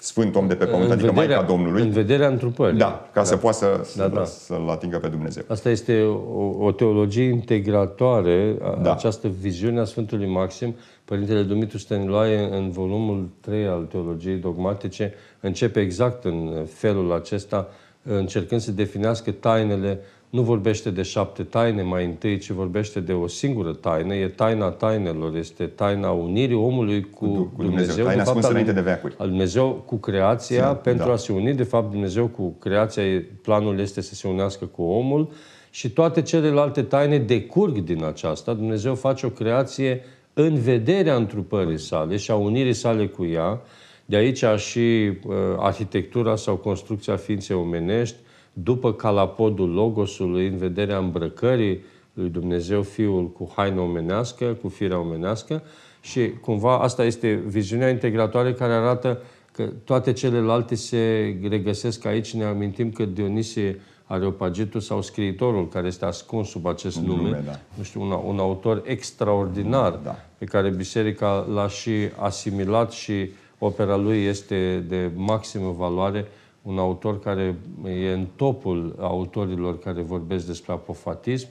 sfânt 0.05 0.35
om 0.35 0.47
de 0.47 0.55
pe 0.55 0.65
pământ, 0.65 0.85
în 0.85 0.91
adică 0.91 1.11
vederea, 1.11 1.35
Maica 1.35 1.51
Domnului. 1.51 1.81
În 1.81 1.89
vederea 1.89 2.27
întrupării. 2.27 2.77
Da, 2.77 3.09
ca 3.13 3.19
da. 3.19 3.23
să 3.23 3.37
poată 3.37 3.81
să, 3.83 3.97
da, 3.97 4.07
da. 4.07 4.23
să-L 4.23 4.69
atingă 4.69 4.97
pe 4.97 5.07
Dumnezeu. 5.07 5.43
Asta 5.47 5.69
este 5.69 6.01
o, 6.01 6.65
o 6.65 6.71
teologie 6.71 7.23
integratoare, 7.23 8.57
da. 8.81 8.93
această 8.93 9.27
viziune 9.27 9.79
a 9.79 9.83
Sfântului 9.83 10.27
Maxim. 10.27 10.75
Părintele 11.05 11.41
Dumitru 11.41 11.77
Stăniloae, 11.77 12.49
în 12.51 12.69
volumul 12.69 13.29
3 13.39 13.65
al 13.65 13.83
teologiei 13.83 14.35
dogmatice, 14.35 15.13
începe 15.39 15.79
exact 15.79 16.23
în 16.23 16.65
felul 16.73 17.13
acesta, 17.13 17.67
încercând 18.03 18.61
să 18.61 18.71
definească 18.71 19.31
tainele 19.31 19.99
nu 20.35 20.41
vorbește 20.41 20.89
de 20.89 21.01
șapte 21.01 21.43
taine 21.43 21.81
mai 21.81 22.05
întâi, 22.05 22.37
ci 22.37 22.49
vorbește 22.49 22.99
de 22.99 23.13
o 23.13 23.27
singură 23.27 23.73
taină. 23.73 24.15
E 24.15 24.27
taina 24.27 24.69
tainelor, 24.69 25.35
este 25.35 25.65
taina 25.65 26.11
unirii 26.11 26.55
omului 26.55 27.01
cu, 27.01 27.25
cu 27.25 27.51
Dumnezeu. 27.57 27.65
Dumnezeu. 27.65 28.05
Taina 28.05 28.23
de 28.23 28.29
fapt, 28.29 28.43
înainte 28.43 28.71
de 28.71 28.81
veacuri. 28.81 29.15
Al 29.17 29.27
Dumnezeu 29.27 29.83
cu 29.85 29.95
creația, 29.95 30.61
da, 30.61 30.75
pentru 30.75 31.07
da. 31.07 31.13
a 31.13 31.15
se 31.15 31.31
uni. 31.31 31.53
De 31.53 31.63
fapt, 31.63 31.91
Dumnezeu 31.91 32.27
cu 32.27 32.55
creația, 32.59 33.03
planul 33.41 33.79
este 33.79 34.01
să 34.01 34.15
se 34.15 34.27
unească 34.27 34.65
cu 34.65 34.81
omul 34.81 35.31
și 35.69 35.89
toate 35.89 36.21
celelalte 36.21 36.81
taine 36.81 37.17
decurg 37.17 37.77
din 37.77 38.03
aceasta. 38.03 38.53
Dumnezeu 38.53 38.95
face 38.95 39.25
o 39.25 39.29
creație 39.29 40.01
în 40.33 40.59
vederea 40.59 41.15
întrupării 41.15 41.79
sale 41.79 42.17
și 42.17 42.31
a 42.31 42.35
unirii 42.35 42.73
sale 42.73 43.07
cu 43.07 43.25
ea. 43.25 43.61
De 44.05 44.15
aici 44.15 44.43
și 44.57 44.79
uh, 44.79 45.35
arhitectura 45.57 46.35
sau 46.35 46.55
construcția 46.55 47.15
ființei 47.15 47.55
omenești, 47.55 48.15
după 48.63 48.93
calapodul 48.93 49.69
logosului 49.69 50.47
în 50.47 50.57
vederea 50.57 50.97
îmbrăcării 50.97 51.83
lui 52.13 52.29
Dumnezeu 52.29 52.81
Fiul 52.81 53.31
cu 53.31 53.51
haină 53.55 53.79
omenească, 53.81 54.45
cu 54.45 54.67
firea 54.67 54.99
omenească 54.99 55.63
și 56.01 56.29
cumva 56.41 56.79
asta 56.79 57.03
este 57.03 57.43
viziunea 57.45 57.89
integratoare 57.89 58.53
care 58.53 58.73
arată 58.73 59.21
că 59.51 59.69
toate 59.83 60.13
celelalte 60.13 60.75
se 60.75 61.35
regăsesc 61.49 62.05
aici. 62.05 62.33
Ne 62.33 62.43
amintim 62.43 62.91
că 62.91 63.05
Dionisie 63.05 63.79
Areopagitul 64.05 64.79
sau 64.79 65.01
scriitorul 65.01 65.67
care 65.67 65.87
este 65.87 66.05
ascuns 66.05 66.49
sub 66.49 66.65
acest 66.65 66.97
nume, 66.97 67.21
nume 67.21 67.41
da. 67.45 67.59
nu 67.73 67.83
știu, 67.83 68.01
un, 68.01 68.19
un 68.25 68.39
autor 68.39 68.81
extraordinar 68.85 69.91
da. 69.91 70.15
pe 70.37 70.45
care 70.45 70.69
biserica 70.69 71.47
l-a 71.53 71.67
și 71.67 71.91
asimilat 72.19 72.91
și 72.91 73.29
opera 73.59 73.95
lui 73.95 74.23
este 74.23 74.85
de 74.87 75.11
maximă 75.15 75.75
valoare 75.77 76.25
un 76.65 76.77
autor 76.77 77.19
care 77.19 77.55
e 77.85 78.11
în 78.11 78.27
topul 78.35 78.95
autorilor 78.99 79.79
care 79.79 80.01
vorbesc 80.01 80.45
despre 80.45 80.71
apofatism, 80.71 81.47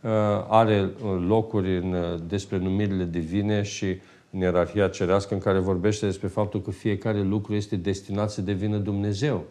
uh, 0.00 0.10
are 0.48 0.82
uh, 0.82 1.24
locuri 1.26 1.76
în, 1.76 1.92
uh, 1.92 2.20
despre 2.26 2.58
numirile 2.58 3.04
divine 3.04 3.62
și 3.62 4.00
în 4.30 4.40
ierarhia 4.40 4.88
cerească 4.88 5.34
în 5.34 5.40
care 5.40 5.58
vorbește 5.58 6.06
despre 6.06 6.28
faptul 6.28 6.60
că 6.60 6.70
fiecare 6.70 7.22
lucru 7.22 7.54
este 7.54 7.76
destinat 7.76 8.30
să 8.30 8.40
devină 8.40 8.76
Dumnezeu. 8.76 9.44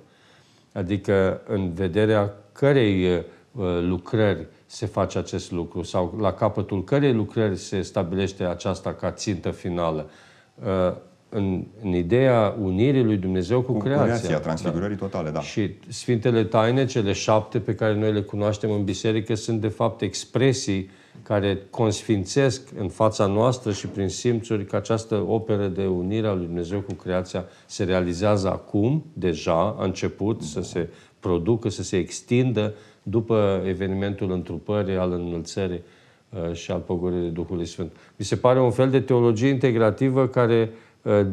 Adică 0.74 1.42
în 1.48 1.74
vederea 1.74 2.34
cărei 2.52 3.24
lucrări 3.82 4.48
se 4.66 4.86
face 4.86 5.18
acest 5.18 5.52
lucru 5.52 5.82
sau 5.82 6.18
la 6.20 6.34
capătul 6.34 6.84
cărei 6.84 7.14
lucrări 7.14 7.56
se 7.56 7.82
stabilește 7.82 8.44
aceasta 8.44 8.94
ca 8.94 9.12
țintă 9.12 9.52
finală 9.52 10.10
în, 11.34 11.64
în 11.84 11.94
ideea 11.94 12.56
unirii 12.62 13.04
lui 13.04 13.18
Dumnezeu 13.18 13.62
cu, 13.62 13.72
cu 13.72 13.78
creația. 13.78 14.06
creația, 14.06 14.40
transfigurării 14.40 14.96
da. 14.96 15.06
totale, 15.06 15.30
da. 15.30 15.42
Și 15.42 15.76
Sfintele 15.88 16.44
Taine, 16.44 16.86
cele 16.86 17.12
șapte 17.12 17.60
pe 17.60 17.76
care 17.76 17.96
noi 17.96 18.12
le 18.12 18.22
cunoaștem 18.22 18.72
în 18.72 18.84
biserică, 18.84 19.36
sunt 19.36 19.62
de 19.62 19.68
fapt 19.68 20.02
expresii 20.02 20.90
care 21.24 21.62
consfințesc 21.70 22.70
în 22.78 22.90
fața 22.90 23.26
noastră 23.26 23.72
și 23.72 23.88
prin 23.88 24.08
simțuri 24.08 24.66
că 24.66 24.76
această 24.76 25.24
operă 25.28 25.68
de 25.68 25.86
unire 25.86 26.28
a 26.28 26.34
lui 26.34 26.46
Dumnezeu 26.46 26.80
cu 26.80 26.94
creația 26.94 27.46
se 27.66 27.84
realizează 27.84 28.50
acum, 28.50 29.06
deja, 29.14 29.76
a 29.80 29.84
început 29.84 30.40
da. 30.40 30.46
să 30.46 30.62
se 30.62 30.90
producă, 31.20 31.70
să 31.70 31.84
se 31.84 31.98
extindă 31.98 32.74
după 33.04 33.62
evenimentul 33.66 34.32
întrupării, 34.32 34.96
al 34.96 35.12
înălțării 35.12 35.82
uh, 36.30 36.54
și 36.54 36.72
al 36.72 36.80
pogoririi 36.80 37.30
Duhului 37.30 37.66
Sfânt. 37.66 37.92
Mi 38.16 38.26
se 38.26 38.36
pare 38.36 38.60
un 38.60 38.72
fel 38.72 38.90
de 38.90 39.00
teologie 39.00 39.50
integrativă 39.50 40.28
care 40.28 40.70
Uh, 40.72 40.78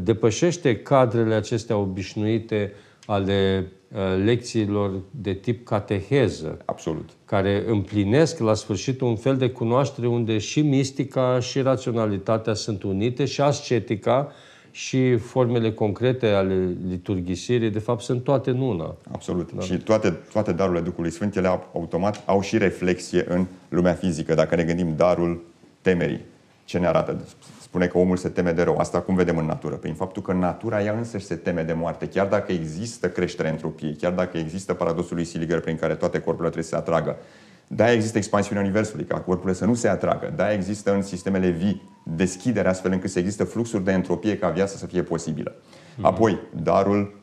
depășește 0.03 0.77
cadrele 0.77 1.35
acestea 1.35 1.77
obișnuite 1.77 2.73
ale 3.07 3.67
uh, 3.89 3.99
lecțiilor 4.25 4.93
de 5.11 5.33
tip 5.33 5.65
cateheză. 5.65 6.59
Absolut. 6.65 7.09
Care 7.25 7.65
împlinesc 7.67 8.39
la 8.39 8.55
sfârșit 8.55 9.01
un 9.01 9.17
fel 9.17 9.37
de 9.37 9.51
cunoaștere 9.51 10.07
unde 10.07 10.39
și 10.39 10.61
mistica 10.61 11.41
și 11.41 11.61
raționalitatea 11.61 12.55
sunt 12.55 12.83
unite 12.83 13.25
și 13.25 13.41
ascetica 13.41 14.33
și 14.71 15.17
formele 15.17 15.73
concrete 15.73 16.27
ale 16.27 16.77
liturghisirii, 16.89 17.71
de 17.71 17.79
fapt, 17.79 18.03
sunt 18.03 18.25
toate 18.25 18.51
în 18.51 18.61
una. 18.61 18.95
Absolut. 19.13 19.53
Da. 19.53 19.63
Și 19.63 19.77
toate, 19.77 20.11
toate 20.33 20.53
darurile 20.53 20.83
Duhului 20.83 21.11
Sfânt, 21.11 21.37
ele 21.37 21.61
automat 21.73 22.23
au 22.27 22.41
și 22.41 22.59
reflexie 22.59 23.25
în 23.29 23.47
lumea 23.69 23.93
fizică. 23.93 24.35
Dacă 24.35 24.55
ne 24.55 24.65
gândim 24.65 24.95
darul 24.97 25.43
temerii, 25.81 26.21
ce 26.65 26.79
ne 26.79 26.87
arată? 26.87 27.25
Spune 27.69 27.87
că 27.87 27.99
omul 27.99 28.17
se 28.17 28.29
teme 28.29 28.53
de 28.53 28.63
rău. 28.63 28.77
Asta 28.77 29.01
cum 29.01 29.15
vedem 29.15 29.37
în 29.37 29.47
natură? 29.47 29.75
Prin 29.75 29.95
faptul 29.95 30.23
că 30.23 30.33
natura 30.33 30.83
ea 30.83 30.93
însăși 30.93 31.25
se 31.25 31.35
teme 31.35 31.63
de 31.63 31.73
moarte. 31.73 32.07
Chiar 32.07 32.27
dacă 32.27 32.53
există 32.53 33.09
creștere 33.09 33.49
entropiei, 33.49 33.95
chiar 33.95 34.13
dacă 34.13 34.39
există 34.39 34.75
paradosul 34.75 35.17
lui 35.17 35.25
Siliger 35.25 35.61
prin 35.61 35.77
care 35.77 35.95
toate 35.95 36.19
corpurile 36.19 36.51
trebuie 36.51 36.65
să 36.65 36.71
se 36.71 36.77
atragă, 36.77 37.17
da, 37.67 37.93
există 37.93 38.19
expansiunea 38.19 38.63
Universului, 38.63 39.05
ca 39.05 39.21
corpurile 39.21 39.55
să 39.55 39.65
nu 39.65 39.75
se 39.75 39.89
atragă. 39.89 40.33
Da, 40.37 40.53
există 40.53 40.95
în 40.95 41.03
sistemele 41.03 41.49
vii 41.49 41.83
deschidere 42.03 42.69
astfel 42.69 42.93
încât 42.93 43.11
să 43.11 43.19
există 43.19 43.45
fluxuri 43.45 43.85
de 43.85 43.93
entropie 43.93 44.39
ca 44.39 44.49
viața 44.49 44.77
să 44.77 44.87
fie 44.87 45.03
posibilă. 45.03 45.55
Mhm. 45.97 46.07
Apoi, 46.07 46.39
darul, 46.63 47.21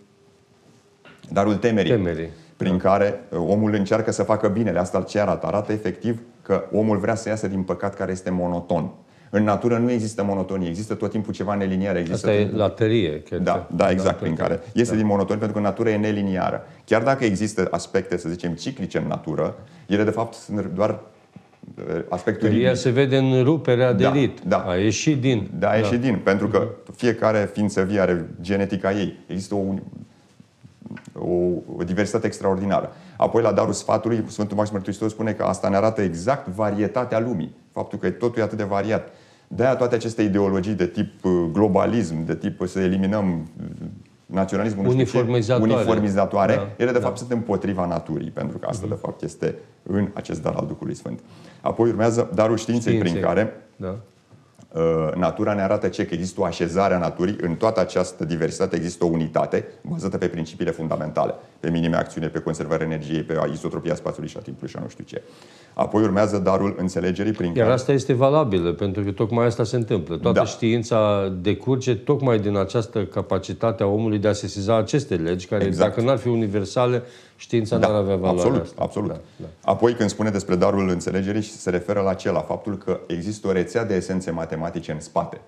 darul 1.29 1.55
temerii, 1.55 1.91
temerii. 1.91 2.29
prin 2.57 2.77
da. 2.77 2.89
care 2.89 3.19
uh, 3.29 3.39
omul 3.39 3.73
încearcă 3.73 4.11
să 4.11 4.23
facă 4.23 4.47
binele. 4.47 4.79
Asta 4.79 5.01
ce 5.01 5.19
arată? 5.19 5.45
Arată 5.45 5.71
efectiv 5.71 6.21
că 6.41 6.63
omul 6.71 6.97
vrea 6.97 7.15
să 7.15 7.29
iasă 7.29 7.47
din 7.47 7.63
păcat 7.63 7.95
care 7.95 8.11
este 8.11 8.29
monoton. 8.29 8.91
În 9.29 9.43
natură 9.43 9.77
nu 9.77 9.91
există 9.91 10.23
monotonie, 10.23 10.67
există 10.67 10.93
tot 10.93 11.09
timpul 11.09 11.33
ceva 11.33 11.53
neliniar. 11.55 11.95
Există 11.95 12.27
Asta 12.27 12.37
timpul... 12.37 12.55
e 12.55 12.61
laterie. 12.61 13.21
Cred 13.21 13.41
da, 13.41 13.67
da, 13.75 13.89
exact, 13.89 14.19
prin 14.19 14.35
care 14.35 14.59
este 14.73 14.93
da. 14.93 14.99
din 14.99 15.07
monotonie 15.07 15.39
pentru 15.39 15.57
că 15.57 15.63
natura 15.63 15.89
e 15.89 15.97
neliniară. 15.97 16.65
Chiar 16.85 17.03
dacă 17.03 17.23
există 17.23 17.67
aspecte, 17.71 18.17
să 18.17 18.29
zicem, 18.29 18.53
ciclice 18.53 18.97
în 18.97 19.07
natură, 19.07 19.55
ele 19.87 20.03
de 20.03 20.09
fapt 20.09 20.33
sunt 20.33 20.65
doar 20.65 20.99
uh, 21.77 22.01
aspectul 22.09 22.61
Ea 22.61 22.73
se 22.73 22.89
vede 22.89 23.17
în 23.17 23.43
ruperea 23.43 23.93
de 23.93 24.03
da, 24.03 24.11
rit. 24.11 24.39
Da. 24.47 24.57
A 24.57 24.75
ieșit 24.75 25.21
din. 25.21 25.49
Da, 25.59 25.69
a 25.69 25.75
ieșit 25.75 25.99
da. 25.99 26.07
din. 26.07 26.19
Pentru 26.23 26.47
că 26.47 26.67
fiecare 26.95 27.49
ființă 27.53 27.81
vie 27.81 27.99
are 27.99 28.29
genetica 28.41 28.91
ei. 28.91 29.19
Există 29.27 29.55
o, 29.55 29.73
o, 31.13 31.35
o 31.77 31.83
diversitate 31.83 32.25
extraordinară. 32.27 32.91
Apoi, 33.17 33.41
la 33.41 33.51
darul 33.51 33.73
sfatului, 33.73 34.23
Sfântul 34.27 34.57
Maxim 34.57 34.73
Mărturisitor 34.73 35.09
spune 35.09 35.31
că 35.31 35.43
asta 35.43 35.69
ne 35.69 35.75
arată 35.75 36.01
exact 36.01 36.47
varietatea 36.47 37.19
lumii. 37.19 37.55
Faptul 37.75 37.99
că 37.99 38.09
totul 38.09 38.41
e 38.41 38.43
atât 38.43 38.57
de 38.57 38.63
variat. 38.63 39.11
De-aia 39.47 39.75
toate 39.75 39.95
aceste 39.95 40.21
ideologii 40.21 40.73
de 40.73 40.87
tip 40.87 41.25
uh, 41.25 41.31
globalism, 41.51 42.25
de 42.25 42.35
tip 42.35 42.67
să 42.67 42.79
eliminăm 42.79 43.47
naționalismul 44.25 44.87
uniformizatoare, 44.87 45.73
uniformizatoare 45.73 46.55
da, 46.55 46.67
ele 46.77 46.91
de 46.91 46.99
da. 46.99 47.05
fapt 47.05 47.17
sunt 47.17 47.31
împotriva 47.31 47.85
naturii, 47.85 48.29
pentru 48.29 48.57
că 48.57 48.67
asta 48.69 48.85
uh-huh. 48.85 48.89
de 48.89 48.95
fapt 49.01 49.21
este 49.21 49.55
în 49.83 50.09
acest 50.13 50.41
dar 50.41 50.53
al 50.53 50.65
Duhului 50.67 50.95
Sfânt. 50.95 51.19
Apoi 51.61 51.89
urmează 51.89 52.29
darul 52.33 52.57
științei, 52.57 52.93
Științe. 52.93 53.11
prin 53.11 53.25
care 53.25 53.53
da. 53.75 53.95
Uh, 54.71 55.13
natura 55.15 55.53
ne 55.53 55.61
arată 55.61 55.87
ce? 55.87 56.05
Că 56.05 56.13
există 56.13 56.41
o 56.41 56.43
așezare 56.43 56.93
a 56.93 56.97
naturii, 56.97 57.35
în 57.41 57.55
toată 57.55 57.79
această 57.79 58.25
diversitate 58.25 58.75
există 58.75 59.05
o 59.05 59.07
unitate 59.07 59.67
bazată 59.81 60.17
pe 60.17 60.27
principiile 60.27 60.71
fundamentale, 60.71 61.33
pe 61.59 61.69
minime 61.69 61.95
acțiune, 61.95 62.27
pe 62.27 62.39
conservarea 62.39 62.85
energiei, 62.85 63.21
pe 63.21 63.49
isotropia 63.51 63.95
spațiului 63.95 64.29
și 64.29 64.37
a 64.37 64.41
timpului 64.41 64.69
și 64.69 64.75
a 64.77 64.79
nu 64.81 64.89
știu 64.89 65.03
ce. 65.03 65.21
Apoi 65.73 66.03
urmează 66.03 66.37
darul 66.37 66.75
înțelegerii 66.77 67.31
prin 67.31 67.47
Iar 67.47 67.57
care... 67.57 67.71
asta 67.71 67.91
este 67.91 68.13
valabilă, 68.13 68.73
pentru 68.73 69.03
că 69.03 69.11
tocmai 69.11 69.45
asta 69.45 69.63
se 69.63 69.75
întâmplă. 69.75 70.17
Toată 70.17 70.39
da. 70.39 70.45
știința 70.45 71.29
decurge 71.41 71.95
tocmai 71.95 72.39
din 72.39 72.57
această 72.57 73.05
capacitate 73.05 73.83
a 73.83 73.85
omului 73.85 74.17
de 74.17 74.27
a 74.27 74.33
sesiza 74.33 74.77
aceste 74.77 75.15
legi, 75.15 75.47
care 75.47 75.63
exact. 75.63 75.89
dacă 75.89 76.07
n-ar 76.07 76.17
fi 76.17 76.27
universale, 76.27 77.03
știința 77.35 77.77
da. 77.77 77.87
n-ar 77.87 77.95
avea 77.95 78.15
valoare 78.15 78.37
Absolut, 78.37 78.61
asta. 78.61 78.81
absolut. 78.81 79.09
Da, 79.09 79.19
da. 79.35 79.71
Apoi 79.71 79.93
când 79.93 80.09
spune 80.09 80.29
despre 80.29 80.55
darul 80.55 80.89
înțelegerii, 80.89 81.41
se 81.41 81.69
referă 81.69 82.01
la 82.01 82.13
ce? 82.13 82.31
La 82.31 82.39
faptul 82.39 82.77
că 82.77 82.99
există 83.07 83.47
o 83.47 83.51
rețea 83.51 83.85
de 83.85 83.95
esențe 83.95 84.31
matematice 84.31 84.91
în 84.91 84.99
spate. 84.99 85.41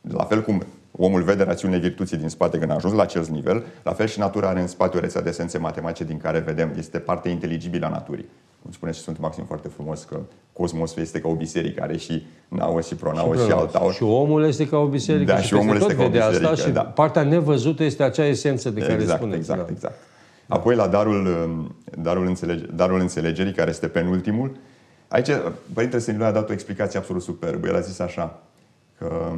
La 0.00 0.24
fel 0.24 0.42
cum 0.42 0.62
omul 0.98 1.22
vede 1.22 1.42
rațiunile 1.42 1.80
virtuții 1.80 2.16
din 2.16 2.28
spate 2.28 2.58
când 2.58 2.70
a 2.70 2.74
ajuns 2.74 2.94
la 2.94 3.02
acest 3.02 3.30
nivel, 3.30 3.64
la 3.82 3.92
fel 3.92 4.06
și 4.06 4.18
natura 4.18 4.48
are 4.48 4.60
în 4.60 4.66
spate 4.66 4.96
o 4.96 5.00
rețea 5.00 5.20
de 5.20 5.28
esențe 5.28 5.58
matematice 5.58 6.04
din 6.04 6.18
care 6.18 6.38
vedem, 6.38 6.74
este 6.78 6.98
parte 6.98 7.28
inteligibilă 7.28 7.86
a 7.86 7.88
naturii 7.88 8.26
cum 8.64 8.72
spune 8.72 8.92
și 8.92 9.00
Sfântul 9.00 9.22
Maxim 9.22 9.44
foarte 9.44 9.68
frumos, 9.68 10.02
că 10.02 10.20
cosmosul 10.52 11.02
este 11.02 11.20
ca 11.20 11.28
o 11.28 11.34
biserică, 11.34 11.82
are 11.82 11.96
și 11.96 12.22
naos 12.48 12.86
și 12.86 12.94
pronaos 12.94 13.38
și, 13.38 13.44
și 13.46 13.52
altaos. 13.52 13.94
Și 13.94 14.02
omul 14.02 14.44
este 14.44 14.68
ca 14.68 14.76
o 14.76 14.86
biserică 14.86 15.32
da, 15.32 15.38
și, 15.38 15.46
și 15.46 15.54
omul 15.54 15.76
este 15.76 15.94
ca 15.94 16.02
o 16.02 16.08
biserică, 16.08 16.48
asta 16.48 16.70
da. 16.70 16.80
și 16.80 16.86
partea 16.94 17.22
nevăzută 17.22 17.82
este 17.82 18.02
acea 18.02 18.26
esență 18.26 18.70
de 18.70 18.80
care 18.80 18.92
exact, 18.92 19.18
spuneți. 19.18 19.38
Exact, 19.38 19.60
da. 19.60 19.66
exact. 19.70 19.94
Apoi 20.48 20.74
la 20.74 20.86
darul, 20.86 21.26
um, 21.26 21.76
darul, 22.02 22.26
înțelege, 22.26 22.66
darul 22.74 23.00
înțelegerii, 23.00 23.52
care 23.52 23.70
este 23.70 23.88
penultimul, 23.88 24.56
aici 25.08 25.28
Părintele 25.72 26.02
Senilu 26.02 26.24
a 26.24 26.30
dat 26.30 26.50
o 26.50 26.52
explicație 26.52 26.98
absolut 26.98 27.22
superbă. 27.22 27.66
El 27.66 27.74
a 27.74 27.80
zis 27.80 27.98
așa, 27.98 28.42
că 28.98 29.32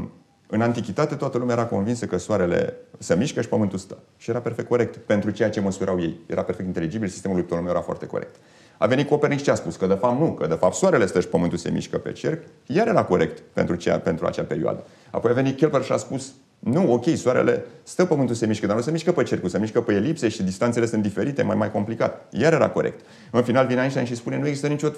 în 0.48 0.61
antichitate 0.61 1.14
toată 1.14 1.38
lumea 1.38 1.54
era 1.54 1.66
convinsă 1.66 2.07
că 2.07 2.16
soarele 2.16 2.74
se 2.98 3.14
mișcă 3.14 3.40
și 3.40 3.48
pământul 3.48 3.78
stă. 3.78 3.98
Și 4.16 4.30
era 4.30 4.38
perfect 4.38 4.68
corect 4.68 4.96
pentru 4.96 5.30
ceea 5.30 5.50
ce 5.50 5.61
măsurau 5.61 6.00
ei. 6.00 6.20
Era 6.26 6.42
perfect 6.42 6.66
inteligibil, 6.66 7.09
sistemul 7.09 7.36
lui 7.36 7.46
Ptolomeu 7.46 7.70
era 7.70 7.80
foarte 7.80 8.07
corect. 8.07 8.36
A 8.78 8.86
venit 8.86 9.09
Copernic 9.09 9.42
și 9.42 9.50
a 9.50 9.54
spus 9.54 9.76
că 9.76 9.86
de 9.86 9.94
fapt 9.94 10.20
nu, 10.20 10.32
că 10.32 10.46
de 10.46 10.54
fapt 10.54 10.74
soarele 10.74 11.07
stă 11.07 11.20
și 11.20 11.28
pământul 11.28 11.59
se 11.59 11.70
mișcă 11.70 11.98
pe 11.98 12.12
cerc, 12.12 12.42
iar 12.66 12.86
era 12.86 13.04
corect 13.04 13.42
pentru, 13.52 13.74
cea, 13.74 13.98
pentru 13.98 14.26
acea 14.26 14.42
perioadă. 14.42 14.84
Apoi 15.11 15.30
a 15.30 15.34
venit 15.34 15.57
Kepler 15.57 15.82
și 15.82 15.92
a 15.92 15.96
spus 15.96 16.32
nu, 16.59 16.92
ok, 16.92 17.04
soarele 17.16 17.64
stă, 17.82 18.04
pământul 18.04 18.34
se 18.34 18.46
mișcă, 18.46 18.66
dar 18.66 18.76
nu 18.76 18.82
se 18.82 18.90
mișcă 18.90 19.12
pe 19.12 19.22
cercul, 19.22 19.48
se 19.48 19.59
mișcă 19.59 19.80
pe 19.80 19.92
elipse 19.92 20.28
și 20.28 20.42
distanțele 20.42 20.86
sunt 20.86 21.02
diferite, 21.02 21.42
mai 21.42 21.57
mai 21.57 21.70
complicat. 21.70 22.32
Iar 22.32 22.52
era 22.52 22.68
corect. 22.68 23.00
În 23.30 23.42
final 23.42 23.66
vine 23.66 23.80
Einstein 23.80 24.07
și 24.07 24.14
spune 24.14 24.38
nu 24.38 24.46
există 24.46 24.66
nicio 24.66 24.88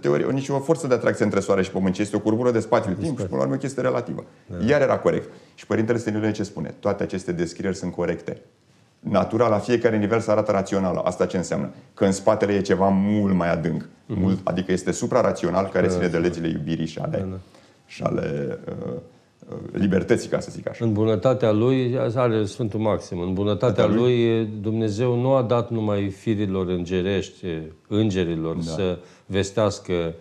teorie, 0.00 0.26
nicio 0.26 0.58
forță 0.58 0.86
de 0.86 0.94
atracție 0.94 1.24
între 1.24 1.40
soare 1.40 1.62
și 1.62 1.70
pământ, 1.70 1.94
ci 1.94 1.98
este 1.98 2.16
o 2.16 2.20
curbură 2.20 2.50
de 2.50 2.60
spațiu-timp 2.60 3.18
și 3.18 3.24
până 3.24 3.36
la 3.36 3.42
urmă 3.42 3.54
o 3.54 3.58
chestie 3.58 3.82
relativă. 3.82 4.24
Da. 4.46 4.56
Iar 4.66 4.80
era 4.80 4.98
corect. 4.98 5.28
Și 5.54 5.66
Părintele 5.66 5.98
Stăniloe 5.98 6.30
ce 6.30 6.42
spune? 6.42 6.74
Toate 6.80 7.02
aceste 7.02 7.32
descrieri 7.32 7.76
sunt 7.76 7.92
corecte 7.92 8.42
natura 9.00 9.48
la 9.48 9.58
fiecare 9.58 9.96
nivel 9.96 10.20
să 10.20 10.30
arată 10.30 10.52
rațională. 10.52 11.00
Asta 11.00 11.26
ce 11.26 11.36
înseamnă? 11.36 11.70
Că 11.94 12.04
în 12.04 12.12
spatele 12.12 12.52
e 12.52 12.60
ceva 12.60 12.88
mult 12.88 13.34
mai 13.34 13.52
adânc. 13.52 13.82
Mm-hmm. 13.82 14.18
Mult, 14.18 14.38
adică 14.44 14.72
este 14.72 14.92
suprarațional 14.92 15.66
care 15.66 15.86
da, 15.86 15.92
ține 15.92 16.06
de 16.06 16.18
legile 16.18 16.48
iubirii 16.48 16.86
și 16.86 16.98
ale, 16.98 17.16
da, 17.16 17.24
da. 17.24 17.38
Și 17.86 18.02
ale 18.02 18.58
uh, 18.68 18.74
uh, 18.86 18.92
libertății, 19.72 20.28
ca 20.28 20.40
să 20.40 20.50
zic 20.50 20.68
așa. 20.68 20.84
În 20.84 20.92
bunătatea 20.92 21.52
lui, 21.52 21.98
are 22.14 22.44
Sfântul 22.44 22.80
Maxim, 22.80 23.20
în 23.20 23.32
bunătatea 23.32 23.86
lui, 23.86 23.96
lui 23.96 24.48
Dumnezeu 24.60 25.20
nu 25.20 25.32
a 25.32 25.42
dat 25.42 25.70
numai 25.70 26.08
firilor 26.08 26.68
îngerești, 26.68 27.46
îngerilor, 27.88 28.54
da. 28.54 28.62
să 28.62 28.98
vestească 29.26 30.14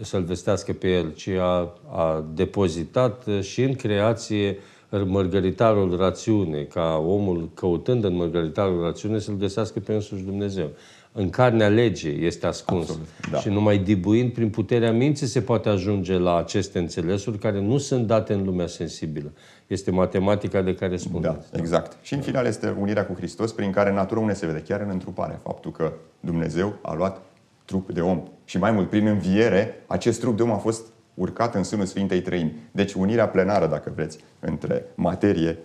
să-L 0.00 0.22
vestească 0.22 0.72
pe 0.72 0.88
El, 0.88 1.12
ci 1.14 1.28
a, 1.28 1.74
a 1.90 2.24
depozitat 2.34 3.26
și 3.40 3.62
în 3.62 3.74
creație 3.74 4.58
mărgăritarul 5.06 5.96
rațiune, 5.96 6.62
ca 6.62 7.02
omul 7.06 7.48
căutând 7.54 8.04
în 8.04 8.14
mărgăritarul 8.14 8.82
rațiune 8.82 9.18
să-L 9.18 9.36
găsească 9.36 9.80
pe 9.80 9.92
însuși 9.92 10.22
Dumnezeu. 10.22 10.70
În 11.14 11.30
carnea 11.30 11.68
legii 11.68 12.26
este 12.26 12.46
ascuns. 12.46 12.80
Absolut, 12.80 13.08
da. 13.30 13.38
Și 13.38 13.48
numai 13.48 13.78
dibuind 13.78 14.32
prin 14.32 14.50
puterea 14.50 14.92
minții 14.92 15.26
se 15.26 15.40
poate 15.40 15.68
ajunge 15.68 16.18
la 16.18 16.36
aceste 16.36 16.78
înțelesuri 16.78 17.38
care 17.38 17.60
nu 17.60 17.78
sunt 17.78 18.06
date 18.06 18.32
în 18.32 18.44
lumea 18.44 18.66
sensibilă. 18.66 19.32
Este 19.66 19.90
matematica 19.90 20.62
de 20.62 20.74
care 20.74 20.96
spuneți. 20.96 21.34
Da, 21.50 21.58
exact. 21.58 21.96
Și 22.02 22.14
în 22.14 22.20
final 22.20 22.46
este 22.46 22.74
unirea 22.80 23.06
cu 23.06 23.14
Hristos 23.14 23.52
prin 23.52 23.70
care 23.70 23.92
natura 23.92 24.20
unde 24.20 24.32
se 24.32 24.46
vede, 24.46 24.62
chiar 24.68 24.80
în 24.80 24.88
întrupare. 24.90 25.40
Faptul 25.42 25.70
că 25.70 25.92
Dumnezeu 26.20 26.78
a 26.82 26.94
luat 26.94 27.22
trup 27.64 27.92
de 27.92 28.00
om. 28.00 28.22
Și 28.44 28.58
mai 28.58 28.70
mult, 28.70 28.88
prin 28.88 29.06
înviere, 29.06 29.82
acest 29.86 30.20
trup 30.20 30.36
de 30.36 30.42
om 30.42 30.50
a 30.50 30.56
fost 30.56 30.86
urcat 31.14 31.54
în 31.54 31.62
sânul 31.62 31.86
Sfintei 31.86 32.20
Trăimi. 32.20 32.54
Deci 32.70 32.92
unirea 32.92 33.28
plenară, 33.28 33.66
dacă 33.66 33.92
vreți, 33.94 34.18
între 34.40 34.84
materie, 34.94 35.58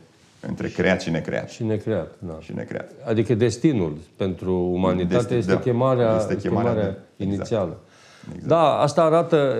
între 0.47 0.67
creat 0.67 1.01
și 1.01 1.09
necreat. 1.09 1.49
Și 1.49 1.63
necreat, 1.63 2.11
da. 2.19 2.37
Și 2.39 2.53
necreat. 2.55 2.91
Adică 3.05 3.33
destinul 3.33 3.97
pentru 4.15 4.53
umanitate 4.53 5.15
Destin, 5.15 5.37
este, 5.37 5.51
da, 5.51 5.59
chemarea, 5.59 6.15
este 6.19 6.37
chemarea, 6.37 6.71
chemarea 6.71 6.97
de, 7.17 7.23
inițială. 7.23 7.79
Exact. 8.23 8.33
Exact. 8.33 8.47
Da, 8.47 8.77
asta 8.77 9.03
arată 9.03 9.53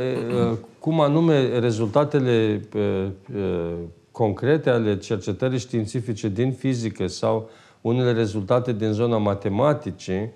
cum 0.79 1.01
anume 1.01 1.59
rezultatele 1.59 2.61
concrete 4.11 4.69
ale 4.69 4.97
cercetării 4.97 5.59
științifice 5.59 6.29
din 6.29 6.51
fizică 6.51 7.07
sau 7.07 7.49
unele 7.81 8.11
rezultate 8.11 8.73
din 8.73 8.91
zona 8.91 9.17
matematicii 9.17 10.29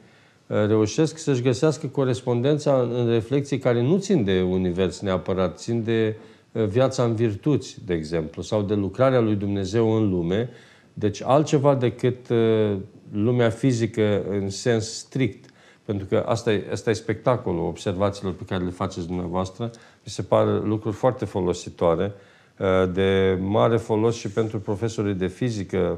reușesc 0.48 1.18
să-și 1.18 1.42
găsească 1.42 1.88
corespondența 1.88 2.88
în 2.94 3.10
reflexii 3.10 3.58
care 3.58 3.82
nu 3.82 3.98
țin 3.98 4.24
de 4.24 4.42
univers 4.42 5.00
neapărat, 5.00 5.58
țin 5.58 5.84
de 5.84 6.16
uh, 6.18 6.24
viața 6.52 7.04
în 7.04 7.16
virtuți, 7.16 7.78
de 7.86 7.94
exemplu, 7.94 8.42
sau 8.42 8.62
de 8.62 8.74
lucrarea 8.74 9.20
lui 9.20 9.36
Dumnezeu 9.36 9.92
în 9.92 10.10
lume. 10.10 10.50
Deci 10.94 11.24
altceva 11.24 11.76
decât 11.76 12.30
uh, 12.30 12.78
lumea 13.12 13.50
fizică 13.50 14.24
în 14.30 14.50
sens 14.50 14.94
strict. 14.94 15.50
Pentru 15.86 16.06
că 16.06 16.24
asta 16.28 16.52
e, 16.52 16.68
asta 16.72 16.90
e 16.90 16.94
spectacolul 16.94 17.66
observațiilor 17.66 18.34
pe 18.34 18.44
care 18.44 18.64
le 18.64 18.70
faceți 18.70 19.08
dumneavoastră. 19.08 19.64
Mi 20.04 20.12
se 20.12 20.22
par 20.22 20.64
lucruri 20.64 20.96
foarte 20.96 21.26
folositoare, 21.26 22.12
uh, 22.60 22.94
de 22.94 23.38
mare 23.42 23.78
folos 23.78 24.16
și 24.16 24.30
pentru 24.30 24.60
profesorii 24.60 25.14
de 25.14 25.28
fizică 25.28 25.98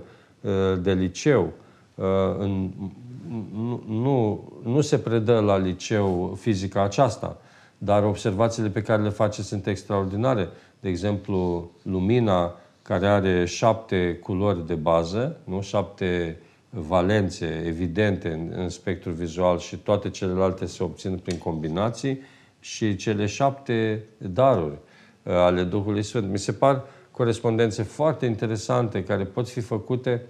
de 0.81 0.93
liceu. 0.93 1.53
În 2.37 2.69
nu, 3.53 3.83
nu, 3.87 4.43
nu 4.63 4.81
se 4.81 4.97
predă 4.97 5.39
la 5.39 5.57
liceu 5.57 6.37
fizica 6.39 6.83
aceasta, 6.83 7.37
dar 7.83 8.03
observațiile 8.03 8.69
pe 8.69 8.81
care 8.81 9.01
le 9.01 9.09
face 9.09 9.41
sunt 9.41 9.67
extraordinare. 9.67 10.49
De 10.79 10.89
exemplu, 10.89 11.71
lumina 11.81 12.55
care 12.81 13.07
are 13.07 13.45
șapte 13.45 14.19
culori 14.21 14.67
de 14.67 14.73
bază, 14.73 15.37
nu 15.43 15.61
șapte 15.61 16.37
valențe 16.69 17.63
evidente 17.65 18.29
în, 18.29 18.61
în 18.61 18.69
spectru 18.69 19.11
vizual 19.11 19.59
și 19.59 19.77
toate 19.77 20.09
celelalte 20.09 20.65
se 20.65 20.83
obțin 20.83 21.17
prin 21.17 21.37
combinații 21.37 22.21
și 22.59 22.95
cele 22.95 23.25
șapte 23.25 24.03
daruri 24.17 24.77
uh, 25.23 25.33
ale 25.33 25.63
Duhului 25.63 26.03
Sfânt. 26.03 26.29
Mi 26.29 26.39
se 26.39 26.51
par 26.51 26.83
corespondențe 27.11 27.83
foarte 27.83 28.25
interesante 28.25 29.03
care 29.03 29.23
pot 29.23 29.49
fi 29.49 29.59
făcute 29.59 30.21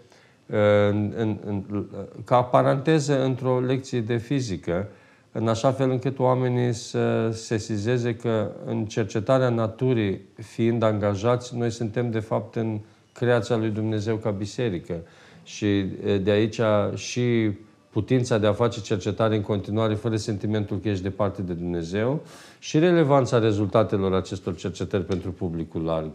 în, 0.89 1.13
în, 1.15 1.37
în, 1.45 1.85
ca 2.25 2.43
paranteză 2.43 3.23
într-o 3.23 3.59
lecție 3.59 4.01
de 4.01 4.17
fizică, 4.17 4.89
în 5.35 5.47
așa 5.47 5.71
fel 5.71 5.89
încât 5.89 6.19
oamenii 6.19 6.73
să 6.73 7.29
sesizeze 7.31 8.15
că 8.15 8.51
în 8.65 8.85
cercetarea 8.85 9.49
naturii, 9.49 10.21
fiind 10.35 10.83
angajați, 10.83 11.57
noi 11.57 11.69
suntem 11.71 12.11
de 12.11 12.19
fapt 12.19 12.55
în 12.55 12.79
creația 13.13 13.55
lui 13.55 13.69
Dumnezeu 13.69 14.15
ca 14.15 14.29
biserică. 14.29 15.01
Și 15.43 15.85
de 16.21 16.31
aici 16.31 16.59
și 16.95 17.51
putința 17.89 18.37
de 18.37 18.47
a 18.47 18.53
face 18.53 18.81
cercetare 18.81 19.35
în 19.35 19.41
continuare 19.41 19.93
fără 19.93 20.15
sentimentul 20.15 20.79
că 20.79 20.89
ești 20.89 21.03
departe 21.03 21.41
de 21.41 21.53
Dumnezeu 21.53 22.21
și 22.59 22.79
relevanța 22.79 23.39
rezultatelor 23.39 24.13
acestor 24.13 24.55
cercetări 24.55 25.05
pentru 25.05 25.31
publicul 25.31 25.83
larg. 25.83 26.11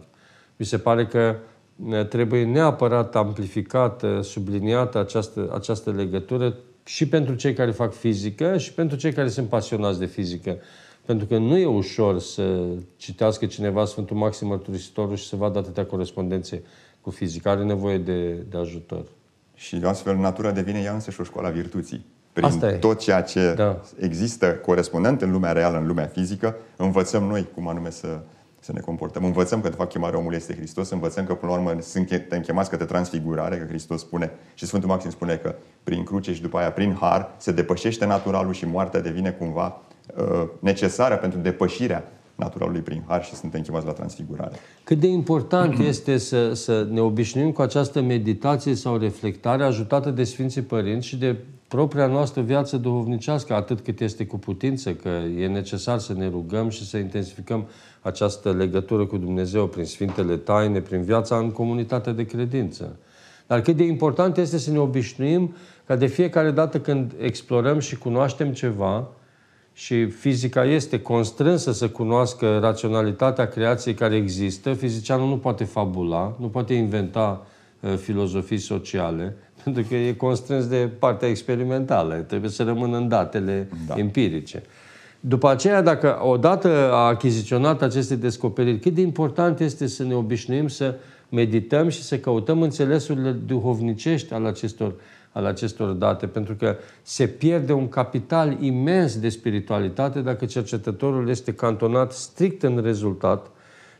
Mi 0.57 0.65
se 0.65 0.77
pare 0.77 1.05
că 1.05 1.35
trebuie 2.09 2.45
neapărat 2.45 3.15
amplificată, 3.15 4.21
subliniată 4.21 4.99
această, 4.99 5.51
această 5.53 5.91
legătură 5.91 6.55
și 6.89 7.07
pentru 7.07 7.35
cei 7.35 7.53
care 7.53 7.71
fac 7.71 7.93
fizică 7.93 8.57
și 8.57 8.73
pentru 8.73 8.97
cei 8.97 9.13
care 9.13 9.29
sunt 9.29 9.47
pasionați 9.49 9.99
de 9.99 10.05
fizică. 10.05 10.57
Pentru 11.05 11.25
că 11.25 11.37
nu 11.37 11.57
e 11.57 11.65
ușor 11.65 12.19
să 12.19 12.65
citească 12.97 13.45
cineva 13.45 13.85
Sfântul 13.85 14.15
Maxim 14.17 14.47
Mărturisitorul 14.47 15.15
și 15.15 15.27
să 15.27 15.35
vadă 15.35 15.57
atâtea 15.57 15.85
corespondențe 15.85 16.63
cu 17.01 17.09
fizică. 17.09 17.49
Are 17.49 17.63
nevoie 17.63 17.97
de, 17.97 18.31
de 18.31 18.57
ajutor. 18.57 19.05
Și 19.55 19.81
astfel 19.83 20.15
natura 20.15 20.51
devine 20.51 20.79
ea 20.79 20.93
însăși 20.93 21.21
o 21.21 21.23
școală 21.23 21.47
a 21.47 21.51
virtuții. 21.51 22.05
Prin 22.33 22.45
Asta 22.45 22.69
e. 22.69 22.75
tot 22.75 22.99
ceea 22.99 23.21
ce 23.21 23.53
Da. 23.55 23.81
există 23.99 24.45
corespondent 24.55 25.21
în 25.21 25.31
lumea 25.31 25.51
reală, 25.51 25.77
în 25.77 25.87
lumea 25.87 26.05
fizică, 26.05 26.55
învățăm 26.75 27.23
noi 27.23 27.47
cum 27.53 27.67
anume 27.67 27.89
să, 27.89 28.19
să 28.59 28.71
ne 28.73 28.79
comportăm. 28.79 29.23
Învățăm 29.23 29.61
că, 29.61 29.69
de 29.69 29.75
fapt, 29.75 29.89
chemarea 29.89 30.19
omului 30.19 30.37
este 30.37 30.55
Hristos, 30.55 30.89
învățăm 30.89 31.25
că, 31.25 31.33
până 31.33 31.51
la 31.51 31.57
urmă, 31.57 31.81
suntem 31.81 32.41
chemați 32.41 32.69
către 32.69 32.85
transfigurare, 32.85 33.57
că 33.57 33.65
Hristos 33.65 33.99
spune, 33.99 34.31
și 34.53 34.65
Sfântul 34.65 34.89
Maxim 34.89 35.09
spune 35.09 35.35
că 35.35 35.55
prin 35.83 36.03
cruce 36.03 36.33
și 36.33 36.41
după 36.41 36.57
aia 36.57 36.71
prin 36.71 36.97
har 36.99 37.31
se 37.37 37.51
depășește 37.51 38.05
naturalul 38.05 38.53
și 38.53 38.65
moartea 38.65 38.99
devine 38.99 39.31
cumva 39.31 39.81
uh, 40.15 40.47
necesară 40.59 41.17
pentru 41.17 41.39
depășirea 41.39 42.03
naturalului 42.39 42.81
prin 42.81 43.03
har 43.07 43.23
și 43.23 43.35
suntem 43.35 43.61
chemați 43.61 43.85
la 43.85 43.91
transfigurare. 43.91 44.55
Cât 44.83 44.99
de 44.99 45.07
important 45.07 45.79
este 45.91 46.17
să, 46.17 46.53
să 46.53 46.87
ne 46.91 47.01
obișnuim 47.01 47.51
cu 47.51 47.61
această 47.61 48.01
meditație 48.01 48.75
sau 48.75 48.97
reflectare 48.97 49.63
ajutată 49.63 50.09
de 50.09 50.23
Sfinții 50.23 50.61
Părinți 50.61 51.07
și 51.07 51.17
de 51.17 51.35
propria 51.67 52.07
noastră 52.07 52.41
viață 52.41 52.77
duhovnicească, 52.77 53.53
atât 53.53 53.79
cât 53.79 53.99
este 53.99 54.25
cu 54.25 54.37
putință, 54.37 54.93
că 54.93 55.09
e 55.37 55.47
necesar 55.47 55.97
să 55.97 56.13
ne 56.13 56.27
rugăm 56.27 56.69
și 56.69 56.87
să 56.87 56.97
intensificăm 56.97 57.67
această 58.01 58.51
legătură 58.51 59.05
cu 59.05 59.17
Dumnezeu 59.17 59.67
prin 59.67 59.85
Sfintele 59.85 60.37
Taine, 60.37 60.79
prin 60.79 61.01
viața 61.01 61.37
în 61.37 61.51
comunitatea 61.51 62.11
de 62.11 62.25
credință. 62.25 62.95
Dar 63.47 63.61
cât 63.61 63.75
de 63.75 63.83
important 63.83 64.37
este 64.37 64.57
să 64.57 64.71
ne 64.71 64.79
obișnuim 64.79 65.55
ca 65.85 65.95
de 65.95 66.05
fiecare 66.05 66.51
dată 66.51 66.79
când 66.79 67.13
explorăm 67.19 67.79
și 67.79 67.97
cunoaștem 67.97 68.53
ceva, 68.53 69.07
și 69.79 70.05
fizica 70.05 70.65
este 70.65 71.01
constrânsă 71.01 71.71
să 71.71 71.89
cunoască 71.89 72.57
raționalitatea 72.61 73.47
creației 73.47 73.93
care 73.93 74.15
există. 74.15 74.73
Fizicianul 74.73 75.27
nu 75.27 75.37
poate 75.37 75.63
fabula, 75.63 76.35
nu 76.39 76.47
poate 76.47 76.73
inventa 76.73 77.45
uh, 77.79 77.95
filozofii 77.97 78.57
sociale, 78.57 79.35
pentru 79.63 79.83
că 79.89 79.95
e 79.95 80.13
constrâns 80.13 80.67
de 80.67 80.89
partea 80.99 81.27
experimentală. 81.27 82.15
Trebuie 82.15 82.49
să 82.49 82.63
rămână 82.63 82.97
în 82.97 83.07
datele 83.07 83.69
da. 83.87 83.95
empirice. 83.97 84.63
După 85.19 85.49
aceea, 85.49 85.81
dacă 85.81 86.19
odată 86.23 86.91
a 86.91 87.07
achiziționat 87.07 87.81
aceste 87.81 88.15
descoperiri, 88.15 88.79
cât 88.79 88.93
de 88.93 89.01
important 89.01 89.59
este 89.59 89.87
să 89.87 90.03
ne 90.03 90.13
obișnuim 90.13 90.67
să 90.67 90.95
medităm 91.29 91.89
și 91.89 92.03
să 92.03 92.17
căutăm 92.17 92.61
înțelesurile 92.61 93.31
duhovnicești 93.31 94.33
al 94.33 94.45
acestor 94.45 94.93
al 95.31 95.45
acestor 95.45 95.91
date, 95.91 96.27
pentru 96.27 96.55
că 96.55 96.75
se 97.01 97.27
pierde 97.27 97.73
un 97.73 97.89
capital 97.89 98.57
imens 98.59 99.19
de 99.19 99.29
spiritualitate 99.29 100.21
dacă 100.21 100.45
cercetătorul 100.45 101.29
este 101.29 101.53
cantonat 101.53 102.11
strict 102.11 102.63
în 102.63 102.81
rezultat 102.83 103.51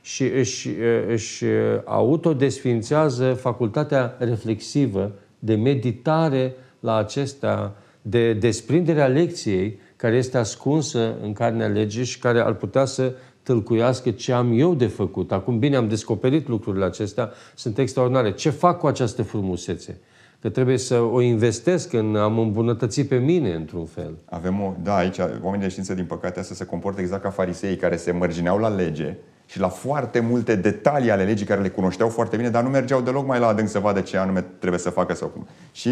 și 0.01 0.23
își, 0.23 0.69
își 1.07 1.43
autodesfințează 1.85 3.33
facultatea 3.33 4.15
reflexivă 4.19 5.11
de 5.39 5.55
meditare 5.55 6.55
la 6.79 6.95
acestea, 6.95 7.73
de 8.01 8.33
desprinderea 8.33 9.07
lecției 9.07 9.79
care 9.95 10.15
este 10.15 10.37
ascunsă 10.37 11.15
în 11.21 11.33
carnea 11.33 11.67
legii 11.67 12.03
și 12.03 12.19
care 12.19 12.39
ar 12.39 12.53
putea 12.53 12.85
să 12.85 13.13
tâlcuiască 13.43 14.11
ce 14.11 14.31
am 14.31 14.59
eu 14.59 14.75
de 14.75 14.87
făcut. 14.87 15.31
Acum 15.31 15.59
bine 15.59 15.75
am 15.75 15.87
descoperit 15.87 16.47
lucrurile 16.47 16.85
acestea, 16.85 17.31
sunt 17.55 17.77
extraordinare. 17.77 18.31
Ce 18.31 18.49
fac 18.49 18.79
cu 18.79 18.87
această 18.87 19.23
frumusețe? 19.23 19.99
Că 20.41 20.49
trebuie 20.49 20.77
să 20.77 20.99
o 20.99 21.21
investesc 21.21 21.93
în 21.93 22.15
am 22.15 22.39
îmbunătăți 22.39 23.01
pe 23.01 23.17
mine, 23.17 23.53
într-un 23.53 23.85
fel. 23.85 24.17
Avem 24.25 24.61
o, 24.61 24.73
da, 24.83 24.95
aici 24.95 25.17
oamenii 25.17 25.65
de 25.65 25.69
știință, 25.69 25.93
din 25.93 26.05
păcate, 26.05 26.43
să 26.43 26.53
se 26.53 26.65
comportă 26.65 27.01
exact 27.01 27.21
ca 27.21 27.29
fariseii 27.29 27.75
care 27.75 27.95
se 27.95 28.11
mărgineau 28.11 28.57
la 28.57 28.67
lege 28.67 29.17
și 29.45 29.59
la 29.59 29.67
foarte 29.67 30.19
multe 30.19 30.55
detalii 30.55 31.11
ale 31.11 31.23
legii 31.23 31.45
care 31.45 31.61
le 31.61 31.69
cunoșteau 31.69 32.09
foarte 32.09 32.35
bine, 32.35 32.49
dar 32.49 32.63
nu 32.63 32.69
mergeau 32.69 33.01
deloc 33.01 33.25
mai 33.25 33.39
la 33.39 33.47
adânc 33.47 33.67
să 33.67 33.79
vadă 33.79 33.99
ce 33.99 34.17
anume 34.17 34.41
trebuie 34.41 34.79
să 34.79 34.89
facă 34.89 35.13
sau 35.13 35.27
cum. 35.27 35.47
Și 35.71 35.89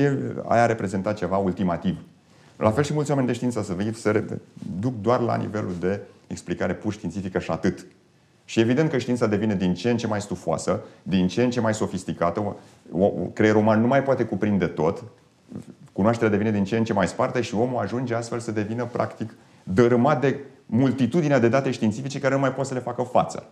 aia 0.48 0.64
a 0.64 0.66
reprezentat 0.66 1.16
ceva 1.16 1.38
ultimativ. 1.38 1.98
La 2.58 2.72
fel 2.72 2.84
și 2.84 2.94
mulți 2.94 3.10
oameni 3.10 3.28
de 3.28 3.34
știință 3.34 3.62
să 3.62 3.76
se 3.94 4.40
duc 4.80 5.02
doar 5.02 5.20
la 5.20 5.36
nivelul 5.36 5.76
de 5.80 6.00
explicare 6.28 6.74
pur 6.74 6.94
științifică 6.94 7.40
și 7.40 7.52
atât. 7.52 7.86
Și 8.50 8.60
evident 8.60 8.90
că 8.90 8.98
știința 8.98 9.28
devine 9.28 9.56
din 9.56 9.74
ce 9.74 9.90
în 9.90 9.98
ce 9.98 10.08
mai 10.08 10.22
stufoasă, 10.22 10.80
din 11.04 11.28
ce 11.28 11.44
în 11.44 11.50
ce 11.50 11.60
mai 11.60 11.74
sofisticată. 11.74 12.56
Creierul 13.34 13.62
uman 13.62 13.82
nu 13.82 13.88
mai 13.88 14.04
poate 14.04 14.24
cuprinde 14.24 14.66
tot. 14.66 15.04
Cunoașterea 15.94 16.32
devine 16.32 16.52
din 16.52 16.64
ce 16.64 16.78
în 16.78 16.84
ce 16.84 16.94
mai 16.94 17.08
sparte 17.08 17.42
și 17.42 17.56
omul 17.56 17.82
ajunge 17.82 18.16
astfel 18.16 18.40
să 18.40 18.52
devină 18.52 18.86
practic 18.92 19.34
dărâmat 19.64 20.22
de 20.22 20.40
multitudinea 20.66 21.40
de 21.40 21.48
date 21.48 21.72
științifice 21.72 22.20
care 22.20 22.34
nu 22.34 22.40
mai 22.40 22.54
pot 22.54 22.66
să 22.66 22.74
le 22.74 22.80
facă 22.80 23.02
față. 23.02 23.44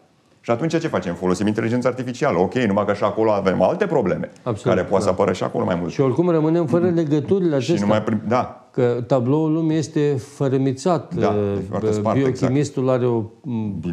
Și 0.41 0.51
atunci 0.51 0.79
ce 0.79 0.87
facem? 0.87 1.15
Folosim 1.15 1.47
inteligența 1.47 1.89
artificială. 1.89 2.39
Ok, 2.39 2.53
numai 2.53 2.85
că 2.85 2.93
și 2.93 3.03
acolo 3.03 3.31
avem 3.31 3.61
alte 3.61 3.85
probleme 3.85 4.31
Absolut, 4.43 4.75
care 4.75 4.87
poate 4.87 5.03
da. 5.05 5.09
să 5.09 5.09
apară 5.09 5.33
și 5.33 5.43
acolo 5.43 5.65
mai 5.65 5.75
mult. 5.75 5.91
Și 5.91 6.01
oricum 6.01 6.29
rămânem 6.29 6.65
fără 6.65 6.89
legăturile 6.89 7.55
acestea. 7.55 7.75
Și 7.75 7.81
numai 7.81 8.03
prim... 8.03 8.21
Da, 8.27 8.64
că 8.75 9.03
tabloul 9.07 9.51
lumii 9.53 9.77
este 9.77 10.15
fărămițat. 10.17 11.15
Da, 11.15 11.35
spart, 11.91 12.17
Biochimistul 12.17 12.83
exact. 12.83 13.01
are 13.01 13.05
o 13.05 13.23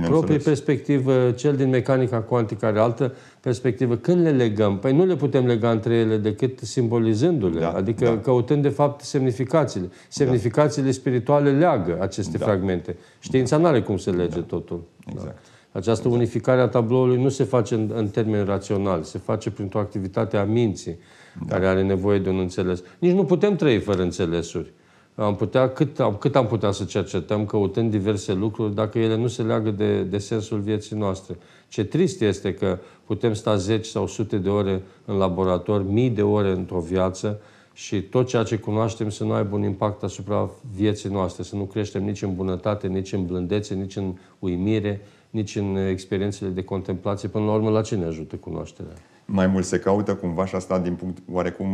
proprie 0.05 0.37
perspectivă, 0.37 1.30
cel 1.30 1.57
din 1.57 1.68
mecanica 1.68 2.20
cuantică 2.20 2.66
are 2.66 2.78
altă 2.78 3.14
perspectivă. 3.41 3.97
Când 3.97 4.22
le 4.22 4.30
legăm? 4.30 4.78
Păi 4.78 4.97
nu 4.97 5.05
le 5.05 5.16
putem 5.16 5.47
lega 5.47 5.70
între 5.70 5.95
ele 5.95 6.16
decât 6.16 6.59
simbolizându-le, 6.59 7.61
da, 7.61 7.70
adică 7.70 8.05
da. 8.05 8.18
căutând 8.18 8.62
de 8.62 8.68
fapt 8.68 9.01
semnificațiile. 9.01 9.91
Semnificațiile 10.09 10.87
da. 10.87 10.93
spirituale 10.93 11.51
leagă 11.51 11.99
aceste 12.01 12.39
da. 12.39 12.45
fragmente. 12.45 12.97
Știința 13.18 13.57
nu 13.57 13.66
are 13.66 13.83
cum 13.83 13.97
să 13.97 14.11
lege 14.11 14.39
da. 14.39 14.47
totul. 14.47 14.83
Exact. 15.07 15.24
Da. 15.24 15.78
Această 15.78 16.07
exact. 16.07 16.14
unificare 16.14 16.61
a 16.61 16.68
tabloului 16.68 17.22
nu 17.22 17.28
se 17.28 17.45
face 17.45 17.74
în, 17.74 17.93
în 17.95 18.09
termeni 18.09 18.45
raționali, 18.45 19.05
se 19.05 19.18
face 19.18 19.51
printr-o 19.51 19.78
activitate 19.78 20.37
a 20.37 20.45
minții 20.45 20.99
da. 21.47 21.55
care 21.55 21.66
are 21.66 21.83
nevoie 21.83 22.18
de 22.18 22.28
un 22.28 22.39
înțeles. 22.39 22.83
Nici 22.99 23.12
nu 23.12 23.24
putem 23.24 23.57
trăi 23.57 23.78
fără 23.78 24.03
înțelesuri. 24.03 24.72
Am 25.14 25.37
putea, 25.37 25.68
cât, 25.68 26.01
am, 26.01 26.16
cât 26.16 26.37
am 26.37 26.47
putea 26.47 26.70
să 26.70 26.85
cercetăm 26.85 27.47
căutând 27.47 27.91
diverse 27.91 28.33
lucruri 28.33 28.74
dacă 28.74 28.99
ele 28.99 29.16
nu 29.16 29.26
se 29.26 29.43
leagă 29.43 29.70
de, 29.70 30.03
de 30.03 30.18
sensul 30.18 30.59
vieții 30.59 30.97
noastre. 30.97 31.37
Ce 31.68 31.85
trist 31.85 32.20
este 32.20 32.55
că 32.55 32.78
putem 33.05 33.35
sta 33.35 33.57
zeci 33.57 33.87
sau 33.87 34.07
sute 34.07 34.37
de 34.37 34.49
ore 34.49 34.83
în 35.05 35.16
laborator, 35.16 35.85
mii 35.89 36.11
de 36.11 36.22
ore 36.22 36.51
într-o 36.51 36.80
viață 36.80 37.41
și 37.72 38.03
tot 38.03 38.26
ceea 38.26 38.43
ce 38.43 38.57
cunoaștem 38.57 39.11
să 39.11 39.24
nu 39.24 39.33
aibă 39.33 39.57
un 39.57 39.62
impact 39.62 40.03
asupra 40.03 40.51
vieții 40.74 41.11
noastre, 41.11 41.43
să 41.43 41.57
nu 41.57 41.64
creștem 41.64 42.05
nici 42.05 42.22
în 42.22 42.35
bunătate, 42.35 42.87
nici 42.87 43.12
în 43.12 43.26
blândețe, 43.26 43.74
nici 43.74 43.97
în 43.97 44.14
uimire, 44.39 45.01
nici 45.30 45.57
în 45.57 45.76
experiențele 45.76 46.51
de 46.51 46.64
contemplație. 46.64 47.28
Până 47.28 47.45
la 47.45 47.53
urmă, 47.53 47.70
la 47.70 47.83
ce 47.83 47.97
ne 47.97 48.05
ajută 48.05 48.37
cunoașterea? 48.37 48.93
Mai 49.35 49.47
mult 49.47 49.64
se 49.64 49.78
caută 49.78 50.14
cumva 50.14 50.47
și 50.47 50.55
asta 50.55 50.78
din 50.78 50.95
punct 50.95 51.18
oarecum 51.30 51.68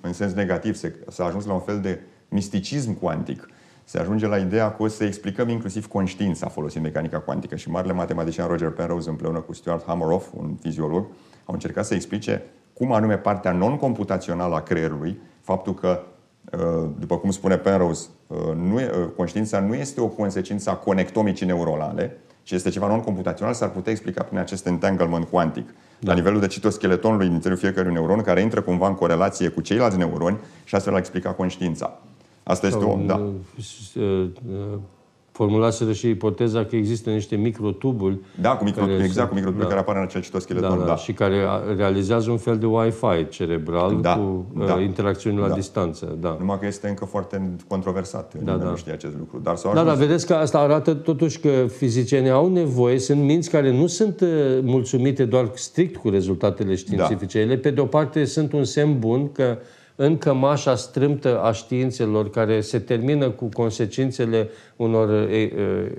în 0.00 0.12
sens 0.12 0.32
negativ. 0.32 0.74
Se, 0.74 0.94
s-a 1.08 1.24
ajuns 1.24 1.46
la 1.46 1.52
un 1.52 1.60
fel 1.60 1.80
de 1.80 2.00
misticism 2.28 2.98
cuantic. 2.98 3.48
Se 3.84 3.98
ajunge 3.98 4.26
la 4.26 4.36
ideea 4.36 4.72
că 4.72 4.82
o 4.82 4.88
să 4.88 5.04
explicăm 5.04 5.48
inclusiv 5.48 5.86
conștiința 5.86 6.48
folosind 6.48 6.84
mecanica 6.84 7.18
cuantică. 7.18 7.56
Și 7.56 7.70
marele 7.70 7.92
matematician 7.92 8.48
Roger 8.48 8.70
Penrose 8.70 9.08
împreună 9.08 9.38
cu 9.38 9.52
Stuart 9.52 9.84
Hameroff, 9.86 10.32
un 10.36 10.56
fiziolog, 10.60 11.06
au 11.44 11.54
încercat 11.54 11.84
să 11.84 11.94
explice 11.94 12.42
cum 12.72 12.92
anume 12.92 13.16
partea 13.16 13.52
non-computațională 13.52 14.54
a 14.54 14.60
creierului, 14.60 15.18
faptul 15.40 15.74
că, 15.74 16.02
uh, 16.52 16.90
după 16.98 17.16
cum 17.16 17.30
spune 17.30 17.56
Penrose, 17.56 18.08
uh, 18.26 18.38
nu, 18.54 18.74
uh, 18.74 18.82
conștiința 19.16 19.60
nu 19.60 19.74
este 19.74 20.00
o 20.00 20.08
consecință 20.08 20.70
a 20.70 20.76
conectomicii 20.76 21.46
neuronale, 21.46 22.16
ci 22.42 22.50
este 22.50 22.70
ceva 22.70 22.86
non-computațional, 22.86 23.54
s-ar 23.54 23.70
putea 23.70 23.92
explica 23.92 24.22
prin 24.22 24.38
acest 24.38 24.66
entanglement 24.66 25.24
cuantic. 25.24 25.68
Da. 26.04 26.10
La 26.10 26.16
nivelul 26.16 26.40
de 26.40 26.46
citoscheletonului 26.46 27.24
din 27.24 27.34
interiorul 27.34 27.64
fiecărui 27.64 27.92
neuron, 27.92 28.20
care 28.20 28.40
intră 28.40 28.60
cumva 28.60 28.88
în 28.88 28.94
corelație 28.94 29.48
cu 29.48 29.60
ceilalți 29.60 29.96
neuroni 29.96 30.36
și 30.64 30.74
astfel 30.74 30.94
a 30.94 30.98
explica 30.98 31.30
conștiința. 31.30 32.00
Asta 32.42 32.66
este 32.66 32.84
o... 32.84 32.98
Da. 33.06 33.32
Uh, 35.34 35.40
uh, 35.40 35.46
formulaseră 35.46 35.92
și 35.92 36.08
ipoteza 36.08 36.64
că 36.64 36.76
există 36.76 37.10
niște 37.10 37.36
microtubuli. 37.36 38.20
Da, 38.40 38.56
cu 38.56 38.64
micro, 38.64 38.82
exact, 38.82 39.12
sunt, 39.12 39.28
cu 39.28 39.34
microtubuli 39.34 39.62
da. 39.62 39.68
care 39.68 39.80
apar 39.80 39.96
în 39.96 40.02
acel 40.02 40.22
citoscheleton. 40.22 40.70
Da, 40.70 40.76
da, 40.76 40.84
da. 40.84 40.96
Și 40.96 41.12
care 41.12 41.36
realizează 41.76 42.30
un 42.30 42.36
fel 42.36 42.58
de 42.58 42.66
Wi-Fi 42.66 43.28
cerebral 43.28 44.00
da, 44.00 44.16
cu 44.16 44.46
uh, 44.58 44.66
da, 44.66 44.80
interacțiuni 44.80 45.38
la 45.38 45.48
da. 45.48 45.54
distanță. 45.54 46.16
Da. 46.20 46.36
Numai 46.38 46.58
că 46.58 46.66
este 46.66 46.88
încă 46.88 47.04
foarte 47.04 47.56
controversat. 47.68 48.34
Da, 48.42 48.56
da. 48.56 48.64
nu 48.64 48.76
știe 48.76 48.92
acest 48.92 49.14
lucru. 49.18 49.38
Dar 49.42 49.56
da, 49.74 49.84
da, 49.84 49.92
vedeți 49.92 50.26
că 50.26 50.34
asta 50.34 50.58
arată 50.58 50.94
totuși 50.94 51.40
că 51.40 51.66
fizicienii 51.76 52.30
au 52.30 52.48
nevoie, 52.48 52.98
sunt 52.98 53.20
minți 53.20 53.50
care 53.50 53.72
nu 53.72 53.86
sunt 53.86 54.24
mulțumite 54.62 55.24
doar 55.24 55.50
strict 55.54 55.96
cu 55.96 56.08
rezultatele 56.08 56.74
științifice. 56.74 57.38
Da. 57.38 57.44
Ele, 57.44 57.56
pe 57.56 57.70
de 57.70 57.80
o 57.80 57.84
parte, 57.84 58.24
sunt 58.24 58.52
un 58.52 58.64
semn 58.64 58.98
bun 58.98 59.32
că 59.32 59.58
în 59.96 60.18
cămașa 60.18 60.76
strâmtă 60.76 61.40
a 61.42 61.52
științelor 61.52 62.30
care 62.30 62.60
se 62.60 62.78
termină 62.78 63.30
cu 63.30 63.48
consecințele 63.52 64.48
unor 64.76 65.28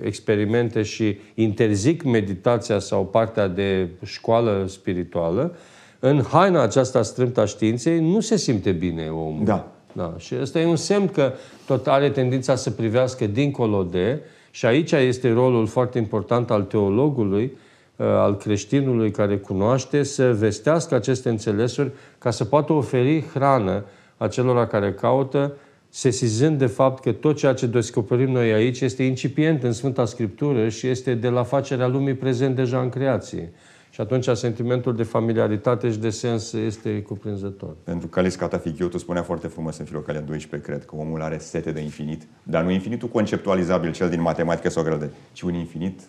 experimente 0.02 0.82
și 0.82 1.18
interzic 1.34 2.02
meditația 2.02 2.78
sau 2.78 3.06
partea 3.06 3.48
de 3.48 3.88
școală 4.04 4.64
spirituală, 4.68 5.56
în 5.98 6.22
haina 6.22 6.62
aceasta 6.62 7.02
strâmtă 7.02 7.40
a 7.40 7.44
științei 7.44 8.00
nu 8.00 8.20
se 8.20 8.36
simte 8.36 8.70
bine 8.70 9.08
omul. 9.08 9.44
Da. 9.44 9.72
da. 9.92 10.14
Și 10.18 10.34
ăsta 10.40 10.60
e 10.60 10.66
un 10.66 10.76
semn 10.76 11.08
că 11.08 11.32
tot 11.66 11.86
are 11.86 12.10
tendința 12.10 12.54
să 12.54 12.70
privească 12.70 13.26
dincolo 13.26 13.82
de, 13.82 14.20
și 14.50 14.66
aici 14.66 14.92
este 14.92 15.32
rolul 15.32 15.66
foarte 15.66 15.98
important 15.98 16.50
al 16.50 16.62
teologului, 16.62 17.56
al 17.96 18.36
creștinului 18.36 19.10
care 19.10 19.36
cunoaște 19.36 20.02
să 20.02 20.34
vestească 20.34 20.94
aceste 20.94 21.28
înțelesuri 21.28 21.90
ca 22.18 22.30
să 22.30 22.44
poată 22.44 22.72
oferi 22.72 23.24
hrană 23.32 23.84
acelora 24.16 24.66
care 24.66 24.92
caută, 24.92 25.56
sesizând 25.88 26.58
de 26.58 26.66
fapt 26.66 27.02
că 27.02 27.12
tot 27.12 27.36
ceea 27.36 27.54
ce 27.54 27.66
descoperim 27.66 28.30
noi 28.30 28.52
aici 28.52 28.80
este 28.80 29.02
incipient 29.02 29.62
în 29.62 29.72
Sfânta 29.72 30.04
Scriptură 30.04 30.68
și 30.68 30.86
este 30.86 31.14
de 31.14 31.28
la 31.28 31.42
facerea 31.42 31.86
lumii 31.86 32.14
prezent 32.14 32.56
deja 32.56 32.80
în 32.80 32.88
creație. 32.88 33.52
Și 33.90 34.02
atunci 34.02 34.28
sentimentul 34.28 34.96
de 34.96 35.02
familiaritate 35.02 35.90
și 35.90 35.98
de 35.98 36.10
sens 36.10 36.52
este 36.52 37.02
cuprinzător. 37.02 37.76
Pentru 37.84 38.08
că 38.08 38.18
Alice 38.18 38.36
Catafichiotu 38.36 38.98
spunea 38.98 39.22
foarte 39.22 39.46
frumos 39.46 39.78
în 39.78 39.84
Filocalia 39.84 40.20
12, 40.20 40.70
cred, 40.70 40.84
că 40.84 40.96
omul 40.96 41.22
are 41.22 41.38
sete 41.38 41.72
de 41.72 41.80
infinit, 41.80 42.22
dar 42.42 42.64
nu 42.64 42.70
infinitul 42.70 43.08
conceptualizabil, 43.08 43.92
cel 43.92 44.08
din 44.08 44.20
matematică 44.20 44.68
sau 44.68 44.82
grăde, 44.82 45.10
ci 45.32 45.42
un 45.42 45.54
infinit 45.54 46.00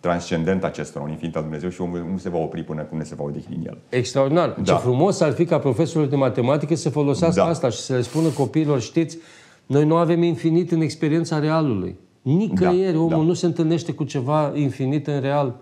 transcendent 0.00 0.64
acestor, 0.64 1.02
un 1.02 1.10
infinit 1.10 1.36
al 1.36 1.42
Dumnezeu 1.42 1.68
și 1.68 1.80
omul 1.80 2.06
nu 2.10 2.18
se 2.18 2.28
va 2.28 2.38
opri 2.38 2.62
până 2.62 2.82
când 2.82 3.04
se 3.04 3.14
va 3.14 3.24
odihni 3.24 3.56
în 3.56 3.66
el. 3.66 3.78
Extraordinar. 3.88 4.48
Da. 4.48 4.62
Ce 4.62 4.78
frumos 4.80 5.20
ar 5.20 5.32
fi 5.32 5.44
ca 5.44 5.58
profesorul 5.58 6.08
de 6.08 6.16
matematică 6.16 6.74
să 6.74 6.90
folosească 6.90 7.40
da. 7.40 7.46
asta 7.46 7.68
și 7.68 7.78
să 7.78 7.94
le 7.94 8.00
spună 8.00 8.28
copiilor, 8.28 8.80
știți, 8.80 9.18
noi 9.66 9.84
nu 9.84 9.96
avem 9.96 10.22
infinit 10.22 10.72
în 10.72 10.80
experiența 10.80 11.38
realului. 11.38 11.96
Nicăieri 12.22 12.92
da, 12.92 12.98
omul 12.98 13.10
da. 13.10 13.16
nu 13.16 13.32
se 13.32 13.46
întâlnește 13.46 13.92
cu 13.92 14.04
ceva 14.04 14.52
infinit 14.54 15.06
în 15.06 15.20
real. 15.20 15.54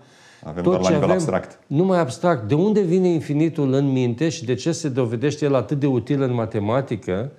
Avem 0.43 0.63
Tot 0.63 0.71
doar 0.71 0.83
la 0.83 0.89
nivel 0.89 1.03
avem, 1.03 1.15
abstract. 1.15 1.59
Numai 1.67 1.99
abstract. 1.99 2.47
De 2.47 2.55
unde 2.55 2.81
vine 2.81 3.07
infinitul 3.07 3.73
în 3.73 3.91
minte 3.91 4.29
și 4.29 4.45
de 4.45 4.53
ce 4.53 4.71
se 4.71 4.89
dovedește 4.89 5.45
el 5.45 5.55
atât 5.55 5.79
de 5.79 5.87
util 5.87 6.21
în 6.21 6.33
matematică, 6.33 7.31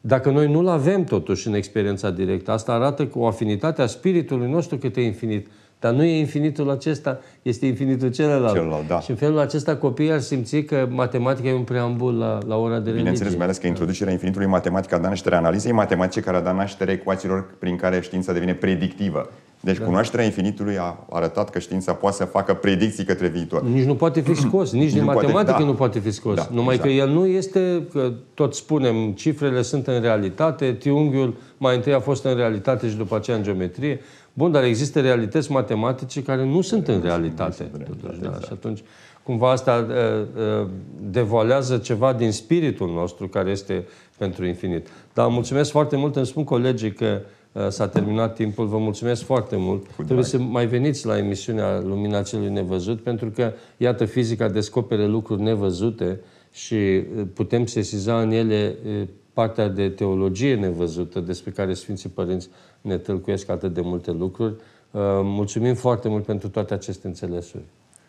dacă 0.00 0.30
noi 0.30 0.50
nu-l 0.50 0.68
avem 0.68 1.04
totuși 1.04 1.48
în 1.48 1.54
experiența 1.54 2.10
directă? 2.10 2.50
Asta 2.50 2.72
arată 2.72 3.06
cu 3.06 3.18
o 3.18 3.26
afinitate 3.26 3.82
a 3.82 3.86
spiritului 3.86 4.50
nostru 4.50 4.76
către 4.76 5.02
infinit. 5.02 5.46
Dar 5.84 5.92
nu 5.92 6.04
e 6.04 6.18
infinitul 6.18 6.70
acesta, 6.70 7.20
este 7.42 7.66
infinitul 7.66 8.10
celălalt. 8.10 8.54
celălalt 8.54 8.86
da. 8.86 9.00
Și 9.00 9.10
în 9.10 9.16
felul 9.16 9.38
acesta 9.38 9.76
copiii 9.76 10.12
ar 10.12 10.20
simți 10.20 10.60
că 10.60 10.88
matematica 10.90 11.48
e 11.48 11.54
un 11.54 11.62
preambul 11.62 12.18
la, 12.18 12.38
la 12.46 12.56
ora 12.56 12.68
de 12.68 12.74
religie. 12.74 12.96
Bineînțeles, 12.96 13.34
mai 13.34 13.44
ales 13.44 13.58
că 13.58 13.66
introducerea 13.66 14.12
infinitului 14.12 14.46
matematic 14.46 14.92
a 14.92 14.98
dat 14.98 15.08
naștere 15.08 15.36
analizei 15.36 15.72
matematice 15.72 16.20
care 16.20 16.36
a 16.36 16.40
dat 16.40 16.56
naștere 16.56 16.92
ecuațiilor 16.92 17.54
prin 17.58 17.76
care 17.76 18.00
știința 18.00 18.32
devine 18.32 18.54
predictivă. 18.54 19.28
Deci 19.60 19.78
da. 19.78 19.84
cunoașterea 19.84 20.24
infinitului 20.24 20.78
a 20.78 21.06
arătat 21.10 21.50
că 21.50 21.58
știința 21.58 21.92
poate 21.92 22.16
să 22.16 22.24
facă 22.24 22.54
predicții 22.54 23.04
către 23.04 23.26
viitor. 23.26 23.62
Nici 23.62 23.84
nu 23.84 23.94
poate 23.94 24.20
fi 24.20 24.34
scos, 24.48 24.72
nici 24.72 24.92
din 24.92 25.04
matematică 25.04 25.32
poate, 25.32 25.50
da. 25.50 25.64
nu 25.64 25.74
poate 25.74 25.98
fi 25.98 26.10
scos. 26.10 26.34
Da, 26.34 26.48
Numai 26.50 26.74
exact. 26.74 26.82
că 26.82 27.00
el 27.00 27.08
nu 27.08 27.26
este, 27.26 27.86
că 27.92 28.12
tot 28.34 28.54
spunem, 28.54 29.12
cifrele 29.12 29.62
sunt 29.62 29.86
în 29.86 30.00
realitate, 30.00 30.72
triunghiul 30.72 31.34
mai 31.58 31.76
întâi 31.76 31.92
a 31.92 32.00
fost 32.00 32.24
în 32.24 32.36
realitate 32.36 32.88
și 32.88 32.96
după 32.96 33.16
aceea 33.16 33.36
în 33.36 33.42
geometrie. 33.42 34.00
Bun, 34.34 34.52
dar 34.52 34.64
există 34.64 35.00
realități 35.00 35.50
matematice 35.50 36.22
care 36.22 36.44
nu 36.44 36.60
sunt 36.60 36.88
în 36.88 37.00
realitate. 37.00 37.62
Totuși, 37.62 38.20
da. 38.20 38.26
exact. 38.26 38.44
Și 38.44 38.52
atunci, 38.52 38.82
cumva 39.22 39.50
asta 39.50 39.86
uh, 39.88 40.62
uh, 40.62 40.68
devoalează 41.10 41.78
ceva 41.78 42.12
din 42.12 42.32
spiritul 42.32 42.88
nostru 42.92 43.28
care 43.28 43.50
este 43.50 43.86
pentru 44.18 44.46
infinit. 44.46 44.88
Dar 45.12 45.28
mulțumesc 45.28 45.70
foarte 45.70 45.96
mult, 45.96 46.16
îmi 46.16 46.26
spun 46.26 46.44
colegii 46.44 46.92
că 46.92 47.20
uh, 47.52 47.68
s-a 47.68 47.88
terminat 47.88 48.34
timpul. 48.34 48.66
Vă 48.66 48.78
mulțumesc 48.78 49.22
foarte 49.22 49.56
mult. 49.56 49.86
Cu 49.96 50.02
Trebuie 50.02 50.24
să 50.24 50.38
mai 50.38 50.66
veniți 50.66 51.06
la 51.06 51.18
emisiunea 51.18 51.80
Lumina 51.80 52.22
Celui 52.22 52.48
Nevăzut, 52.48 53.02
pentru 53.02 53.30
că, 53.30 53.52
iată, 53.76 54.04
fizica 54.04 54.48
descopere 54.48 55.06
lucruri 55.06 55.42
nevăzute 55.42 56.20
și 56.52 56.74
uh, 56.74 57.26
putem 57.34 57.66
sesiza 57.66 58.20
în 58.20 58.30
ele 58.30 58.74
uh, 58.86 59.08
partea 59.34 59.68
de 59.68 59.88
teologie 59.88 60.54
nevăzută 60.54 61.20
despre 61.20 61.50
care 61.50 61.74
Sfinții 61.74 62.08
Părinți 62.08 62.48
ne 62.80 62.98
tâlcuiesc 62.98 63.48
atât 63.48 63.74
de 63.74 63.80
multe 63.80 64.10
lucruri. 64.10 64.54
Uh, 64.90 65.00
mulțumim 65.22 65.74
foarte 65.74 66.08
mult 66.08 66.24
pentru 66.24 66.48
toate 66.48 66.74
aceste 66.74 67.06
înțelesuri. 67.06 67.62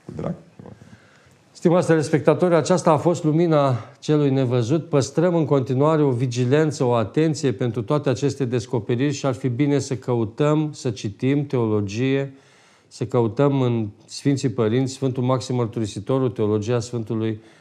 Cu 0.06 0.12
drag. 0.16 0.34
Stimați 1.52 1.88
telespectatori, 1.88 2.56
aceasta 2.56 2.92
a 2.92 2.98
fost 2.98 3.24
lumina 3.24 3.76
celui 4.00 4.30
nevăzut. 4.30 4.90
Păstrăm 4.90 5.36
în 5.36 5.46
continuare 5.46 6.02
o 6.02 6.12
vigilență, 6.12 6.84
o 6.84 6.94
atenție 6.94 7.52
pentru 7.52 7.84
toate 7.84 8.10
aceste 8.10 8.46
descoperiri 8.46 9.14
și 9.14 9.26
ar 9.26 9.34
fi 9.34 9.48
bine 9.48 9.80
să 9.80 9.96
căutăm, 9.96 10.70
să 10.74 10.90
citim 10.90 11.46
teologie, 11.46 12.34
să 12.88 13.06
căutăm 13.06 13.62
în 13.62 13.88
Sfinții 14.06 14.50
Părinți, 14.50 14.94
Sfântul 14.94 15.24
Maxim 15.24 15.56
Mărturisitorul, 15.56 16.30
teologia 16.30 16.80
Sfântului 16.80 17.30
uh, 17.30 17.55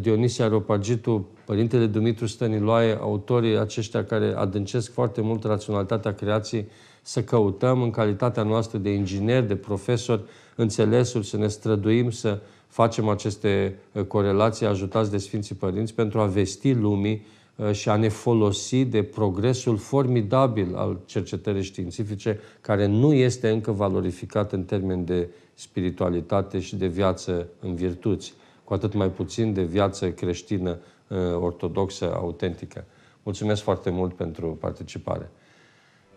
Dionisie 0.00 0.44
Aropagitu, 0.44 1.28
Părintele 1.44 1.86
Dumitru 1.86 2.26
Stăniloae, 2.26 2.98
autorii 3.00 3.58
aceștia 3.58 4.04
care 4.04 4.34
adâncesc 4.36 4.92
foarte 4.92 5.20
mult 5.20 5.44
raționalitatea 5.44 6.12
creației, 6.12 6.68
să 7.02 7.22
căutăm 7.22 7.82
în 7.82 7.90
calitatea 7.90 8.42
noastră 8.42 8.78
de 8.78 8.90
inginer, 8.90 9.42
de 9.42 9.56
profesor, 9.56 10.24
înțelesuri, 10.56 11.26
să 11.26 11.36
ne 11.36 11.48
străduim 11.48 12.10
să 12.10 12.40
facem 12.66 13.08
aceste 13.08 13.78
uh, 13.92 14.02
corelații 14.02 14.66
ajutați 14.66 15.10
de 15.10 15.18
Sfinții 15.18 15.54
Părinți 15.54 15.94
pentru 15.94 16.20
a 16.20 16.26
vesti 16.26 16.72
lumii 16.72 17.26
uh, 17.56 17.72
și 17.72 17.88
a 17.88 17.96
ne 17.96 18.08
folosi 18.08 18.84
de 18.84 19.02
progresul 19.02 19.76
formidabil 19.76 20.74
al 20.76 21.00
cercetării 21.06 21.62
științifice, 21.62 22.40
care 22.60 22.86
nu 22.86 23.12
este 23.12 23.48
încă 23.48 23.70
valorificat 23.70 24.52
în 24.52 24.62
termen 24.62 25.04
de 25.04 25.28
spiritualitate 25.54 26.60
și 26.60 26.76
de 26.76 26.86
viață 26.86 27.48
în 27.60 27.74
virtuți, 27.74 28.34
cu 28.64 28.74
atât 28.74 28.94
mai 28.94 29.08
puțin 29.08 29.52
de 29.52 29.62
viață 29.62 30.10
creștină 30.10 30.78
uh, 31.08 31.18
ortodoxă, 31.40 32.14
autentică. 32.14 32.84
Mulțumesc 33.22 33.62
foarte 33.62 33.90
mult 33.90 34.14
pentru 34.14 34.46
participare. 34.60 35.30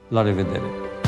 La 0.08 0.22
revedere! 0.22 1.07